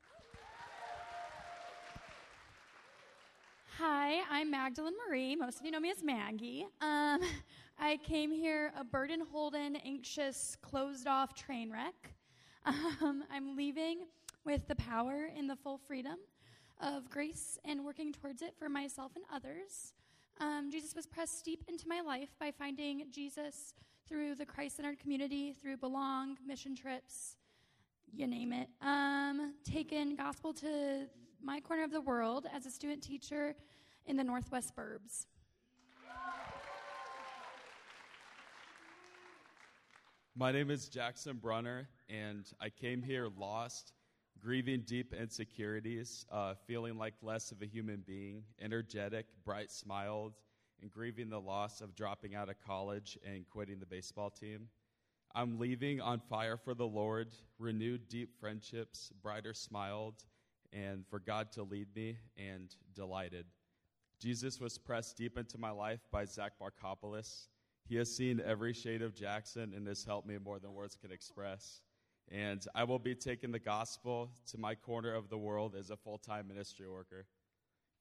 Hi, 3.78 4.20
I'm 4.30 4.52
Magdalene 4.52 4.94
Marie. 5.08 5.34
Most 5.34 5.58
of 5.58 5.66
you 5.66 5.72
know 5.72 5.80
me 5.80 5.90
as 5.90 6.00
Maggie. 6.00 6.64
Um, 6.80 7.18
I 7.76 7.98
came 8.04 8.30
here 8.30 8.72
a 8.78 8.84
burden 8.84 9.20
holden, 9.32 9.74
anxious, 9.84 10.56
closed 10.62 11.08
off 11.08 11.34
train 11.34 11.72
wreck. 11.72 12.14
Um, 12.64 13.24
I'm 13.32 13.56
leaving 13.56 14.06
with 14.44 14.68
the 14.68 14.76
power 14.76 15.28
and 15.36 15.50
the 15.50 15.56
full 15.56 15.76
freedom 15.76 16.18
of 16.80 17.10
grace 17.10 17.58
and 17.64 17.84
working 17.84 18.12
towards 18.12 18.42
it 18.42 18.54
for 18.56 18.68
myself 18.68 19.16
and 19.16 19.24
others. 19.32 19.92
Um, 20.40 20.70
Jesus 20.70 20.94
was 20.94 21.08
pressed 21.08 21.44
deep 21.44 21.64
into 21.66 21.88
my 21.88 22.00
life 22.00 22.30
by 22.38 22.52
finding 22.52 23.06
Jesus 23.10 23.74
through 24.08 24.36
the 24.36 24.46
Christ 24.46 24.76
centered 24.76 25.00
community, 25.00 25.52
through 25.52 25.78
Belong, 25.78 26.36
mission 26.46 26.76
trips, 26.76 27.34
you 28.12 28.28
name 28.28 28.52
it. 28.52 28.68
Um, 28.80 29.54
taken 29.64 30.14
gospel 30.14 30.52
to 30.54 31.08
my 31.44 31.60
corner 31.60 31.84
of 31.84 31.92
the 31.92 32.00
world 32.00 32.46
as 32.54 32.64
a 32.64 32.70
student 32.70 33.02
teacher 33.02 33.54
in 34.06 34.16
the 34.16 34.24
Northwest 34.24 34.74
Burbs. 34.74 35.26
My 40.36 40.50
name 40.50 40.70
is 40.70 40.88
Jackson 40.88 41.36
Brunner, 41.36 41.88
and 42.08 42.50
I 42.60 42.70
came 42.70 43.02
here 43.02 43.28
lost, 43.38 43.92
grieving 44.40 44.84
deep 44.86 45.12
insecurities, 45.12 46.26
uh, 46.32 46.54
feeling 46.66 46.96
like 46.96 47.14
less 47.22 47.52
of 47.52 47.60
a 47.62 47.66
human 47.66 48.02
being, 48.06 48.42
energetic, 48.60 49.26
bright 49.44 49.70
smiled, 49.70 50.32
and 50.80 50.90
grieving 50.90 51.28
the 51.28 51.40
loss 51.40 51.82
of 51.82 51.94
dropping 51.94 52.34
out 52.34 52.48
of 52.48 52.56
college 52.66 53.18
and 53.24 53.48
quitting 53.48 53.78
the 53.78 53.86
baseball 53.86 54.30
team. 54.30 54.68
I'm 55.34 55.58
leaving 55.58 56.00
on 56.00 56.20
fire 56.20 56.56
for 56.56 56.74
the 56.74 56.86
Lord, 56.86 57.28
renewed 57.58 58.08
deep 58.08 58.40
friendships, 58.40 59.12
brighter 59.22 59.52
smiled, 59.54 60.24
and 60.74 61.06
for 61.06 61.20
God 61.20 61.52
to 61.52 61.62
lead 61.62 61.86
me 61.94 62.18
and 62.36 62.74
delighted. 62.94 63.46
Jesus 64.20 64.60
was 64.60 64.76
pressed 64.76 65.16
deep 65.16 65.38
into 65.38 65.56
my 65.58 65.70
life 65.70 66.00
by 66.10 66.24
Zach 66.24 66.52
Markopoulos. 66.60 67.46
He 67.86 67.96
has 67.96 68.14
seen 68.14 68.42
every 68.44 68.72
shade 68.72 69.02
of 69.02 69.14
Jackson 69.14 69.72
and 69.74 69.86
has 69.86 70.04
helped 70.04 70.26
me 70.26 70.36
more 70.38 70.58
than 70.58 70.72
words 70.72 70.96
can 71.00 71.12
express. 71.12 71.82
And 72.30 72.64
I 72.74 72.84
will 72.84 72.98
be 72.98 73.14
taking 73.14 73.52
the 73.52 73.58
gospel 73.58 74.30
to 74.50 74.58
my 74.58 74.74
corner 74.74 75.14
of 75.14 75.28
the 75.28 75.36
world 75.36 75.74
as 75.78 75.90
a 75.90 75.96
full 75.96 76.18
time 76.18 76.48
ministry 76.48 76.88
worker. 76.88 77.26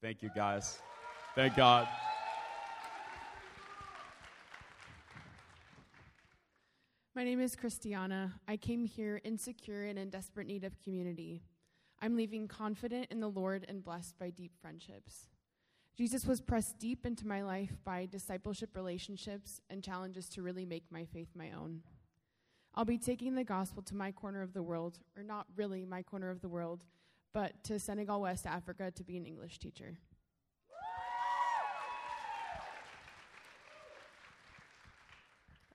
Thank 0.02 0.22
you, 0.22 0.30
guys. 0.34 0.80
Thank 1.36 1.56
God. 1.56 1.88
My 7.16 7.24
name 7.24 7.42
is 7.42 7.56
Christiana. 7.56 8.34
I 8.48 8.58
came 8.58 8.86
here 8.86 9.22
insecure 9.24 9.84
and 9.84 10.00
in 10.00 10.10
desperate 10.10 10.48
need 10.48 10.64
of 10.64 10.80
community. 10.80 11.44
I'm 12.04 12.18
leaving 12.18 12.50
confident 12.50 13.08
in 13.12 13.22
the 13.22 13.30
Lord 13.30 13.66
and 13.70 13.82
blessed 13.82 14.20
by 14.20 14.30
deep 14.30 14.52
friendships. 14.60 15.30
Jesus 15.96 16.26
was 16.26 16.42
pressed 16.42 16.78
deep 16.78 17.06
into 17.06 17.26
my 17.26 17.44
life 17.44 17.78
by 17.86 18.10
discipleship 18.12 18.76
relationships 18.76 19.62
and 19.70 19.82
challenges 19.82 20.28
to 20.32 20.42
really 20.42 20.66
make 20.66 20.84
my 20.92 21.06
faith 21.06 21.30
my 21.34 21.52
own. 21.52 21.80
I'll 22.76 22.84
be 22.84 22.98
taking 22.98 23.36
the 23.36 23.46
gospel 23.46 23.82
to 23.84 23.96
my 23.96 24.12
corner 24.12 24.42
of 24.42 24.52
the 24.52 24.62
world, 24.62 25.00
or 25.16 25.24
not 25.24 25.48
really 25.56 25.86
my 25.86 26.04
corner 26.04 26.30
of 26.30 26.42
the 26.42 26.50
world, 26.50 26.84
but 27.34 27.64
to 27.64 27.80
Senegal, 27.80 28.20
West 28.20 28.46
Africa 28.46 28.92
to 28.92 29.04
be 29.06 29.16
an 29.16 29.26
English 29.26 29.60
teacher. 29.60 29.96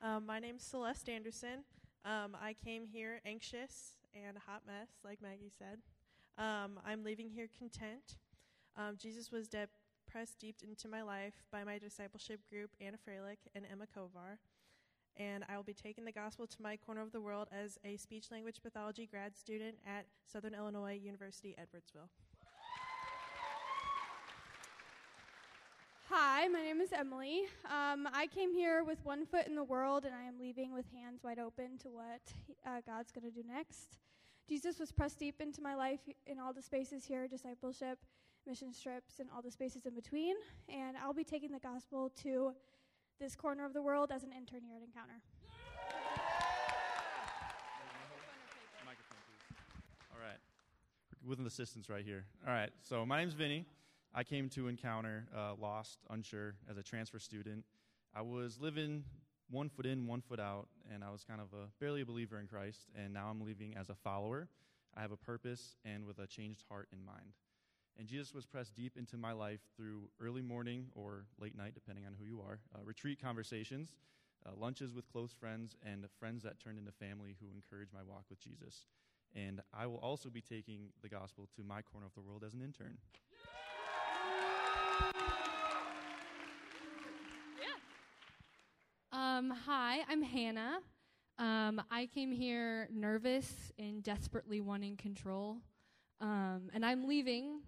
Um, 0.03 0.27
my 0.27 0.41
name's 0.41 0.63
Celeste 0.63 1.09
Anderson. 1.09 1.65
Um, 2.05 2.37
I 2.39 2.53
came 2.53 2.85
here 2.85 3.23
anxious 3.25 3.97
and 4.15 4.37
a 4.37 4.41
hot 4.41 4.65
mess, 4.67 4.89
like 5.03 5.23
Maggie 5.23 5.51
said. 5.59 5.79
Um, 6.39 6.79
I'm 6.87 7.03
leaving 7.03 7.29
here 7.29 7.49
content. 7.59 8.17
Um, 8.77 8.97
Jesus 8.97 9.33
was 9.33 9.49
pressed 10.09 10.39
deep 10.39 10.55
into 10.63 10.87
my 10.87 11.03
life 11.03 11.35
by 11.51 11.65
my 11.65 11.79
discipleship 11.79 12.41
group, 12.49 12.71
Anna 12.81 12.97
Freilich 12.97 13.49
and 13.57 13.65
Emma 13.71 13.87
Kovar. 13.87 14.39
And 15.17 15.45
I 15.49 15.57
will 15.57 15.65
be 15.65 15.75
taking 15.75 16.05
the 16.05 16.13
gospel 16.13 16.47
to 16.47 16.63
my 16.63 16.77
corner 16.77 17.03
of 17.03 17.11
the 17.11 17.21
world 17.21 17.49
as 17.51 17.77
a 17.85 17.97
speech 17.97 18.27
language 18.31 18.63
pathology 18.63 19.05
grad 19.05 19.37
student 19.37 19.75
at 19.85 20.07
Southern 20.33 20.55
Illinois 20.55 20.95
University, 21.03 21.57
Edwardsville. 21.59 22.09
Hi, 26.09 26.47
my 26.47 26.63
name 26.63 26.81
is 26.81 26.93
Emily. 26.93 27.43
Um, 27.65 28.09
I 28.15 28.29
came 28.33 28.53
here 28.55 28.85
with 28.85 29.05
one 29.05 29.27
foot 29.27 29.49
in 29.49 29.57
the 29.57 29.65
world, 29.65 30.05
and 30.05 30.15
I 30.15 30.23
am 30.23 30.39
leaving 30.39 30.73
with 30.73 30.87
hands 30.95 31.25
wide 31.25 31.41
open 31.41 31.79
to 31.79 31.89
what 31.89 32.23
uh, 32.65 32.81
God's 32.87 33.11
going 33.11 33.29
to 33.29 33.43
do 33.43 33.47
next. 33.47 33.99
Jesus 34.49 34.79
was 34.79 34.91
pressed 34.91 35.19
deep 35.19 35.43
into 35.43 35.61
my 35.61 35.75
life 35.75 36.01
in 36.27 36.39
all 36.39 36.55
the 36.55 36.63
spaces 36.63 37.05
here 37.05 37.29
discipleship, 37.29 37.99
mission 38.47 38.73
trips, 38.83 39.21
and 39.21 39.29
all 39.35 39.43
the 39.43 39.51
spaces 39.51 39.85
in 39.85 39.95
between. 39.95 40.37
And 40.71 40.97
I'll 40.97 41.13
be 41.13 41.25
taking 41.25 41.53
the 41.53 41.59
gospel 41.59 42.11
to 42.23 42.55
this 43.21 43.37
corner 43.37 43.67
of 43.67 43.75
the 43.75 43.83
world 43.83 44.11
as 44.11 44.23
an 44.23 44.31
intern 44.33 44.63
here 44.63 44.77
at 44.77 44.83
Encounter. 44.83 45.21
All 50.13 50.19
right. 50.19 50.39
With 51.27 51.41
an 51.41 51.47
assistance 51.47 51.91
right 51.91 52.05
here. 52.05 52.25
All 52.47 52.55
right. 52.55 52.71
So 52.81 53.05
my 53.05 53.19
name's 53.19 53.35
Vinny. 53.35 53.67
I 54.15 54.25
came 54.25 54.49
to 54.51 54.69
Encounter 54.69 55.27
uh, 55.37 55.57
lost, 55.61 55.99
unsure, 56.09 56.55
as 56.71 56.79
a 56.79 56.83
transfer 56.83 57.19
student. 57.19 57.65
I 58.15 58.23
was 58.23 58.59
living 58.59 59.05
one 59.51 59.69
foot 59.69 59.87
in, 59.87 60.07
one 60.07 60.21
foot 60.21 60.41
out, 60.41 60.69
and 60.93 61.03
I 61.03 61.11
was 61.11 61.25
kind 61.25 61.41
of 61.41 61.49
a 61.53 61.67
barely 61.81 62.03
a 62.03 62.07
believer 62.07 62.39
in 62.39 62.47
Christ. 62.47 62.87
And 62.97 63.13
now 63.13 63.29
I'm 63.29 63.41
leaving 63.41 63.77
as 63.77 63.89
a 63.89 63.95
follower. 63.95 64.49
I 64.97 65.01
have 65.01 65.13
a 65.13 65.17
purpose 65.17 65.77
and 65.85 66.05
with 66.05 66.19
a 66.19 66.27
changed 66.27 66.65
heart 66.69 66.89
in 66.93 67.05
mind. 67.05 67.33
And 67.99 68.07
Jesus 68.07 68.33
was 68.33 68.47
pressed 68.47 68.77
deep 68.77 68.97
into 68.97 69.17
my 69.17 69.33
life 69.33 69.61
through 69.77 70.09
early 70.21 70.43
morning 70.43 70.87
or 70.95 71.25
late 71.41 71.57
night, 71.57 71.75
depending 71.75 72.07
on 72.07 72.15
who 72.19 72.25
you 72.25 72.41
are, 72.41 72.61
uh, 72.75 72.85
retreat 72.85 73.21
conversations, 73.21 73.95
uh, 74.47 74.51
lunches 74.57 74.95
with 74.95 75.11
close 75.11 75.33
friends, 75.33 75.77
and 75.85 76.07
friends 76.19 76.45
that 76.45 76.61
turned 76.61 76.79
into 76.79 76.93
family 76.93 77.37
who 77.41 77.47
encouraged 77.53 77.93
my 77.93 78.03
walk 78.03 78.25
with 78.31 78.39
Jesus. 78.41 78.87
And 79.35 79.61
I 79.75 79.87
will 79.87 79.99
also 79.99 80.31
be 80.31 80.41
taking 80.41 80.91
the 81.03 81.09
gospel 81.09 81.49
to 81.57 81.63
my 81.65 81.83
corner 81.83 82.07
of 82.07 82.15
the 82.15 82.23
world 82.23 82.45
as 82.47 82.55
an 82.55 82.63
intern. 82.63 82.99
Um, 89.39 89.51
hi, 89.51 90.01
I'm 90.09 90.21
Hannah. 90.21 90.81
Um, 91.39 91.81
I 91.93 92.09
came 92.13 92.33
here 92.33 92.89
nervous 92.93 93.71
and 93.79 94.03
desperately 94.03 94.61
wanting 94.61 94.97
control. 94.97 95.59
Um, 96.21 96.63
and 96.75 96.85
I'm 96.85 97.07
leaving 97.07 97.61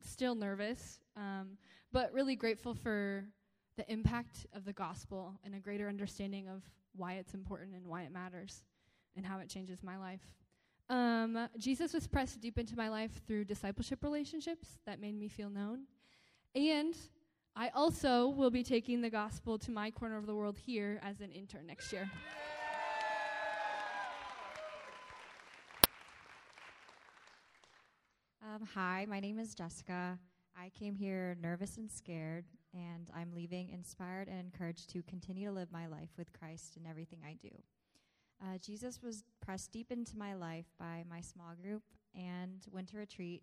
still 0.00 0.34
nervous, 0.34 1.00
um, 1.18 1.58
but 1.92 2.14
really 2.14 2.34
grateful 2.34 2.72
for 2.72 3.26
the 3.76 3.92
impact 3.92 4.46
of 4.54 4.64
the 4.64 4.72
gospel 4.72 5.38
and 5.44 5.54
a 5.54 5.58
greater 5.58 5.86
understanding 5.86 6.48
of 6.48 6.62
why 6.96 7.16
it's 7.16 7.34
important 7.34 7.74
and 7.74 7.86
why 7.86 8.04
it 8.04 8.10
matters 8.10 8.64
and 9.14 9.26
how 9.26 9.38
it 9.38 9.50
changes 9.50 9.82
my 9.82 9.98
life. 9.98 10.24
Um, 10.88 11.46
Jesus 11.58 11.92
was 11.92 12.06
pressed 12.06 12.40
deep 12.40 12.58
into 12.58 12.74
my 12.74 12.88
life 12.88 13.20
through 13.26 13.44
discipleship 13.44 14.02
relationships 14.02 14.78
that 14.86 14.98
made 14.98 15.14
me 15.14 15.28
feel 15.28 15.50
known. 15.50 15.80
And 16.54 16.96
I 17.60 17.70
also 17.74 18.28
will 18.28 18.52
be 18.52 18.62
taking 18.62 19.00
the 19.00 19.10
gospel 19.10 19.58
to 19.58 19.72
my 19.72 19.90
corner 19.90 20.16
of 20.16 20.26
the 20.26 20.34
world 20.34 20.56
here 20.56 21.00
as 21.02 21.20
an 21.20 21.32
intern 21.32 21.66
next 21.66 21.92
year. 21.92 22.08
Um, 28.40 28.64
hi, 28.74 29.06
my 29.08 29.18
name 29.18 29.40
is 29.40 29.56
Jessica. 29.56 30.16
I 30.56 30.70
came 30.78 30.94
here 30.94 31.36
nervous 31.42 31.78
and 31.78 31.90
scared, 31.90 32.44
and 32.72 33.10
I'm 33.12 33.32
leaving 33.34 33.70
inspired 33.70 34.28
and 34.28 34.38
encouraged 34.38 34.90
to 34.90 35.02
continue 35.02 35.48
to 35.48 35.52
live 35.52 35.72
my 35.72 35.88
life 35.88 36.10
with 36.16 36.32
Christ 36.32 36.76
in 36.76 36.86
everything 36.88 37.18
I 37.26 37.32
do. 37.42 37.50
Uh, 38.40 38.58
Jesus 38.64 39.02
was 39.02 39.24
pressed 39.44 39.72
deep 39.72 39.90
into 39.90 40.16
my 40.16 40.34
life 40.34 40.66
by 40.78 41.02
my 41.10 41.20
small 41.20 41.56
group 41.60 41.82
and 42.14 42.64
winter 42.70 42.98
retreat, 42.98 43.42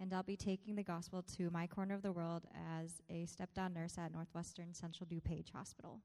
and 0.00 0.14
I'll 0.14 0.22
be 0.22 0.36
taking 0.36 0.76
the 0.76 0.82
gospel 0.82 1.22
to 1.36 1.50
my 1.50 1.66
corner 1.66 1.94
of 1.94 2.02
the 2.02 2.12
world 2.12 2.44
as 2.80 3.02
a 3.10 3.26
step 3.26 3.52
down 3.54 3.74
nurse 3.74 3.98
at 3.98 4.12
Northwestern 4.12 4.72
Central 4.72 5.08
DuPage 5.08 5.50
Hospital. 5.52 6.00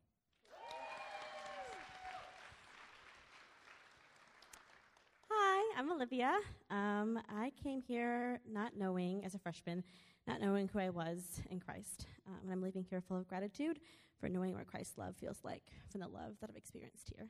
Hi, 5.29 5.79
I'm 5.79 5.91
Olivia. 5.91 6.39
Um, 6.71 7.19
I 7.29 7.51
came 7.63 7.82
here 7.82 8.39
not 8.51 8.75
knowing, 8.75 9.23
as 9.25 9.36
a 9.36 9.39
freshman, 9.39 9.84
not 10.27 10.41
knowing 10.41 10.67
who 10.67 10.79
I 10.79 10.89
was 10.89 11.41
in 11.51 11.60
Christ. 11.60 12.08
Um, 12.27 12.39
and 12.43 12.51
I'm 12.51 12.62
leaving 12.62 12.86
here 12.89 13.01
full 13.01 13.17
of 13.17 13.27
gratitude 13.27 13.79
for 14.19 14.27
knowing 14.27 14.53
what 14.56 14.65
Christ's 14.65 14.97
love 14.97 15.15
feels 15.17 15.38
like 15.43 15.63
from 15.91 16.01
the 16.01 16.08
love 16.08 16.36
that 16.41 16.49
I've 16.49 16.56
experienced 16.56 17.12
here. 17.15 17.27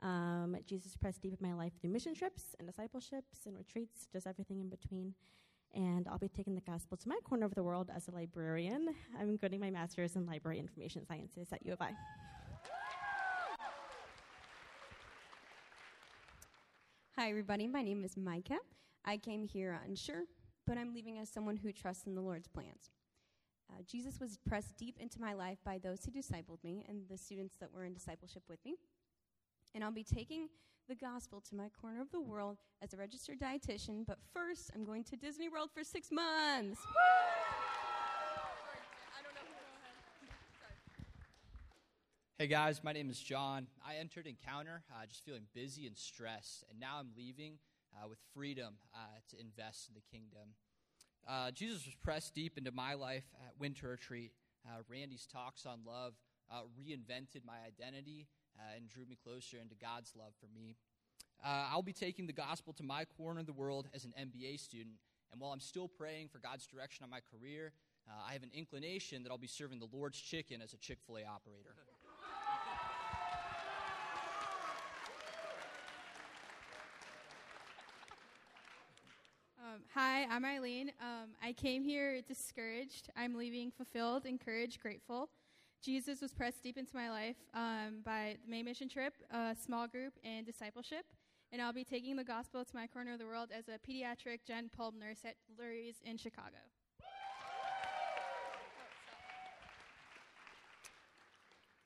Um, 0.00 0.56
Jesus 0.64 0.96
pressed 0.96 1.22
deep 1.22 1.40
in 1.40 1.48
my 1.48 1.54
life 1.54 1.72
through 1.80 1.90
mission 1.90 2.14
trips 2.14 2.54
and 2.60 2.68
discipleships 2.68 3.46
and 3.46 3.56
retreats, 3.56 4.06
just 4.12 4.28
everything 4.28 4.60
in 4.60 4.68
between. 4.68 5.14
And 5.74 6.08
I'll 6.08 6.18
be 6.18 6.28
taking 6.28 6.54
the 6.54 6.60
gospel 6.62 6.96
to 6.96 7.08
my 7.08 7.18
corner 7.24 7.46
of 7.46 7.54
the 7.54 7.62
world 7.62 7.90
as 7.94 8.08
a 8.08 8.10
librarian. 8.10 8.88
I'm 9.18 9.36
getting 9.36 9.60
my 9.60 9.70
master's 9.70 10.16
in 10.16 10.26
library 10.26 10.58
information 10.58 11.06
sciences 11.06 11.48
at 11.52 11.64
U 11.64 11.72
of 11.72 11.80
I. 11.80 11.92
Hi, 17.16 17.30
everybody. 17.30 17.66
My 17.66 17.82
name 17.82 18.04
is 18.04 18.16
Micah. 18.16 18.60
I 19.04 19.16
came 19.16 19.44
here 19.44 19.78
unsure, 19.84 20.22
but 20.66 20.78
I'm 20.78 20.94
leaving 20.94 21.18
as 21.18 21.28
someone 21.28 21.56
who 21.56 21.72
trusts 21.72 22.06
in 22.06 22.14
the 22.14 22.20
Lord's 22.20 22.48
plans. 22.48 22.90
Uh, 23.70 23.82
Jesus 23.86 24.18
was 24.20 24.38
pressed 24.46 24.76
deep 24.76 24.96
into 24.98 25.20
my 25.20 25.34
life 25.34 25.58
by 25.64 25.78
those 25.78 26.04
who 26.04 26.10
discipled 26.10 26.62
me 26.64 26.86
and 26.88 27.02
the 27.10 27.18
students 27.18 27.56
that 27.60 27.72
were 27.72 27.84
in 27.84 27.92
discipleship 27.92 28.42
with 28.48 28.64
me. 28.64 28.76
And 29.74 29.84
I'll 29.84 29.90
be 29.92 30.04
taking 30.04 30.48
the 30.88 30.94
gospel 30.94 31.42
to 31.48 31.54
my 31.54 31.68
corner 31.80 32.00
of 32.00 32.10
the 32.10 32.20
world 32.20 32.56
as 32.82 32.94
a 32.94 32.96
registered 32.96 33.38
dietitian, 33.38 34.06
but 34.06 34.18
first 34.32 34.70
I'm 34.74 34.84
going 34.84 35.04
to 35.04 35.16
Disney 35.16 35.48
World 35.48 35.70
for 35.74 35.84
six 35.84 36.10
months. 36.10 36.80
Hey 42.38 42.46
guys, 42.46 42.82
my 42.84 42.92
name 42.92 43.10
is 43.10 43.18
John. 43.18 43.66
I 43.84 43.96
entered 43.96 44.26
Encounter 44.26 44.84
uh, 44.92 45.04
just 45.06 45.24
feeling 45.24 45.42
busy 45.54 45.86
and 45.86 45.96
stressed, 45.96 46.64
and 46.70 46.78
now 46.78 46.98
I'm 47.00 47.10
leaving 47.16 47.58
uh, 47.92 48.08
with 48.08 48.18
freedom 48.32 48.74
uh, 48.94 48.98
to 49.30 49.40
invest 49.40 49.88
in 49.88 49.94
the 49.94 50.00
kingdom. 50.16 50.54
Uh, 51.28 51.50
Jesus 51.50 51.84
was 51.84 51.96
pressed 51.96 52.34
deep 52.34 52.56
into 52.56 52.70
my 52.70 52.94
life 52.94 53.24
at 53.44 53.58
Winter 53.58 53.88
Retreat. 53.88 54.32
Uh, 54.64 54.82
Randy's 54.88 55.26
talks 55.26 55.66
on 55.66 55.80
love 55.84 56.14
uh, 56.50 56.62
reinvented 56.80 57.44
my 57.44 57.58
identity 57.66 58.28
and 58.76 58.88
drew 58.88 59.04
me 59.06 59.16
closer 59.22 59.56
into 59.58 59.74
God's 59.74 60.12
love 60.16 60.32
for 60.40 60.46
me. 60.54 60.76
I'll 61.44 61.82
be 61.82 61.92
taking 61.92 62.26
the 62.26 62.32
gospel 62.32 62.72
to 62.74 62.82
my 62.82 63.04
corner 63.04 63.40
of 63.40 63.46
the 63.46 63.52
world 63.52 63.88
as 63.94 64.04
an 64.04 64.12
MBA 64.18 64.58
student, 64.60 64.96
and 65.30 65.40
while 65.40 65.52
I'm 65.52 65.60
still 65.60 65.88
praying 65.88 66.28
for 66.28 66.38
God's 66.38 66.66
direction 66.66 67.04
on 67.04 67.10
my 67.10 67.20
career, 67.20 67.72
I 68.26 68.32
have 68.32 68.42
an 68.42 68.50
inclination 68.54 69.22
that 69.22 69.30
I'll 69.30 69.38
be 69.38 69.46
serving 69.46 69.78
the 69.78 69.88
Lord's 69.92 70.18
chicken 70.18 70.62
as 70.62 70.72
a 70.72 70.78
Chick 70.78 70.98
fil 71.06 71.18
A 71.18 71.24
operator. 71.24 71.74
Um, 79.60 79.82
hi, 79.92 80.24
I'm 80.30 80.44
Eileen. 80.46 80.92
Um, 81.00 81.28
I 81.42 81.52
came 81.52 81.82
here 81.82 82.22
discouraged. 82.22 83.10
I'm 83.16 83.34
leaving 83.36 83.70
fulfilled, 83.70 84.24
encouraged, 84.24 84.80
grateful. 84.80 85.28
Jesus 85.82 86.20
was 86.20 86.32
pressed 86.32 86.62
deep 86.62 86.76
into 86.76 86.94
my 86.94 87.08
life 87.10 87.36
um, 87.54 88.00
by 88.04 88.36
the 88.44 88.50
May 88.50 88.62
Mission 88.62 88.88
Trip, 88.88 89.14
a 89.30 89.54
small 89.54 89.86
group, 89.86 90.12
and 90.24 90.44
discipleship. 90.44 91.04
And 91.52 91.62
I'll 91.62 91.72
be 91.72 91.84
taking 91.84 92.16
the 92.16 92.24
gospel 92.24 92.64
to 92.64 92.74
my 92.74 92.86
corner 92.86 93.12
of 93.12 93.18
the 93.18 93.26
world 93.26 93.50
as 93.56 93.68
a 93.68 93.78
pediatric 93.78 94.40
gen 94.46 94.70
pulm 94.76 94.98
nurse 94.98 95.20
at 95.24 95.36
Lurie's 95.58 95.96
in 96.04 96.18
Chicago. 96.18 96.58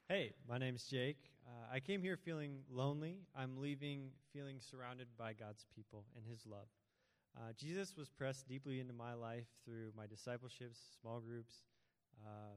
Hey, 0.08 0.32
my 0.48 0.58
name's 0.58 0.84
Jake. 0.84 1.16
Uh, 1.46 1.74
I 1.74 1.80
came 1.80 2.02
here 2.02 2.16
feeling 2.16 2.60
lonely. 2.70 3.18
I'm 3.36 3.60
leaving 3.60 4.10
feeling 4.32 4.56
surrounded 4.58 5.08
by 5.18 5.32
God's 5.32 5.64
people 5.74 6.04
and 6.16 6.24
His 6.26 6.44
love. 6.46 6.66
Uh, 7.36 7.52
Jesus 7.56 7.94
was 7.96 8.08
pressed 8.08 8.48
deeply 8.48 8.80
into 8.80 8.92
my 8.92 9.14
life 9.14 9.46
through 9.64 9.92
my 9.96 10.06
discipleships, 10.06 10.78
small 11.00 11.20
groups, 11.20 11.54
uh, 12.26 12.56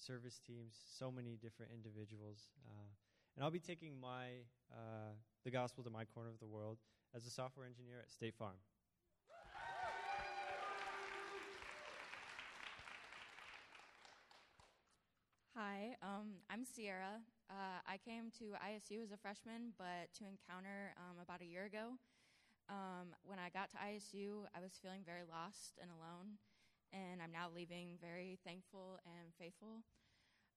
service 0.00 0.40
teams, 0.44 0.74
so 0.98 1.10
many 1.10 1.36
different 1.40 1.72
individuals. 1.72 2.48
Uh, 2.66 2.90
and 3.36 3.44
I'll 3.44 3.50
be 3.50 3.60
taking 3.60 4.00
my 4.00 4.44
uh, 4.72 5.12
the 5.44 5.50
gospel 5.50 5.84
to 5.84 5.90
my 5.90 6.04
corner 6.04 6.30
of 6.30 6.38
the 6.40 6.46
world 6.46 6.78
as 7.14 7.26
a 7.26 7.30
software 7.30 7.66
engineer 7.66 7.98
at 8.02 8.10
State 8.10 8.34
Farm. 8.34 8.56
Hi, 15.56 15.96
um, 16.02 16.40
I'm 16.48 16.64
Sierra. 16.64 17.20
Uh, 17.50 17.82
I 17.86 17.98
came 17.98 18.30
to 18.38 18.56
ISU 18.62 19.02
as 19.02 19.10
a 19.10 19.16
freshman, 19.16 19.74
but 19.76 20.08
to 20.18 20.24
encounter 20.24 20.94
um, 20.96 21.18
about 21.20 21.42
a 21.42 21.44
year 21.44 21.64
ago. 21.66 21.98
Um, 22.70 23.10
when 23.26 23.38
I 23.42 23.50
got 23.50 23.68
to 23.74 23.76
ISU, 23.82 24.46
I 24.54 24.60
was 24.62 24.78
feeling 24.80 25.02
very 25.04 25.26
lost 25.26 25.76
and 25.82 25.90
alone, 25.90 26.38
and 26.92 27.22
I'm 27.22 27.32
now 27.32 27.48
leaving 27.54 27.98
very 28.00 28.38
thankful 28.44 28.98
and 29.04 29.32
faithful. 29.38 29.84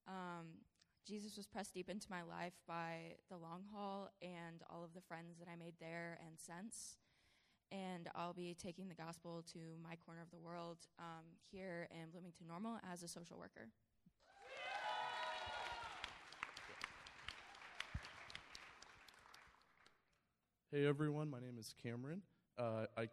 Um, 0.07 0.63
Jesus 1.07 1.35
was 1.35 1.47
pressed 1.47 1.73
deep 1.73 1.89
into 1.89 2.07
my 2.09 2.21
life 2.23 2.53
by 2.67 3.15
the 3.29 3.37
long 3.37 3.63
haul 3.73 4.09
and 4.21 4.61
all 4.69 4.83
of 4.83 4.93
the 4.93 5.01
friends 5.01 5.37
that 5.39 5.47
I 5.51 5.55
made 5.55 5.75
there 5.79 6.17
and 6.25 6.37
since. 6.39 6.97
And 7.71 8.07
I'll 8.15 8.33
be 8.33 8.55
taking 8.61 8.87
the 8.87 8.95
gospel 8.95 9.43
to 9.53 9.59
my 9.83 9.95
corner 9.95 10.21
of 10.21 10.29
the 10.31 10.39
world 10.39 10.77
um, 10.99 11.25
here 11.51 11.87
in 11.91 12.11
Bloomington 12.11 12.47
Normal 12.47 12.77
as 12.91 13.03
a 13.03 13.07
social 13.07 13.37
worker. 13.37 13.69
Hey 20.71 20.87
everyone, 20.87 21.29
my 21.29 21.39
name 21.39 21.57
is 21.59 21.75
Cameron. 21.83 22.21
Uh, 22.57 22.85
I, 22.97 23.07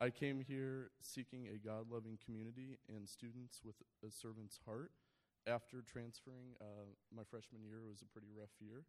I 0.00 0.10
came 0.10 0.40
here 0.40 0.90
seeking 1.00 1.48
a 1.48 1.58
God 1.58 1.86
loving 1.90 2.18
community 2.24 2.78
and 2.88 3.08
students 3.08 3.60
with 3.64 3.76
a 4.06 4.10
servant's 4.10 4.58
heart. 4.66 4.90
After 5.46 5.82
transferring, 5.82 6.54
uh, 6.60 6.90
my 7.14 7.22
freshman 7.24 7.62
year 7.62 7.82
was 7.86 8.02
a 8.02 8.06
pretty 8.06 8.28
rough 8.34 8.54
year. 8.60 8.84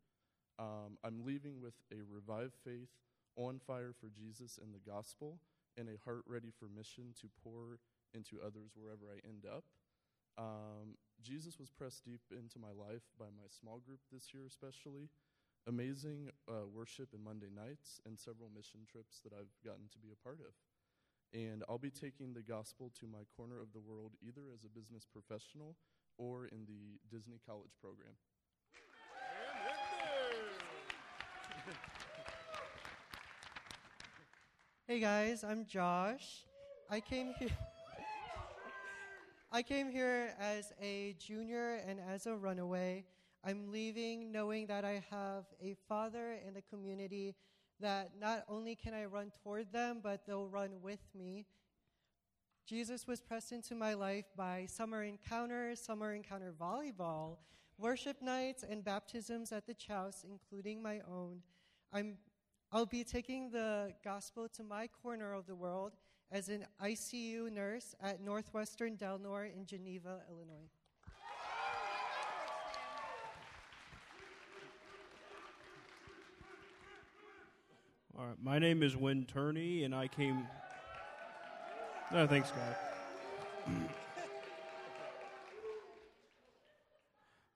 Um, 0.59 0.97
I'm 1.03 1.25
leaving 1.25 1.61
with 1.61 1.73
a 1.91 2.01
revived 2.09 2.55
faith, 2.63 2.89
on 3.35 3.59
fire 3.59 3.93
for 3.99 4.09
Jesus 4.09 4.59
and 4.61 4.73
the 4.73 4.89
gospel, 4.89 5.39
and 5.77 5.89
a 5.89 5.97
heart 6.05 6.21
ready 6.27 6.51
for 6.53 6.69
mission 6.69 7.13
to 7.21 7.27
pour 7.43 7.79
into 8.13 8.37
others 8.45 8.77
wherever 8.77 9.09
I 9.09 9.17
end 9.27 9.45
up. 9.49 9.65
Um, 10.37 10.97
Jesus 11.21 11.59
was 11.59 11.69
pressed 11.69 12.05
deep 12.05 12.21
into 12.31 12.59
my 12.59 12.73
life 12.73 13.05
by 13.17 13.29
my 13.33 13.49
small 13.49 13.81
group 13.81 13.99
this 14.11 14.33
year, 14.33 14.43
especially 14.47 15.09
amazing 15.67 16.29
uh, 16.49 16.65
worship 16.69 17.09
and 17.13 17.23
Monday 17.23 17.49
nights, 17.53 18.01
and 18.05 18.19
several 18.19 18.49
mission 18.53 18.81
trips 18.85 19.21
that 19.23 19.33
I've 19.33 19.53
gotten 19.65 19.89
to 19.93 19.99
be 19.99 20.09
a 20.13 20.23
part 20.23 20.39
of. 20.41 20.53
And 21.33 21.63
I'll 21.67 21.79
be 21.79 21.89
taking 21.89 22.33
the 22.33 22.43
gospel 22.43 22.91
to 22.99 23.07
my 23.07 23.23
corner 23.35 23.59
of 23.59 23.73
the 23.73 23.79
world 23.79 24.11
either 24.21 24.41
as 24.53 24.63
a 24.63 24.69
business 24.69 25.05
professional 25.11 25.75
or 26.17 26.45
in 26.45 26.65
the 26.67 26.99
Disney 27.09 27.39
College 27.45 27.71
program. 27.81 28.13
Hey 34.85 34.99
guys, 34.99 35.45
I'm 35.45 35.65
Josh. 35.65 36.43
I 36.89 36.99
came 36.99 37.33
here. 37.39 37.47
I 39.51 39.63
came 39.63 39.89
here 39.89 40.35
as 40.37 40.73
a 40.81 41.15
junior 41.17 41.79
and 41.87 41.99
as 42.01 42.27
a 42.27 42.35
runaway. 42.35 43.05
I'm 43.45 43.71
leaving 43.71 44.31
knowing 44.31 44.67
that 44.67 44.83
I 44.83 45.01
have 45.09 45.45
a 45.61 45.75
father 45.87 46.37
and 46.45 46.57
a 46.57 46.61
community 46.61 47.33
that 47.83 48.11
not 48.19 48.43
only 48.49 48.75
can 48.75 48.93
I 48.93 49.05
run 49.05 49.31
toward 49.43 49.71
them, 49.71 49.99
but 50.01 50.25
they'll 50.25 50.47
run 50.47 50.81
with 50.81 51.01
me. 51.13 51.45
Jesus 52.65 53.05
was 53.05 53.19
pressed 53.19 53.51
into 53.51 53.75
my 53.75 53.93
life 53.93 54.25
by 54.37 54.65
summer 54.67 55.03
encounters, 55.03 55.81
summer 55.81 56.13
encounter 56.13 56.53
volleyball, 56.59 57.37
worship 57.77 58.21
nights, 58.21 58.63
and 58.67 58.83
baptisms 58.83 59.51
at 59.51 59.67
the 59.67 59.73
Chouse, 59.73 60.25
including 60.27 60.81
my 60.81 61.01
own. 61.09 61.41
I'm, 61.91 62.17
I'll 62.71 62.85
be 62.85 63.03
taking 63.03 63.51
the 63.51 63.93
gospel 64.03 64.47
to 64.49 64.63
my 64.63 64.87
corner 64.87 65.33
of 65.33 65.45
the 65.45 65.55
world 65.55 65.93
as 66.31 66.47
an 66.47 66.65
ICU 66.81 67.51
nurse 67.51 67.95
at 68.01 68.21
Northwestern 68.21 68.95
Delnor 68.95 69.53
in 69.53 69.65
Geneva, 69.65 70.21
Illinois. 70.29 70.69
All 78.15 78.27
right, 78.27 78.35
my 78.43 78.59
name 78.59 78.83
is 78.83 78.95
Win 78.95 79.25
Turney, 79.25 79.85
and 79.85 79.95
I 79.95 80.07
came. 80.07 80.47
No, 82.11 82.27
thanks, 82.27 82.51
God. 82.51 82.75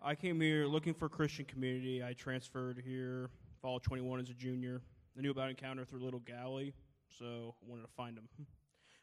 I 0.01 0.15
came 0.15 0.41
here 0.41 0.65
looking 0.65 0.95
for 0.95 1.09
Christian 1.09 1.45
community. 1.45 2.03
I 2.03 2.13
transferred 2.13 2.81
here 2.83 3.29
fall 3.61 3.79
21 3.79 4.19
as 4.19 4.31
a 4.31 4.33
junior. 4.33 4.81
I 5.15 5.21
knew 5.21 5.29
about 5.29 5.51
Encounter 5.51 5.85
through 5.85 6.03
Little 6.03 6.21
Galley, 6.21 6.73
so 7.19 7.53
I 7.61 7.69
wanted 7.69 7.83
to 7.83 7.91
find 7.95 8.17
them. 8.17 8.27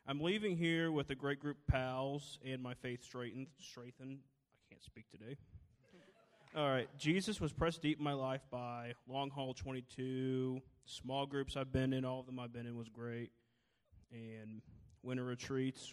I'm 0.08 0.20
leaving 0.20 0.56
here 0.56 0.90
with 0.90 1.10
a 1.10 1.14
great 1.14 1.38
group 1.38 1.58
of 1.58 1.72
pals 1.72 2.40
and 2.44 2.60
my 2.60 2.74
faith 2.74 3.04
straightened. 3.04 3.46
Strengthened. 3.60 4.18
I 4.18 4.74
can't 4.74 4.82
speak 4.82 5.08
today. 5.08 5.36
All 6.56 6.70
right. 6.70 6.88
Jesus 6.96 7.40
was 7.40 7.52
pressed 7.52 7.82
deep 7.82 7.98
in 7.98 8.04
my 8.04 8.12
life 8.12 8.42
by 8.48 8.92
Long 9.08 9.28
Haul 9.28 9.54
22, 9.54 10.60
small 10.84 11.26
groups 11.26 11.56
I've 11.56 11.72
been 11.72 11.92
in. 11.92 12.04
All 12.04 12.20
of 12.20 12.26
them 12.26 12.38
I've 12.38 12.52
been 12.52 12.64
in 12.64 12.76
was 12.76 12.88
great. 12.88 13.32
And 14.12 14.62
winter 15.02 15.24
retreats. 15.24 15.92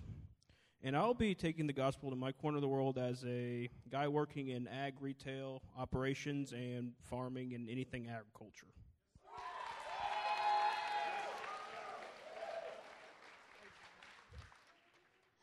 And 0.83 0.95
I'll 0.95 1.15
be 1.15 1.33
taking 1.33 1.65
the 1.65 1.73
gospel 1.73 2.11
to 2.11 2.15
my 2.15 2.31
corner 2.31 2.57
of 2.57 2.61
the 2.61 2.67
world 2.67 2.99
as 2.99 3.25
a 3.25 3.69
guy 3.89 4.07
working 4.07 4.49
in 4.49 4.67
ag 4.67 4.93
retail 4.99 5.63
operations 5.79 6.51
and 6.51 6.91
farming 7.09 7.55
and 7.55 7.67
anything 7.67 8.07
agriculture. 8.07 8.67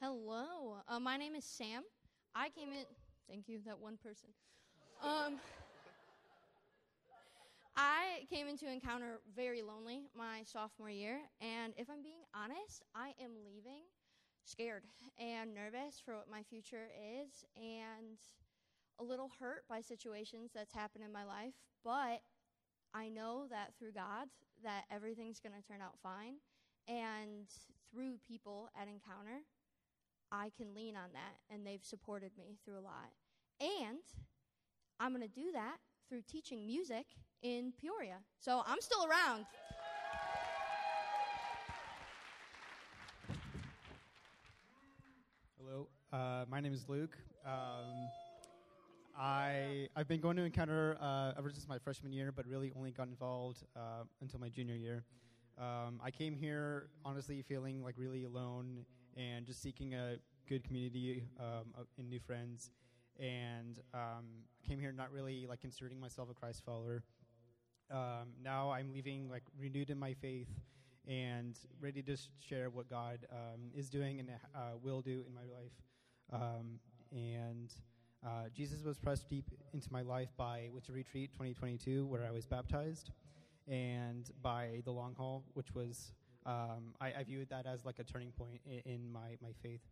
Hello, 0.00 0.76
uh, 0.86 1.00
my 1.00 1.16
name 1.16 1.34
is 1.34 1.44
Sam. 1.44 1.82
I 2.36 2.50
came 2.50 2.68
in. 2.68 2.84
Thank 3.28 3.48
you, 3.48 3.58
that 3.66 3.80
one 3.80 3.96
person. 3.96 4.28
Um, 5.02 5.38
I 7.76 8.26
came 8.28 8.48
into 8.48 8.70
Encounter 8.70 9.20
very 9.36 9.62
lonely 9.62 10.08
my 10.16 10.42
sophomore 10.44 10.90
year, 10.90 11.20
and 11.40 11.72
if 11.76 11.88
I'm 11.88 12.02
being 12.02 12.24
honest, 12.34 12.82
I 12.96 13.14
am 13.22 13.30
leaving 13.46 13.82
scared 14.44 14.82
and 15.16 15.54
nervous 15.54 16.02
for 16.04 16.16
what 16.16 16.28
my 16.28 16.42
future 16.42 16.88
is, 17.22 17.44
and 17.56 18.18
a 18.98 19.04
little 19.04 19.30
hurt 19.38 19.62
by 19.68 19.80
situations 19.80 20.50
that's 20.52 20.74
happened 20.74 21.04
in 21.04 21.12
my 21.12 21.24
life. 21.24 21.54
But 21.84 22.22
I 22.92 23.08
know 23.08 23.46
that 23.50 23.74
through 23.78 23.92
God, 23.92 24.26
that 24.64 24.84
everything's 24.90 25.38
going 25.38 25.54
to 25.54 25.66
turn 25.68 25.80
out 25.80 25.94
fine, 26.02 26.34
and 26.88 27.46
through 27.92 28.16
people 28.26 28.68
at 28.74 28.88
Encounter, 28.88 29.42
I 30.32 30.50
can 30.56 30.74
lean 30.74 30.96
on 30.96 31.10
that, 31.12 31.54
and 31.54 31.64
they've 31.64 31.84
supported 31.84 32.32
me 32.36 32.58
through 32.64 32.78
a 32.78 32.80
lot. 32.80 33.12
And 33.60 34.00
I'm 35.00 35.14
going 35.14 35.22
to 35.22 35.28
do 35.28 35.52
that 35.52 35.76
through 36.08 36.22
teaching 36.22 36.66
music 36.66 37.06
in 37.42 37.72
Peoria. 37.80 38.16
So 38.40 38.62
I'm 38.66 38.80
still 38.80 39.06
around. 39.06 39.44
Hello, 45.56 45.88
uh, 46.12 46.46
my 46.50 46.60
name 46.60 46.72
is 46.72 46.88
Luke. 46.88 47.16
Um, 47.46 48.08
I 49.16 49.88
I've 49.94 50.08
been 50.08 50.20
going 50.20 50.36
to 50.36 50.42
Encounter 50.42 50.96
uh, 51.00 51.32
ever 51.38 51.50
since 51.50 51.68
my 51.68 51.78
freshman 51.78 52.12
year, 52.12 52.32
but 52.32 52.46
really 52.46 52.72
only 52.76 52.90
got 52.90 53.08
involved 53.08 53.62
uh, 53.76 54.04
until 54.20 54.40
my 54.40 54.48
junior 54.48 54.74
year. 54.74 55.04
Um, 55.58 56.00
I 56.02 56.10
came 56.10 56.34
here 56.34 56.88
honestly 57.04 57.42
feeling 57.42 57.82
like 57.82 57.94
really 57.98 58.24
alone 58.24 58.84
and 59.16 59.46
just 59.46 59.60
seeking 59.60 59.94
a 59.94 60.16
good 60.48 60.64
community 60.64 61.24
um, 61.38 61.86
and 61.98 62.08
new 62.08 62.20
friends. 62.20 62.70
And 63.18 63.80
um, 63.94 64.26
came 64.66 64.78
here 64.78 64.92
not 64.92 65.12
really 65.12 65.46
like 65.48 65.60
considering 65.60 66.00
myself 66.00 66.28
a 66.30 66.34
Christ 66.34 66.62
follower. 66.64 67.02
Um, 67.90 68.28
now 68.42 68.70
I'm 68.70 68.92
leaving 68.92 69.28
like 69.28 69.42
renewed 69.58 69.90
in 69.90 69.98
my 69.98 70.14
faith 70.14 70.48
and 71.06 71.58
ready 71.80 72.02
to 72.02 72.16
sh- 72.16 72.28
share 72.46 72.68
what 72.70 72.88
God 72.88 73.26
um, 73.32 73.70
is 73.74 73.88
doing 73.88 74.20
and 74.20 74.28
uh, 74.54 74.76
will 74.82 75.00
do 75.00 75.24
in 75.26 75.34
my 75.34 75.40
life. 75.40 75.72
Um, 76.32 76.78
and 77.10 77.72
uh, 78.24 78.48
Jesus 78.54 78.84
was 78.84 78.98
pressed 78.98 79.28
deep 79.28 79.46
into 79.72 79.90
my 79.92 80.02
life 80.02 80.28
by 80.36 80.68
Winter 80.72 80.92
Retreat 80.92 81.32
2022, 81.32 82.06
where 82.06 82.26
I 82.26 82.30
was 82.30 82.46
baptized, 82.46 83.10
and 83.66 84.30
by 84.42 84.82
the 84.84 84.90
long 84.90 85.14
haul, 85.16 85.44
which 85.54 85.74
was 85.74 86.12
um, 86.46 86.94
I, 87.00 87.12
I, 87.18 87.24
viewed 87.24 87.50
that 87.50 87.66
as 87.66 87.84
like 87.84 87.98
a 87.98 88.04
turning 88.04 88.32
point 88.32 88.60
in, 88.64 88.92
in 88.92 89.12
my, 89.12 89.36
my 89.42 89.50
faith. 89.62 89.82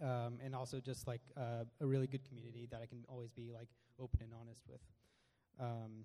Um, 0.00 0.38
and 0.44 0.54
also 0.54 0.78
just 0.78 1.06
like 1.06 1.22
uh, 1.38 1.64
a 1.80 1.86
really 1.86 2.06
good 2.06 2.22
community 2.28 2.68
that 2.70 2.82
I 2.82 2.86
can 2.86 3.04
always 3.08 3.30
be 3.30 3.50
like 3.50 3.68
open 3.98 4.20
and 4.22 4.32
honest 4.38 4.62
with. 4.68 4.80
Um, 5.58 6.04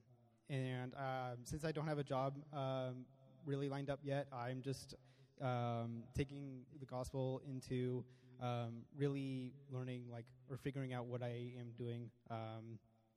and 0.50 0.94
um, 0.96 1.40
since 1.44 1.66
I 1.66 1.74
don't 1.74 1.88
have 1.88 2.00
a 2.00 2.04
job 2.04 2.38
um, 2.54 3.06
really 3.46 3.68
lined 3.68 3.90
up 3.90 4.00
yet, 4.02 4.28
I'm 4.32 4.62
just 4.62 4.96
um, 5.42 6.04
taking 6.16 6.62
the 6.80 6.86
gospel 6.86 7.42
into 7.46 8.06
um, 8.42 8.84
really 8.98 9.52
learning 9.70 10.04
like 10.10 10.26
or 10.50 10.58
figuring 10.58 10.94
out 10.94 11.06
what 11.08 11.22
I 11.22 11.52
am 11.60 11.72
doing 11.78 12.10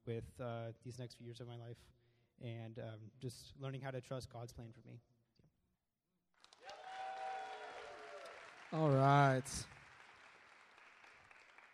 with 0.06 0.24
uh, 0.40 0.72
these 0.84 0.98
next 0.98 1.14
few 1.14 1.26
years 1.26 1.40
of 1.40 1.46
my 1.46 1.56
life, 1.56 1.78
and 2.42 2.78
just 3.22 3.52
learning 3.60 3.80
how 3.80 3.90
to 3.92 4.00
trust 4.00 4.28
God's 4.32 4.52
plan 4.52 4.68
for 4.72 4.86
me. 4.88 4.98
All 8.72 8.90
right. 8.90 9.44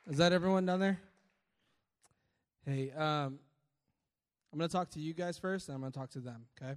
Is 0.08 0.16
that 0.16 0.32
everyone 0.32 0.66
down 0.66 0.80
there? 0.80 0.98
Hey, 2.64 2.90
um, 2.90 3.38
I'm 4.52 4.58
going 4.58 4.68
to 4.68 4.72
talk 4.72 4.90
to 4.90 5.00
you 5.00 5.14
guys 5.14 5.38
first, 5.38 5.68
and 5.68 5.74
I'm 5.74 5.80
going 5.80 5.92
to 5.92 5.98
talk 5.98 6.10
to 6.10 6.20
them, 6.20 6.46
okay? 6.60 6.74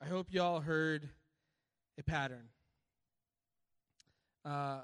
I 0.00 0.06
hope 0.06 0.28
y'all 0.30 0.60
heard 0.60 1.08
a 1.98 2.02
pattern. 2.02 2.48
Uh, 4.44 4.80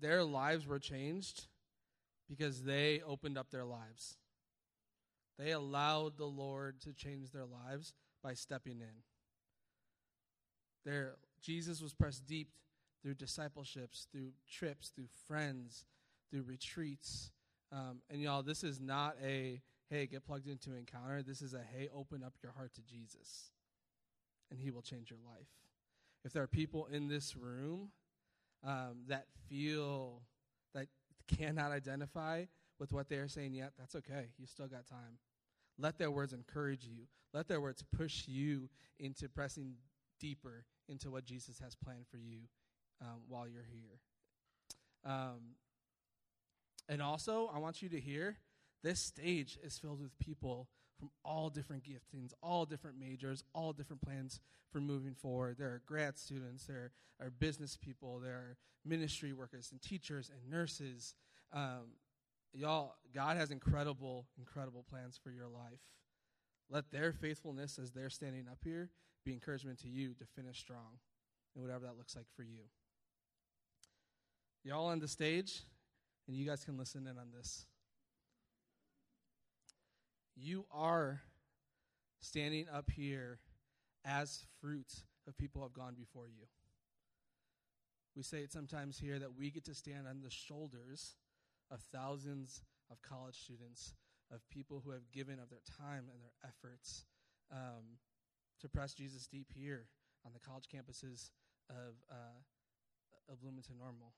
their 0.00 0.22
lives 0.22 0.66
were 0.66 0.78
changed 0.78 1.46
because 2.28 2.62
they 2.62 3.00
opened 3.06 3.36
up 3.36 3.50
their 3.50 3.64
lives. 3.64 4.16
They 5.38 5.50
allowed 5.50 6.18
the 6.18 6.26
Lord 6.26 6.80
to 6.82 6.92
change 6.92 7.32
their 7.32 7.46
lives 7.46 7.94
by 8.22 8.34
stepping 8.34 8.80
in. 8.80 9.02
Their, 10.84 11.16
Jesus 11.40 11.80
was 11.80 11.94
pressed 11.94 12.26
deep 12.26 12.50
through 13.02 13.14
discipleships, 13.14 14.06
through 14.12 14.30
trips, 14.50 14.90
through 14.90 15.08
friends, 15.26 15.84
through 16.30 16.42
retreats. 16.42 17.30
Um, 17.72 18.00
and 18.10 18.20
y'all, 18.20 18.42
this 18.42 18.62
is 18.62 18.80
not 18.80 19.16
a, 19.24 19.60
hey, 19.90 20.06
get 20.06 20.24
plugged 20.24 20.46
into 20.46 20.74
encounter. 20.74 21.22
This 21.22 21.42
is 21.42 21.54
a, 21.54 21.60
hey, 21.76 21.88
open 21.94 22.22
up 22.22 22.34
your 22.42 22.52
heart 22.52 22.74
to 22.74 22.82
Jesus, 22.82 23.50
and 24.50 24.60
he 24.60 24.70
will 24.70 24.82
change 24.82 25.10
your 25.10 25.20
life. 25.26 25.48
If 26.24 26.32
there 26.32 26.42
are 26.42 26.48
people 26.48 26.86
in 26.86 27.08
this 27.08 27.36
room 27.36 27.90
um, 28.64 29.04
that 29.08 29.26
feel 29.48 30.22
that 30.74 30.86
cannot 31.26 31.72
identify 31.72 32.44
with 32.78 32.92
what 32.92 33.08
they 33.08 33.16
are 33.16 33.28
saying 33.28 33.54
yet, 33.54 33.72
that's 33.78 33.96
okay. 33.96 34.28
You 34.38 34.46
still 34.46 34.68
got 34.68 34.86
time. 34.86 35.18
Let 35.78 35.98
their 35.98 36.10
words 36.10 36.32
encourage 36.32 36.84
you. 36.84 37.06
Let 37.32 37.48
their 37.48 37.60
words 37.60 37.82
push 37.96 38.28
you 38.28 38.68
into 38.98 39.28
pressing 39.28 39.74
deeper 40.20 40.64
into 40.88 41.10
what 41.10 41.24
Jesus 41.24 41.58
has 41.58 41.74
planned 41.74 42.06
for 42.08 42.18
you 42.18 42.42
um, 43.00 43.22
while 43.28 43.46
you're 43.48 43.66
here. 43.70 44.00
Um, 45.04 45.56
and 46.88 47.00
also, 47.00 47.50
I 47.54 47.58
want 47.58 47.82
you 47.82 47.88
to 47.90 48.00
hear 48.00 48.38
this 48.82 49.00
stage 49.00 49.58
is 49.62 49.78
filled 49.78 50.00
with 50.00 50.18
people 50.18 50.68
from 50.98 51.10
all 51.24 51.50
different 51.50 51.84
giftings, 51.84 52.32
all 52.42 52.64
different 52.64 52.98
majors, 52.98 53.44
all 53.54 53.72
different 53.72 54.02
plans 54.02 54.40
for 54.70 54.80
moving 54.80 55.14
forward. 55.14 55.56
There 55.58 55.68
are 55.68 55.82
grad 55.86 56.18
students, 56.18 56.66
there 56.66 56.92
are 57.20 57.30
business 57.30 57.76
people, 57.76 58.20
there 58.20 58.34
are 58.34 58.56
ministry 58.84 59.32
workers 59.32 59.70
and 59.70 59.80
teachers 59.80 60.30
and 60.30 60.50
nurses. 60.50 61.14
Um, 61.52 61.96
y'all, 62.52 62.94
God 63.14 63.36
has 63.36 63.50
incredible, 63.50 64.26
incredible 64.38 64.84
plans 64.88 65.18
for 65.22 65.30
your 65.30 65.48
life. 65.48 65.80
Let 66.70 66.90
their 66.90 67.12
faithfulness 67.12 67.78
as 67.78 67.92
they're 67.92 68.10
standing 68.10 68.46
up 68.50 68.58
here 68.64 68.90
be 69.24 69.32
encouragement 69.32 69.80
to 69.80 69.88
you 69.88 70.14
to 70.14 70.24
finish 70.24 70.58
strong 70.58 70.98
and 71.54 71.62
whatever 71.62 71.84
that 71.86 71.96
looks 71.96 72.16
like 72.16 72.26
for 72.34 72.42
you. 72.42 72.62
Y'all 74.64 74.86
on 74.86 75.00
the 75.00 75.08
stage, 75.08 75.64
and 76.28 76.36
you 76.36 76.46
guys 76.46 76.64
can 76.64 76.78
listen 76.78 77.06
in 77.08 77.18
on 77.18 77.32
this. 77.36 77.66
You 80.36 80.64
are 80.72 81.20
standing 82.20 82.66
up 82.72 82.88
here 82.88 83.40
as 84.04 84.44
fruit 84.60 84.92
of 85.26 85.36
people 85.36 85.60
who 85.60 85.66
have 85.66 85.72
gone 85.72 85.94
before 85.94 86.28
you. 86.28 86.46
We 88.14 88.22
say 88.22 88.38
it 88.38 88.52
sometimes 88.52 88.98
here 88.98 89.18
that 89.18 89.36
we 89.36 89.50
get 89.50 89.64
to 89.64 89.74
stand 89.74 90.06
on 90.06 90.20
the 90.22 90.30
shoulders 90.30 91.16
of 91.70 91.80
thousands 91.92 92.62
of 92.90 93.02
college 93.02 93.36
students, 93.36 93.94
of 94.32 94.48
people 94.48 94.80
who 94.84 94.92
have 94.92 95.10
given 95.10 95.40
of 95.40 95.50
their 95.50 95.62
time 95.78 96.04
and 96.12 96.22
their 96.22 96.34
efforts 96.44 97.04
um, 97.50 97.98
to 98.60 98.68
press 98.68 98.94
Jesus 98.94 99.26
deep 99.26 99.48
here 99.52 99.86
on 100.24 100.32
the 100.32 100.40
college 100.40 100.66
campuses 100.72 101.30
of, 101.68 101.94
uh, 102.10 103.32
of 103.32 103.40
Bloomington 103.40 103.76
Normal. 103.78 104.12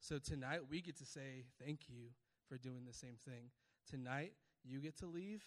So 0.00 0.18
tonight 0.18 0.60
we 0.68 0.80
get 0.80 0.96
to 0.98 1.06
say 1.06 1.44
thank 1.62 1.88
you 1.88 2.10
for 2.48 2.56
doing 2.56 2.84
the 2.86 2.94
same 2.94 3.16
thing. 3.24 3.50
Tonight 3.88 4.32
you 4.64 4.80
get 4.80 4.96
to 4.98 5.06
leave, 5.06 5.44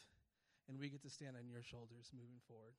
and 0.68 0.80
we 0.80 0.90
get 0.90 1.02
to 1.04 1.10
stand 1.10 1.36
on 1.38 1.50
your 1.50 1.62
shoulders 1.62 2.12
moving 2.14 2.40
forward. 2.48 2.74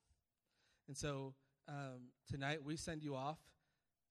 And 0.88 0.96
so 0.96 1.34
um, 1.68 2.10
tonight 2.30 2.64
we 2.64 2.76
send 2.76 3.02
you 3.02 3.14
off 3.14 3.38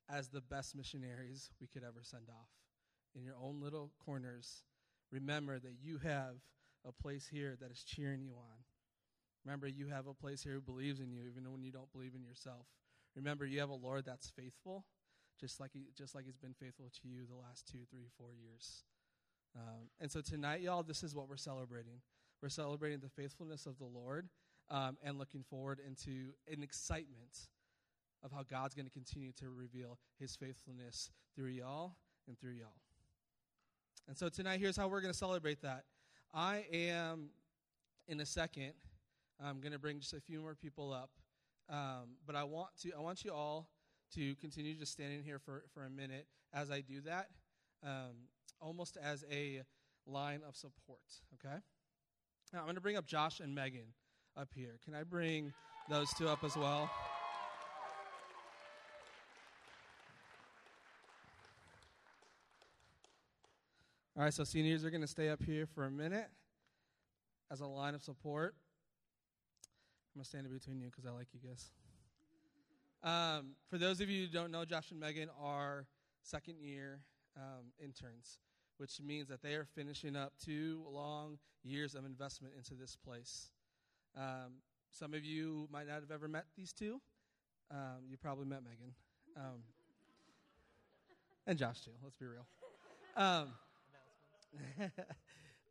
as 0.09 0.29
the 0.29 0.41
best 0.41 0.75
missionaries 0.75 1.49
we 1.59 1.67
could 1.67 1.83
ever 1.83 1.99
send 2.01 2.29
off. 2.29 2.49
In 3.15 3.23
your 3.23 3.35
own 3.41 3.61
little 3.61 3.91
corners, 4.03 4.63
remember 5.11 5.59
that 5.59 5.75
you 5.81 5.97
have 5.99 6.35
a 6.87 6.91
place 6.91 7.27
here 7.31 7.57
that 7.59 7.71
is 7.71 7.83
cheering 7.83 8.21
you 8.21 8.33
on. 8.33 8.63
Remember, 9.45 9.67
you 9.67 9.87
have 9.87 10.07
a 10.07 10.13
place 10.13 10.43
here 10.43 10.53
who 10.53 10.61
believes 10.61 10.99
in 10.99 11.11
you, 11.11 11.23
even 11.29 11.51
when 11.51 11.63
you 11.63 11.71
don't 11.71 11.91
believe 11.91 12.13
in 12.15 12.23
yourself. 12.23 12.67
Remember, 13.15 13.45
you 13.45 13.59
have 13.59 13.69
a 13.69 13.73
Lord 13.73 14.05
that's 14.05 14.29
faithful, 14.29 14.85
just 15.41 15.59
like 15.59 15.71
he, 15.73 15.87
just 15.97 16.13
like 16.13 16.25
He's 16.25 16.37
been 16.37 16.53
faithful 16.53 16.91
to 17.01 17.07
you 17.07 17.25
the 17.27 17.35
last 17.35 17.67
two, 17.67 17.79
three, 17.89 18.07
four 18.17 18.29
years. 18.33 18.83
Um, 19.55 19.89
and 19.99 20.09
so 20.09 20.21
tonight, 20.21 20.61
y'all, 20.61 20.83
this 20.83 21.03
is 21.03 21.15
what 21.15 21.27
we're 21.27 21.35
celebrating. 21.35 21.99
We're 22.41 22.49
celebrating 22.49 22.99
the 22.99 23.09
faithfulness 23.09 23.65
of 23.65 23.77
the 23.77 23.85
Lord 23.85 24.29
um, 24.69 24.97
and 25.03 25.17
looking 25.17 25.43
forward 25.43 25.79
into 25.85 26.29
an 26.51 26.63
excitement 26.63 27.49
of 28.23 28.31
how 28.31 28.43
God's 28.43 28.75
going 28.75 28.85
to 28.85 28.91
continue 28.91 29.31
to 29.33 29.49
reveal 29.49 29.97
His 30.19 30.35
faithfulness 30.35 31.09
through 31.35 31.49
y'all 31.49 31.95
and 32.27 32.39
through 32.39 32.53
y'all. 32.53 32.79
And 34.07 34.17
so 34.17 34.29
tonight, 34.29 34.59
here's 34.59 34.77
how 34.77 34.87
we're 34.87 35.01
going 35.01 35.13
to 35.13 35.17
celebrate 35.17 35.61
that. 35.63 35.85
I 36.33 36.65
am, 36.71 37.29
in 38.07 38.19
a 38.19 38.25
second, 38.25 38.73
I'm 39.43 39.59
going 39.59 39.73
to 39.73 39.79
bring 39.79 39.99
just 39.99 40.13
a 40.13 40.21
few 40.21 40.39
more 40.39 40.55
people 40.55 40.93
up. 40.93 41.09
Um, 41.69 42.15
but 42.25 42.35
I 42.35 42.43
want 42.43 42.69
to, 42.81 42.91
I 42.97 42.99
want 42.99 43.23
you 43.23 43.31
all 43.31 43.69
to 44.15 44.35
continue 44.35 44.75
just 44.75 44.91
standing 44.91 45.23
here 45.23 45.39
for, 45.39 45.63
for 45.73 45.85
a 45.85 45.89
minute 45.89 46.27
as 46.53 46.69
I 46.69 46.81
do 46.81 47.01
that, 47.01 47.29
um, 47.83 48.27
almost 48.61 48.97
as 49.01 49.23
a 49.31 49.61
line 50.05 50.41
of 50.47 50.55
support, 50.55 50.99
okay? 51.33 51.57
Now, 52.53 52.59
I'm 52.59 52.65
going 52.65 52.75
to 52.75 52.81
bring 52.81 52.97
up 52.97 53.05
Josh 53.05 53.39
and 53.39 53.55
Megan 53.55 53.93
up 54.37 54.49
here. 54.53 54.79
Can 54.83 54.93
I 54.93 55.03
bring 55.03 55.53
those 55.89 56.09
two 56.17 56.27
up 56.27 56.43
as 56.43 56.55
well? 56.55 56.89
All 64.17 64.23
right, 64.23 64.33
so 64.33 64.43
seniors 64.43 64.83
are 64.83 64.89
going 64.89 65.01
to 65.01 65.07
stay 65.07 65.29
up 65.29 65.41
here 65.41 65.65
for 65.65 65.85
a 65.85 65.91
minute 65.91 66.29
as 67.49 67.61
a 67.61 67.65
line 67.65 67.95
of 67.95 68.03
support. 68.03 68.55
I'm 70.13 70.19
going 70.19 70.23
to 70.23 70.29
stand 70.29 70.45
in 70.45 70.53
between 70.53 70.81
you 70.81 70.87
because 70.87 71.05
I 71.05 71.11
like 71.11 71.27
you 71.33 71.39
guys. 71.39 71.71
Um, 73.03 73.55
for 73.67 73.77
those 73.77 73.99
of 73.99 74.09
you 74.09 74.25
who 74.25 74.31
don't 74.31 74.51
know, 74.51 74.63
Josh 74.63 74.91
and 74.91 74.99
Megan 74.99 75.29
are 75.41 75.87
second 76.21 76.59
year 76.61 76.99
um, 77.35 77.71
interns, 77.83 78.37
which 78.77 79.01
means 79.01 79.27
that 79.29 79.41
they 79.41 79.53
are 79.53 79.65
finishing 79.75 80.15
up 80.15 80.33
two 80.43 80.83
long 80.87 81.39
years 81.63 81.95
of 81.95 82.05
investment 82.05 82.53
into 82.55 82.75
this 82.75 82.95
place. 82.95 83.51
Um, 84.15 84.61
some 84.91 85.13
of 85.13 85.25
you 85.25 85.67
might 85.71 85.87
not 85.87 86.01
have 86.01 86.11
ever 86.11 86.27
met 86.27 86.45
these 86.55 86.73
two. 86.73 87.01
Um, 87.71 88.03
you 88.07 88.17
probably 88.17 88.45
met 88.45 88.63
Megan. 88.63 88.93
Um, 89.35 89.63
and 91.47 91.57
Josh, 91.57 91.81
too. 91.81 91.91
Let's 92.03 92.15
be 92.17 92.25
real. 92.27 92.45
Um, 93.17 93.53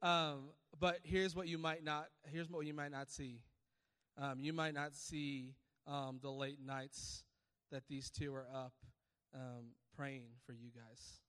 but 0.80 0.98
here's 1.04 1.36
what 1.36 1.46
you 1.46 1.58
might 1.58 1.84
not 1.84 2.06
here's 2.32 2.50
what 2.50 2.66
you 2.66 2.74
might 2.74 2.90
not 2.90 3.10
see. 3.10 3.40
You 4.38 4.52
might 4.52 4.74
not 4.74 4.94
see 4.94 5.54
um, 5.86 6.18
the 6.22 6.30
late 6.30 6.58
nights 6.64 7.24
that 7.70 7.84
these 7.88 8.10
two 8.10 8.34
are 8.34 8.46
up 8.54 8.72
um, 9.34 9.72
praying 9.96 10.24
for 10.44 10.52
you 10.52 10.70
guys. 10.74 11.20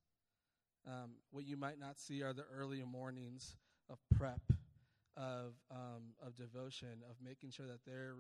Um, 0.88 1.12
what 1.32 1.45
you 1.45 1.58
might 1.58 1.80
not 1.80 1.99
see 1.99 2.24
are 2.24 2.34
the 2.34 2.45
early 2.56 2.84
mornings 2.84 3.56
of 3.89 3.99
prep, 4.18 4.41
of 5.16 5.54
um, 5.70 6.14
of 6.26 6.36
devotion, 6.36 7.04
of 7.10 7.16
making 7.24 7.52
sure 7.52 7.68
that 7.68 7.86
they're 7.86 8.16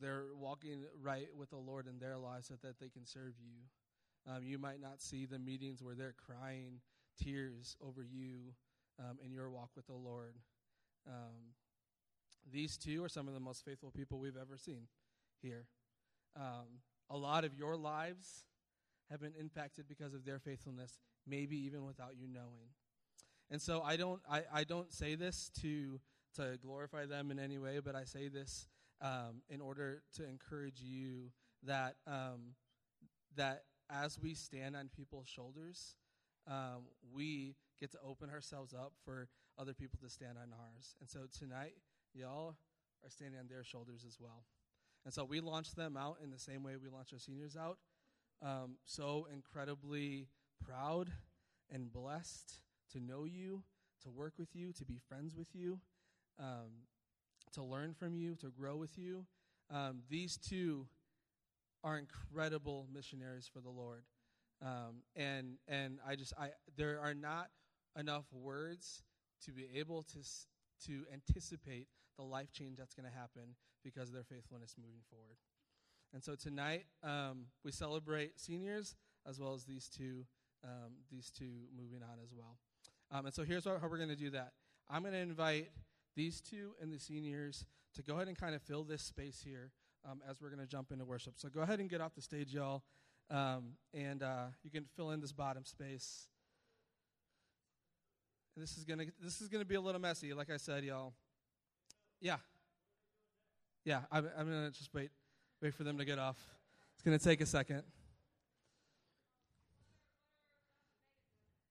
they're 0.00 0.26
walking 0.38 0.84
right 1.02 1.28
with 1.36 1.50
the 1.50 1.56
Lord 1.56 1.88
in 1.88 1.98
their 1.98 2.16
lives 2.16 2.48
so 2.48 2.54
that 2.62 2.78
they 2.78 2.88
can 2.88 3.04
serve 3.04 3.34
you. 3.40 4.32
Um, 4.32 4.44
you 4.44 4.58
might 4.58 4.80
not 4.80 5.00
see 5.00 5.26
the 5.26 5.38
meetings 5.38 5.82
where 5.82 5.94
they're 5.94 6.14
crying 6.14 6.80
tears 7.20 7.76
over 7.84 8.04
you 8.04 8.54
um, 9.00 9.18
in 9.24 9.32
your 9.32 9.50
walk 9.50 9.70
with 9.74 9.86
the 9.86 9.94
Lord. 9.94 10.36
These 12.50 12.78
two 12.78 13.04
are 13.04 13.08
some 13.08 13.28
of 13.28 13.34
the 13.34 13.40
most 13.40 13.64
faithful 13.64 13.90
people 13.90 14.18
we've 14.18 14.36
ever 14.36 14.56
seen 14.56 14.86
here. 15.42 15.66
Um, 16.36 16.82
a 17.10 17.16
lot 17.16 17.44
of 17.44 17.54
your 17.54 17.76
lives 17.76 18.44
have 19.10 19.20
been 19.20 19.34
impacted 19.38 19.86
because 19.88 20.14
of 20.14 20.24
their 20.24 20.38
faithfulness, 20.38 20.98
maybe 21.26 21.56
even 21.64 21.84
without 21.84 22.16
you 22.18 22.28
knowing. 22.28 22.70
And 23.50 23.60
so 23.60 23.80
I 23.82 23.96
don't, 23.96 24.20
I, 24.30 24.42
I 24.52 24.64
don't 24.64 24.92
say 24.92 25.14
this 25.14 25.50
to, 25.62 26.00
to 26.36 26.58
glorify 26.62 27.06
them 27.06 27.30
in 27.30 27.38
any 27.38 27.58
way, 27.58 27.80
but 27.82 27.94
I 27.94 28.04
say 28.04 28.28
this 28.28 28.68
um, 29.00 29.42
in 29.48 29.60
order 29.60 30.02
to 30.16 30.28
encourage 30.28 30.80
you 30.80 31.30
that, 31.64 31.96
um, 32.06 32.54
that 33.36 33.62
as 33.90 34.18
we 34.18 34.34
stand 34.34 34.76
on 34.76 34.90
people's 34.94 35.28
shoulders, 35.28 35.96
um, 36.46 36.84
we 37.12 37.54
get 37.80 37.90
to 37.92 37.98
open 38.06 38.30
ourselves 38.30 38.74
up 38.74 38.92
for 39.04 39.28
other 39.58 39.72
people 39.72 39.98
to 40.02 40.10
stand 40.10 40.36
on 40.36 40.52
ours. 40.52 40.94
And 41.00 41.08
so 41.08 41.20
tonight, 41.38 41.74
y'all 42.14 42.56
are 43.04 43.10
standing 43.10 43.38
on 43.38 43.46
their 43.48 43.64
shoulders 43.64 44.04
as 44.06 44.18
well. 44.20 44.44
And 45.04 45.14
so 45.14 45.24
we 45.24 45.40
launched 45.40 45.76
them 45.76 45.96
out 45.96 46.18
in 46.22 46.30
the 46.30 46.38
same 46.38 46.62
way 46.62 46.74
we 46.76 46.88
launched 46.88 47.12
our 47.12 47.18
seniors 47.18 47.56
out. 47.56 47.78
Um, 48.42 48.76
so 48.84 49.26
incredibly 49.32 50.28
proud 50.64 51.10
and 51.70 51.92
blessed 51.92 52.60
to 52.92 53.00
know 53.00 53.24
you, 53.24 53.62
to 54.02 54.10
work 54.10 54.34
with 54.38 54.54
you, 54.54 54.72
to 54.74 54.84
be 54.84 54.98
friends 55.08 55.34
with 55.34 55.48
you, 55.54 55.80
um, 56.38 56.84
to 57.52 57.62
learn 57.62 57.94
from 57.94 58.14
you, 58.14 58.34
to 58.36 58.48
grow 58.48 58.76
with 58.76 58.98
you. 58.98 59.26
Um, 59.70 60.00
these 60.08 60.36
two 60.36 60.86
are 61.84 61.98
incredible 61.98 62.86
missionaries 62.92 63.48
for 63.52 63.60
the 63.60 63.70
Lord. 63.70 64.02
Um, 64.60 65.02
and 65.14 65.56
and 65.68 65.98
I 66.06 66.16
just 66.16 66.32
I 66.38 66.50
there 66.76 67.00
are 67.00 67.14
not 67.14 67.48
enough 67.96 68.24
words 68.32 69.02
to 69.44 69.52
be 69.52 69.68
able 69.76 70.02
to 70.02 70.18
to 70.86 71.04
anticipate 71.12 71.88
the 72.16 72.24
life 72.24 72.52
change 72.52 72.76
that's 72.76 72.94
going 72.94 73.08
to 73.08 73.16
happen 73.16 73.54
because 73.84 74.08
of 74.08 74.14
their 74.14 74.24
faithfulness 74.24 74.74
moving 74.78 75.02
forward. 75.10 75.36
And 76.12 76.22
so 76.22 76.34
tonight 76.34 76.86
um, 77.02 77.46
we 77.64 77.72
celebrate 77.72 78.40
seniors 78.40 78.96
as 79.26 79.38
well 79.40 79.54
as 79.54 79.64
these 79.64 79.88
two 79.88 80.24
um, 80.64 80.94
these 81.10 81.30
two 81.30 81.68
moving 81.76 82.02
on 82.02 82.18
as 82.22 82.32
well. 82.34 82.58
Um, 83.12 83.26
and 83.26 83.34
so 83.34 83.44
here's 83.44 83.64
how, 83.64 83.78
how 83.78 83.88
we're 83.88 83.96
going 83.96 84.08
to 84.08 84.16
do 84.16 84.30
that. 84.30 84.52
I'm 84.90 85.02
going 85.02 85.14
to 85.14 85.20
invite 85.20 85.70
these 86.16 86.40
two 86.40 86.72
and 86.82 86.92
the 86.92 86.98
seniors 86.98 87.64
to 87.94 88.02
go 88.02 88.16
ahead 88.16 88.28
and 88.28 88.36
kind 88.36 88.54
of 88.54 88.62
fill 88.62 88.82
this 88.82 89.02
space 89.02 89.40
here 89.44 89.70
um, 90.08 90.20
as 90.28 90.40
we're 90.40 90.50
going 90.50 90.60
to 90.60 90.66
jump 90.66 90.90
into 90.90 91.04
worship. 91.04 91.34
So 91.36 91.48
go 91.48 91.60
ahead 91.60 91.78
and 91.78 91.88
get 91.88 92.00
off 92.00 92.14
the 92.14 92.22
stage, 92.22 92.52
y'all, 92.52 92.82
um, 93.30 93.74
and 93.94 94.22
uh, 94.22 94.46
you 94.62 94.70
can 94.70 94.84
fill 94.96 95.10
in 95.10 95.20
this 95.20 95.32
bottom 95.32 95.64
space. 95.64 96.26
And 98.56 98.62
this 98.62 98.76
is 98.76 98.84
gonna 98.84 99.04
this 99.22 99.40
is 99.40 99.48
gonna 99.48 99.64
be 99.64 99.76
a 99.76 99.80
little 99.80 100.00
messy, 100.00 100.32
like 100.34 100.50
I 100.50 100.56
said, 100.56 100.82
y'all. 100.82 101.12
Yeah, 102.20 102.38
yeah. 103.88 104.00
I'm, 104.12 104.28
I'm 104.36 104.44
gonna 104.46 104.70
just 104.70 104.92
wait 104.92 105.10
wait 105.62 105.72
for 105.72 105.82
them 105.82 105.96
to 105.96 106.04
get 106.04 106.18
off. 106.18 106.36
It's 106.92 107.02
gonna 107.02 107.18
take 107.18 107.40
a 107.40 107.46
second. 107.46 107.82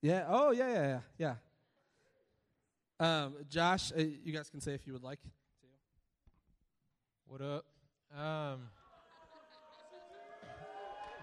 Yeah. 0.01 0.25
Oh, 0.27 0.51
yeah, 0.51 0.67
yeah, 0.67 0.99
yeah, 1.19 1.35
yeah. 2.99 3.25
Um, 3.25 3.35
Josh, 3.49 3.91
uh, 3.91 3.99
you 3.99 4.33
guys 4.33 4.49
can 4.49 4.61
say 4.61 4.73
if 4.73 4.87
you 4.87 4.93
would 4.93 5.03
like. 5.03 5.19
What 7.27 7.41
up? 7.41 7.65
Um. 8.17 8.61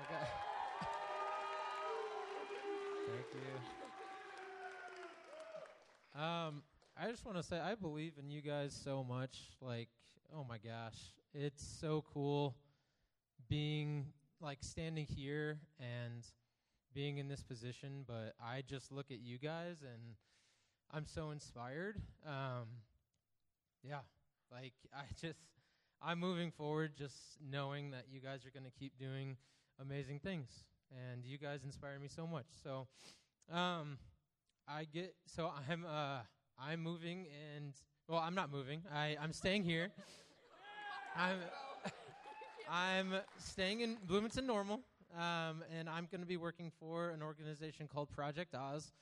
Thank 3.06 3.26
you. 6.14 6.20
Um, 6.20 6.62
I 6.96 7.10
just 7.10 7.24
want 7.24 7.36
to 7.36 7.42
say 7.42 7.58
I 7.58 7.74
believe 7.74 8.12
in 8.18 8.30
you 8.30 8.40
guys 8.40 8.78
so 8.84 9.02
much. 9.02 9.36
Like, 9.60 9.88
oh 10.32 10.44
my 10.48 10.58
gosh, 10.58 10.96
it's 11.34 11.66
so 11.80 12.04
cool 12.14 12.54
being 13.48 14.06
like 14.40 14.58
standing 14.60 15.04
here 15.04 15.58
and 15.80 16.24
being 16.94 17.18
in 17.18 17.26
this 17.26 17.42
position. 17.42 18.04
But 18.06 18.34
I 18.40 18.62
just 18.64 18.92
look 18.92 19.10
at 19.10 19.18
you 19.18 19.38
guys 19.38 19.82
and 19.82 20.14
I'm 20.92 21.04
so 21.04 21.32
inspired. 21.32 22.00
Um, 22.24 22.68
yeah, 23.82 24.00
like 24.52 24.74
I 24.94 25.02
just 25.20 25.40
I'm 26.00 26.20
moving 26.20 26.52
forward 26.52 26.92
just 26.96 27.16
knowing 27.44 27.90
that 27.90 28.04
you 28.08 28.20
guys 28.20 28.46
are 28.46 28.50
going 28.50 28.70
to 28.70 28.78
keep 28.78 28.96
doing 29.00 29.36
amazing 29.80 30.20
things. 30.20 30.48
And 30.92 31.24
you 31.24 31.38
guys 31.38 31.64
inspire 31.64 31.98
me 31.98 32.06
so 32.06 32.24
much. 32.24 32.46
So, 32.62 32.86
um, 33.52 33.98
I 34.68 34.84
get 34.84 35.16
so 35.26 35.50
I'm 35.68 35.84
uh 35.84 36.20
I'm 36.58 36.80
moving 36.80 37.26
and 37.56 37.72
well 38.08 38.20
I'm 38.20 38.34
not 38.34 38.50
moving 38.50 38.82
I 38.92 39.16
I'm 39.20 39.32
staying 39.32 39.64
here. 39.64 39.90
I'm 41.16 41.38
I'm 42.70 43.14
staying 43.38 43.80
in 43.80 43.98
Bloomington 44.06 44.46
Normal, 44.46 44.80
um, 45.16 45.62
and 45.78 45.88
I'm 45.88 46.08
going 46.10 46.22
to 46.22 46.26
be 46.26 46.36
working 46.36 46.72
for 46.80 47.10
an 47.10 47.22
organization 47.22 47.88
called 47.92 48.10
Project 48.10 48.54
Oz, 48.54 48.92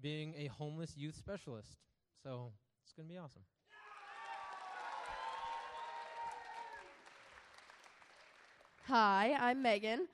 being 0.00 0.34
a 0.38 0.46
homeless 0.46 0.96
youth 0.96 1.16
specialist. 1.16 1.76
So 2.22 2.52
it's 2.84 2.92
going 2.92 3.08
to 3.08 3.12
be 3.12 3.18
awesome. 3.18 3.42
Hi, 8.86 9.36
I'm 9.38 9.60
Megan. 9.60 10.06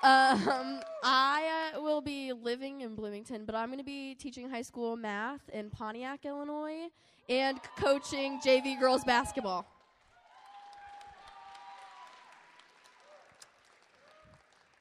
Um, 0.00 0.80
I 1.02 1.72
uh, 1.74 1.80
will 1.80 2.00
be 2.00 2.32
living 2.32 2.82
in 2.82 2.94
Bloomington, 2.94 3.44
but 3.44 3.56
I'm 3.56 3.66
going 3.66 3.78
to 3.78 3.84
be 3.84 4.14
teaching 4.14 4.48
high 4.48 4.62
school 4.62 4.96
math 4.96 5.40
in 5.52 5.70
Pontiac, 5.70 6.24
Illinois, 6.24 6.88
and 7.28 7.58
coaching 7.76 8.38
JV 8.40 8.78
girls 8.78 9.02
basketball. 9.02 9.66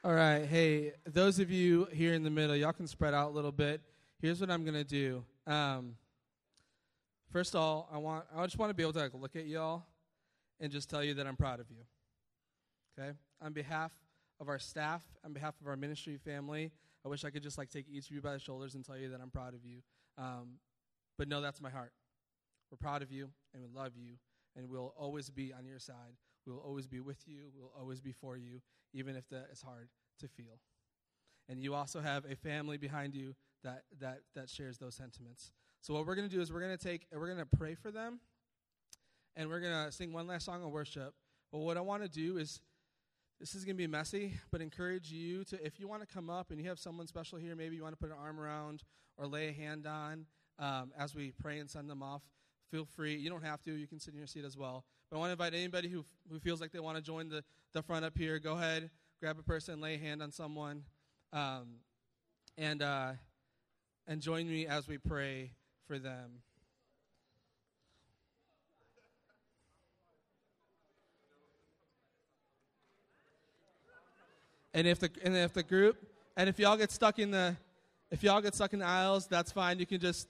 All 0.04 0.14
right. 0.14 0.46
Hey, 0.46 0.94
those 1.06 1.40
of 1.40 1.50
you 1.50 1.88
here 1.92 2.14
in 2.14 2.22
the 2.24 2.30
middle, 2.30 2.56
y'all 2.56 2.72
can 2.72 2.86
spread 2.86 3.16
out 3.16 3.32
a 3.32 3.34
little 3.34 3.52
bit. 3.52 3.82
Here's 4.22 4.40
what 4.40 4.52
I'm 4.52 4.64
going 4.64 4.76
to 4.76 4.84
do. 4.84 5.24
Um, 5.48 5.96
first 7.32 7.56
of 7.56 7.62
all, 7.62 7.90
I 7.92 7.98
want 7.98 8.24
I 8.36 8.44
just 8.46 8.60
want 8.60 8.70
to 8.70 8.76
be 8.76 8.84
able 8.84 8.94
to 8.94 9.00
like, 9.00 9.14
look 9.16 9.36
at 9.36 9.48
y'all 9.48 9.84
and 10.60 10.72
just 10.72 10.92
tell 10.92 11.04
you 11.04 11.16
that 11.16 11.26
I'm 11.26 11.36
proud 11.36 11.60
of 11.60 11.66
you. 11.72 11.84
Okay? 13.00 13.18
On 13.42 13.52
behalf 13.52 13.92
of 14.40 14.50
our 14.50 14.60
staff, 14.60 15.02
on 15.26 15.34
behalf 15.34 15.56
of 15.62 15.68
our 15.68 15.76
ministry 15.76 16.18
family, 16.18 16.72
I 17.06 17.10
wish 17.10 17.24
I 17.24 17.30
could 17.30 17.44
just 17.44 17.58
like 17.58 17.70
take 17.70 17.88
each 17.90 18.10
of 18.10 18.16
you 18.16 18.22
by 18.22 18.34
the 18.34 18.40
shoulders 18.40 18.76
and 18.76 18.86
tell 18.86 18.98
you 18.98 19.10
that 19.10 19.22
I'm 19.22 19.30
proud 19.30 19.54
of 19.54 19.64
you. 19.66 19.80
Um, 20.18 20.60
but 21.18 21.28
no, 21.28 21.42
that's 21.42 21.62
my 21.62 21.70
heart. 21.70 21.94
We're 22.72 22.78
proud 22.78 23.02
of 23.02 23.12
you 23.12 23.30
and 23.54 23.64
we 23.64 23.70
love 23.70 23.94
you 23.96 24.16
and 24.56 24.70
we'll 24.70 24.94
always 24.98 25.30
be 25.30 25.54
on 25.54 25.66
your 25.66 25.80
side. 25.80 26.18
We'll 26.46 26.60
always 26.60 26.88
be 26.88 27.00
with 27.00 27.28
you. 27.28 27.52
We'll 27.56 27.72
always 27.78 28.02
be 28.02 28.12
for 28.12 28.38
you, 28.38 28.62
even 28.94 29.16
if 29.16 29.28
that 29.30 29.48
is 29.52 29.62
hard 29.62 29.90
to 30.20 30.28
feel. 30.28 30.60
And 31.50 31.62
you 31.62 31.74
also 31.74 32.02
have 32.02 32.26
a 32.26 32.36
family 32.36 32.78
behind 32.78 33.16
you 33.16 33.36
that, 33.64 33.84
that, 34.00 34.20
that 34.36 34.50
shares 34.50 34.78
those 34.78 34.96
sentiments. 34.96 35.52
So 35.82 35.94
what 35.94 36.06
we're 36.06 36.16
going 36.16 36.28
to 36.28 36.36
do 36.36 36.42
is 36.42 36.52
we're 36.52 36.62
going 36.62 36.78
to 36.78 36.84
take, 36.84 37.06
we're 37.14 37.34
going 37.34 37.38
to 37.38 37.58
pray 37.58 37.76
for 37.76 37.92
them 37.92 38.20
and 39.36 39.50
we're 39.50 39.60
going 39.60 39.86
to 39.86 39.92
sing 39.92 40.12
one 40.12 40.28
last 40.28 40.46
song 40.46 40.64
of 40.64 40.72
worship. 40.72 41.14
But 41.52 41.60
what 41.60 41.78
I 41.78 41.82
want 41.82 42.04
to 42.04 42.10
do 42.10 42.38
is, 42.38 42.60
this 43.40 43.54
is 43.54 43.64
going 43.64 43.76
to 43.76 43.78
be 43.78 43.88
messy, 43.88 44.34
but 44.52 44.62
encourage 44.62 45.12
you 45.12 45.44
to, 45.46 45.64
if 45.64 45.80
you 45.80 45.88
want 45.88 46.02
to 46.02 46.08
come 46.08 46.30
up 46.30 46.50
and 46.50 46.60
you 46.60 46.68
have 46.70 46.80
someone 46.80 47.06
special 47.06 47.38
here, 47.38 47.56
maybe 47.56 47.76
you 47.76 47.84
want 47.84 47.94
to 47.94 47.98
put 47.98 48.10
an 48.10 48.18
arm 48.20 48.40
around 48.40 48.84
or 49.18 49.28
lay 49.28 49.50
a 49.50 49.52
hand 49.52 49.86
on 49.86 50.26
um, 50.60 50.92
as 50.98 51.14
we 51.14 51.32
pray 51.32 51.60
and 51.60 51.70
send 51.70 51.90
them 51.90 52.02
off, 52.02 52.24
feel 52.72 52.86
free. 52.86 53.16
You 53.16 53.30
don't 53.30 53.44
have 53.44 53.62
to, 53.64 53.74
you 53.74 53.88
can 53.88 54.00
sit 54.00 54.14
in 54.14 54.18
your 54.18 54.28
seat 54.28 54.44
as 54.44 54.58
well. 54.58 54.86
But 55.10 55.18
I 55.18 55.20
want 55.20 55.30
to 55.30 55.34
invite 55.34 55.54
anybody 55.54 55.88
who, 55.88 56.04
who 56.32 56.40
feels 56.40 56.60
like 56.60 56.72
they 56.72 56.80
want 56.80 56.98
to 56.98 57.04
join 57.04 57.30
the, 57.30 57.44
the 57.74 57.84
front 57.84 58.06
up 58.06 58.18
here, 58.18 58.40
go 58.40 58.54
ahead, 58.54 58.90
grab 59.20 59.38
a 59.40 59.44
person, 59.44 59.80
lay 59.80 59.96
a 59.96 60.00
hand 60.00 60.22
on 60.22 60.32
someone, 60.32 60.84
um, 61.32 61.78
and, 62.58 62.82
uh, 62.82 63.12
and 64.08 64.22
join 64.22 64.48
me 64.50 64.66
as 64.66 64.88
we 64.88 64.98
pray 64.98 65.52
for 65.86 66.00
them. 66.00 66.42
And 74.78 74.86
if 74.86 75.00
the 75.00 75.10
and 75.24 75.36
if 75.36 75.54
the 75.54 75.64
group 75.64 75.98
and 76.36 76.48
if 76.48 76.60
y'all 76.60 76.78
get 76.78 76.92
stuck 76.92 77.18
in 77.18 77.32
the 77.32 77.58
if 78.12 78.22
y'all 78.22 78.42
get 78.42 78.54
stuck 78.54 78.74
in 78.74 78.80
the 78.80 78.86
aisles, 78.86 79.26
that's 79.26 79.52
fine. 79.52 79.80
You 79.80 79.88
can 79.88 80.00
just 80.00 80.28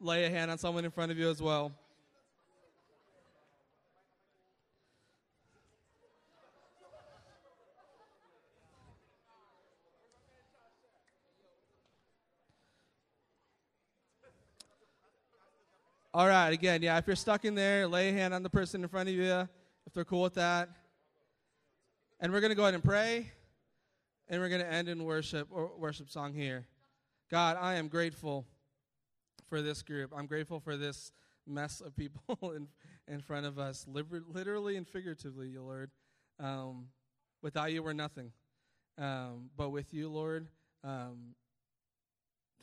lay 0.00 0.24
a 0.24 0.30
hand 0.30 0.50
on 0.50 0.56
someone 0.56 0.86
in 0.86 0.90
front 0.90 1.12
of 1.12 1.18
you 1.18 1.28
as 1.28 1.42
well. 1.42 1.70
All 16.14 16.26
right, 16.26 16.54
again, 16.54 16.80
yeah, 16.80 16.96
if 16.96 17.06
you're 17.06 17.16
stuck 17.16 17.44
in 17.44 17.54
there, 17.54 17.86
lay 17.86 18.08
a 18.08 18.12
hand 18.14 18.32
on 18.32 18.42
the 18.42 18.48
person 18.48 18.82
in 18.82 18.88
front 18.88 19.10
of 19.10 19.14
you 19.14 19.46
if 19.86 19.92
they're 19.92 20.06
cool 20.06 20.22
with 20.22 20.34
that. 20.34 20.70
And 22.18 22.32
we're 22.32 22.40
going 22.40 22.50
to 22.50 22.56
go 22.56 22.62
ahead 22.62 22.72
and 22.72 22.82
pray. 22.82 23.30
And 24.28 24.40
we're 24.40 24.48
going 24.48 24.62
to 24.62 24.72
end 24.72 24.88
in 24.88 25.04
worship 25.04 25.48
or 25.50 25.70
worship 25.76 26.10
song 26.10 26.32
here. 26.32 26.66
God, 27.30 27.58
I 27.60 27.74
am 27.74 27.88
grateful 27.88 28.46
for 29.48 29.60
this 29.60 29.82
group. 29.82 30.12
I'm 30.16 30.26
grateful 30.26 30.60
for 30.60 30.76
this 30.76 31.12
mess 31.46 31.80
of 31.80 31.94
people 31.94 32.38
in, 32.56 32.68
in 33.06 33.20
front 33.20 33.44
of 33.44 33.58
us, 33.58 33.86
literally 33.86 34.76
and 34.76 34.88
figuratively, 34.88 35.48
you 35.48 35.62
Lord. 35.62 35.90
Um, 36.40 36.86
without 37.42 37.70
you, 37.72 37.82
we're 37.82 37.92
nothing. 37.92 38.32
Um, 38.96 39.50
but 39.56 39.70
with 39.70 39.92
you, 39.92 40.08
Lord, 40.08 40.48
um, 40.82 41.34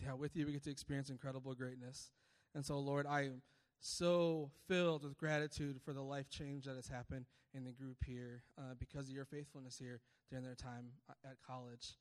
yeah, 0.03 0.13
with 0.13 0.35
you, 0.35 0.47
we 0.47 0.53
get 0.53 0.63
to 0.63 0.71
experience 0.71 1.09
incredible 1.09 1.53
greatness. 1.53 2.09
And 2.55 2.65
so, 2.65 2.79
Lord, 2.79 3.05
I 3.05 3.21
am 3.25 3.41
so 3.79 4.49
filled 4.67 5.03
with 5.03 5.17
gratitude 5.17 5.79
for 5.83 5.93
the 5.93 6.01
life 6.01 6.29
change 6.29 6.65
that 6.65 6.75
has 6.75 6.87
happened 6.87 7.25
in 7.53 7.63
the 7.63 7.71
group 7.71 7.97
here 8.05 8.43
uh, 8.57 8.73
because 8.79 9.09
of 9.09 9.15
your 9.15 9.25
faithfulness 9.25 9.77
here 9.77 9.99
during 10.31 10.45
their 10.45 10.55
time 10.55 10.87
at 11.25 11.37
college. 11.45 11.97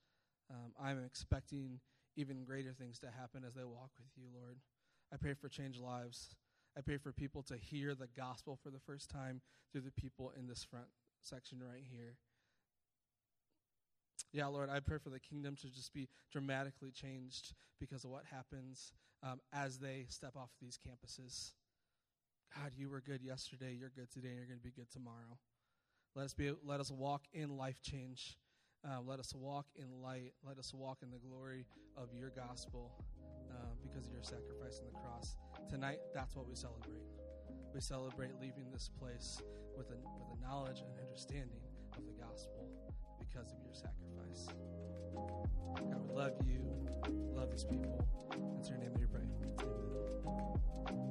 Um, 0.51 0.73
I'm 0.81 1.05
expecting 1.05 1.81
even 2.17 2.45
greater 2.45 2.73
things 2.73 2.99
to 3.01 3.07
happen 3.07 3.45
as 3.47 3.55
they 3.55 3.65
walk 3.65 3.91
with 3.99 4.13
you, 4.17 4.25
Lord. 4.33 4.59
I 5.13 5.17
pray 5.17 5.35
for 5.35 5.49
changed 5.49 5.81
lives. 5.81 6.37
I 6.79 6.81
pray 6.81 6.97
for 6.97 7.13
people 7.13 7.43
to 7.45 7.57
hear 7.57 7.95
the 7.95 8.09
gospel 8.17 8.59
for 8.63 8.71
the 8.71 8.79
first 8.79 9.11
time 9.11 9.41
through 9.73 9.83
the 9.83 9.91
people 9.91 10.33
in 10.39 10.47
this 10.47 10.65
front 10.65 10.87
section 11.21 11.59
right 11.61 11.83
here. 11.91 12.15
Yeah, 14.33 14.47
Lord, 14.47 14.71
I 14.71 14.79
pray 14.79 14.99
for 15.03 15.11
the 15.11 15.19
kingdom 15.19 15.57
to 15.57 15.69
just 15.69 15.93
be 15.93 16.09
dramatically 16.31 16.93
changed 16.93 17.55
because 17.81 18.05
of 18.05 18.11
what 18.11 18.25
happens 18.31 18.93
um, 19.25 19.41
as 19.53 19.79
they 19.79 20.07
step 20.09 20.37
off 20.37 20.51
these 20.61 20.79
campuses. 20.79 21.53
God, 22.57 22.73
you 22.77 22.89
were 22.89 23.01
good 23.01 23.23
yesterday, 23.23 23.77
you're 23.79 23.91
good 23.91 24.11
today, 24.11 24.29
and 24.29 24.39
you're 24.39 24.47
going 24.47 24.59
to 24.59 24.65
be 24.65 24.71
good 24.71 24.91
tomorrow. 24.91 25.39
Let 26.15 26.25
us 26.25 26.35
be. 26.35 26.53
Let 26.65 26.81
us 26.81 26.91
walk 26.91 27.23
in 27.33 27.57
life 27.57 27.81
change. 27.83 28.37
Uh, 28.85 29.01
let 29.07 29.21
us 29.21 29.35
walk 29.35 29.67
in 29.77 30.03
light. 30.03 30.33
Let 30.47 30.59
us 30.59 30.73
walk 30.75 30.99
in 31.03 31.11
the 31.11 31.19
glory 31.19 31.67
of 31.97 32.09
your 32.13 32.31
gospel 32.31 32.93
uh, 33.51 33.55
because 33.83 34.07
of 34.07 34.13
your 34.13 34.23
sacrifice 34.23 34.81
on 34.81 34.87
the 34.93 34.99
cross. 34.99 35.37
Tonight, 35.69 35.99
that's 36.15 36.35
what 36.35 36.49
we 36.49 36.55
celebrate. 36.55 37.03
We 37.73 37.81
celebrate 37.81 38.33
leaving 38.41 38.71
this 38.73 38.91
place 38.99 39.41
with 39.77 39.91
a, 39.91 39.95
with 40.19 40.39
a 40.39 40.41
knowledge 40.43 40.81
and 40.81 40.91
understanding 41.01 41.61
of 41.97 42.05
the 42.07 42.13
gospel 42.13 42.69
because 43.21 43.53
of 43.53 43.59
your 43.63 43.75
sacrifice. 43.75 44.49
God, 45.77 46.09
we 46.09 46.15
love 46.15 46.33
you, 46.45 46.67
love 47.33 47.51
these 47.51 47.65
people. 47.65 48.05
In 48.33 48.67
your 48.67 48.79
name 48.79 48.95
we 48.99 49.07
pray. 49.07 49.23
Amen. 50.89 51.10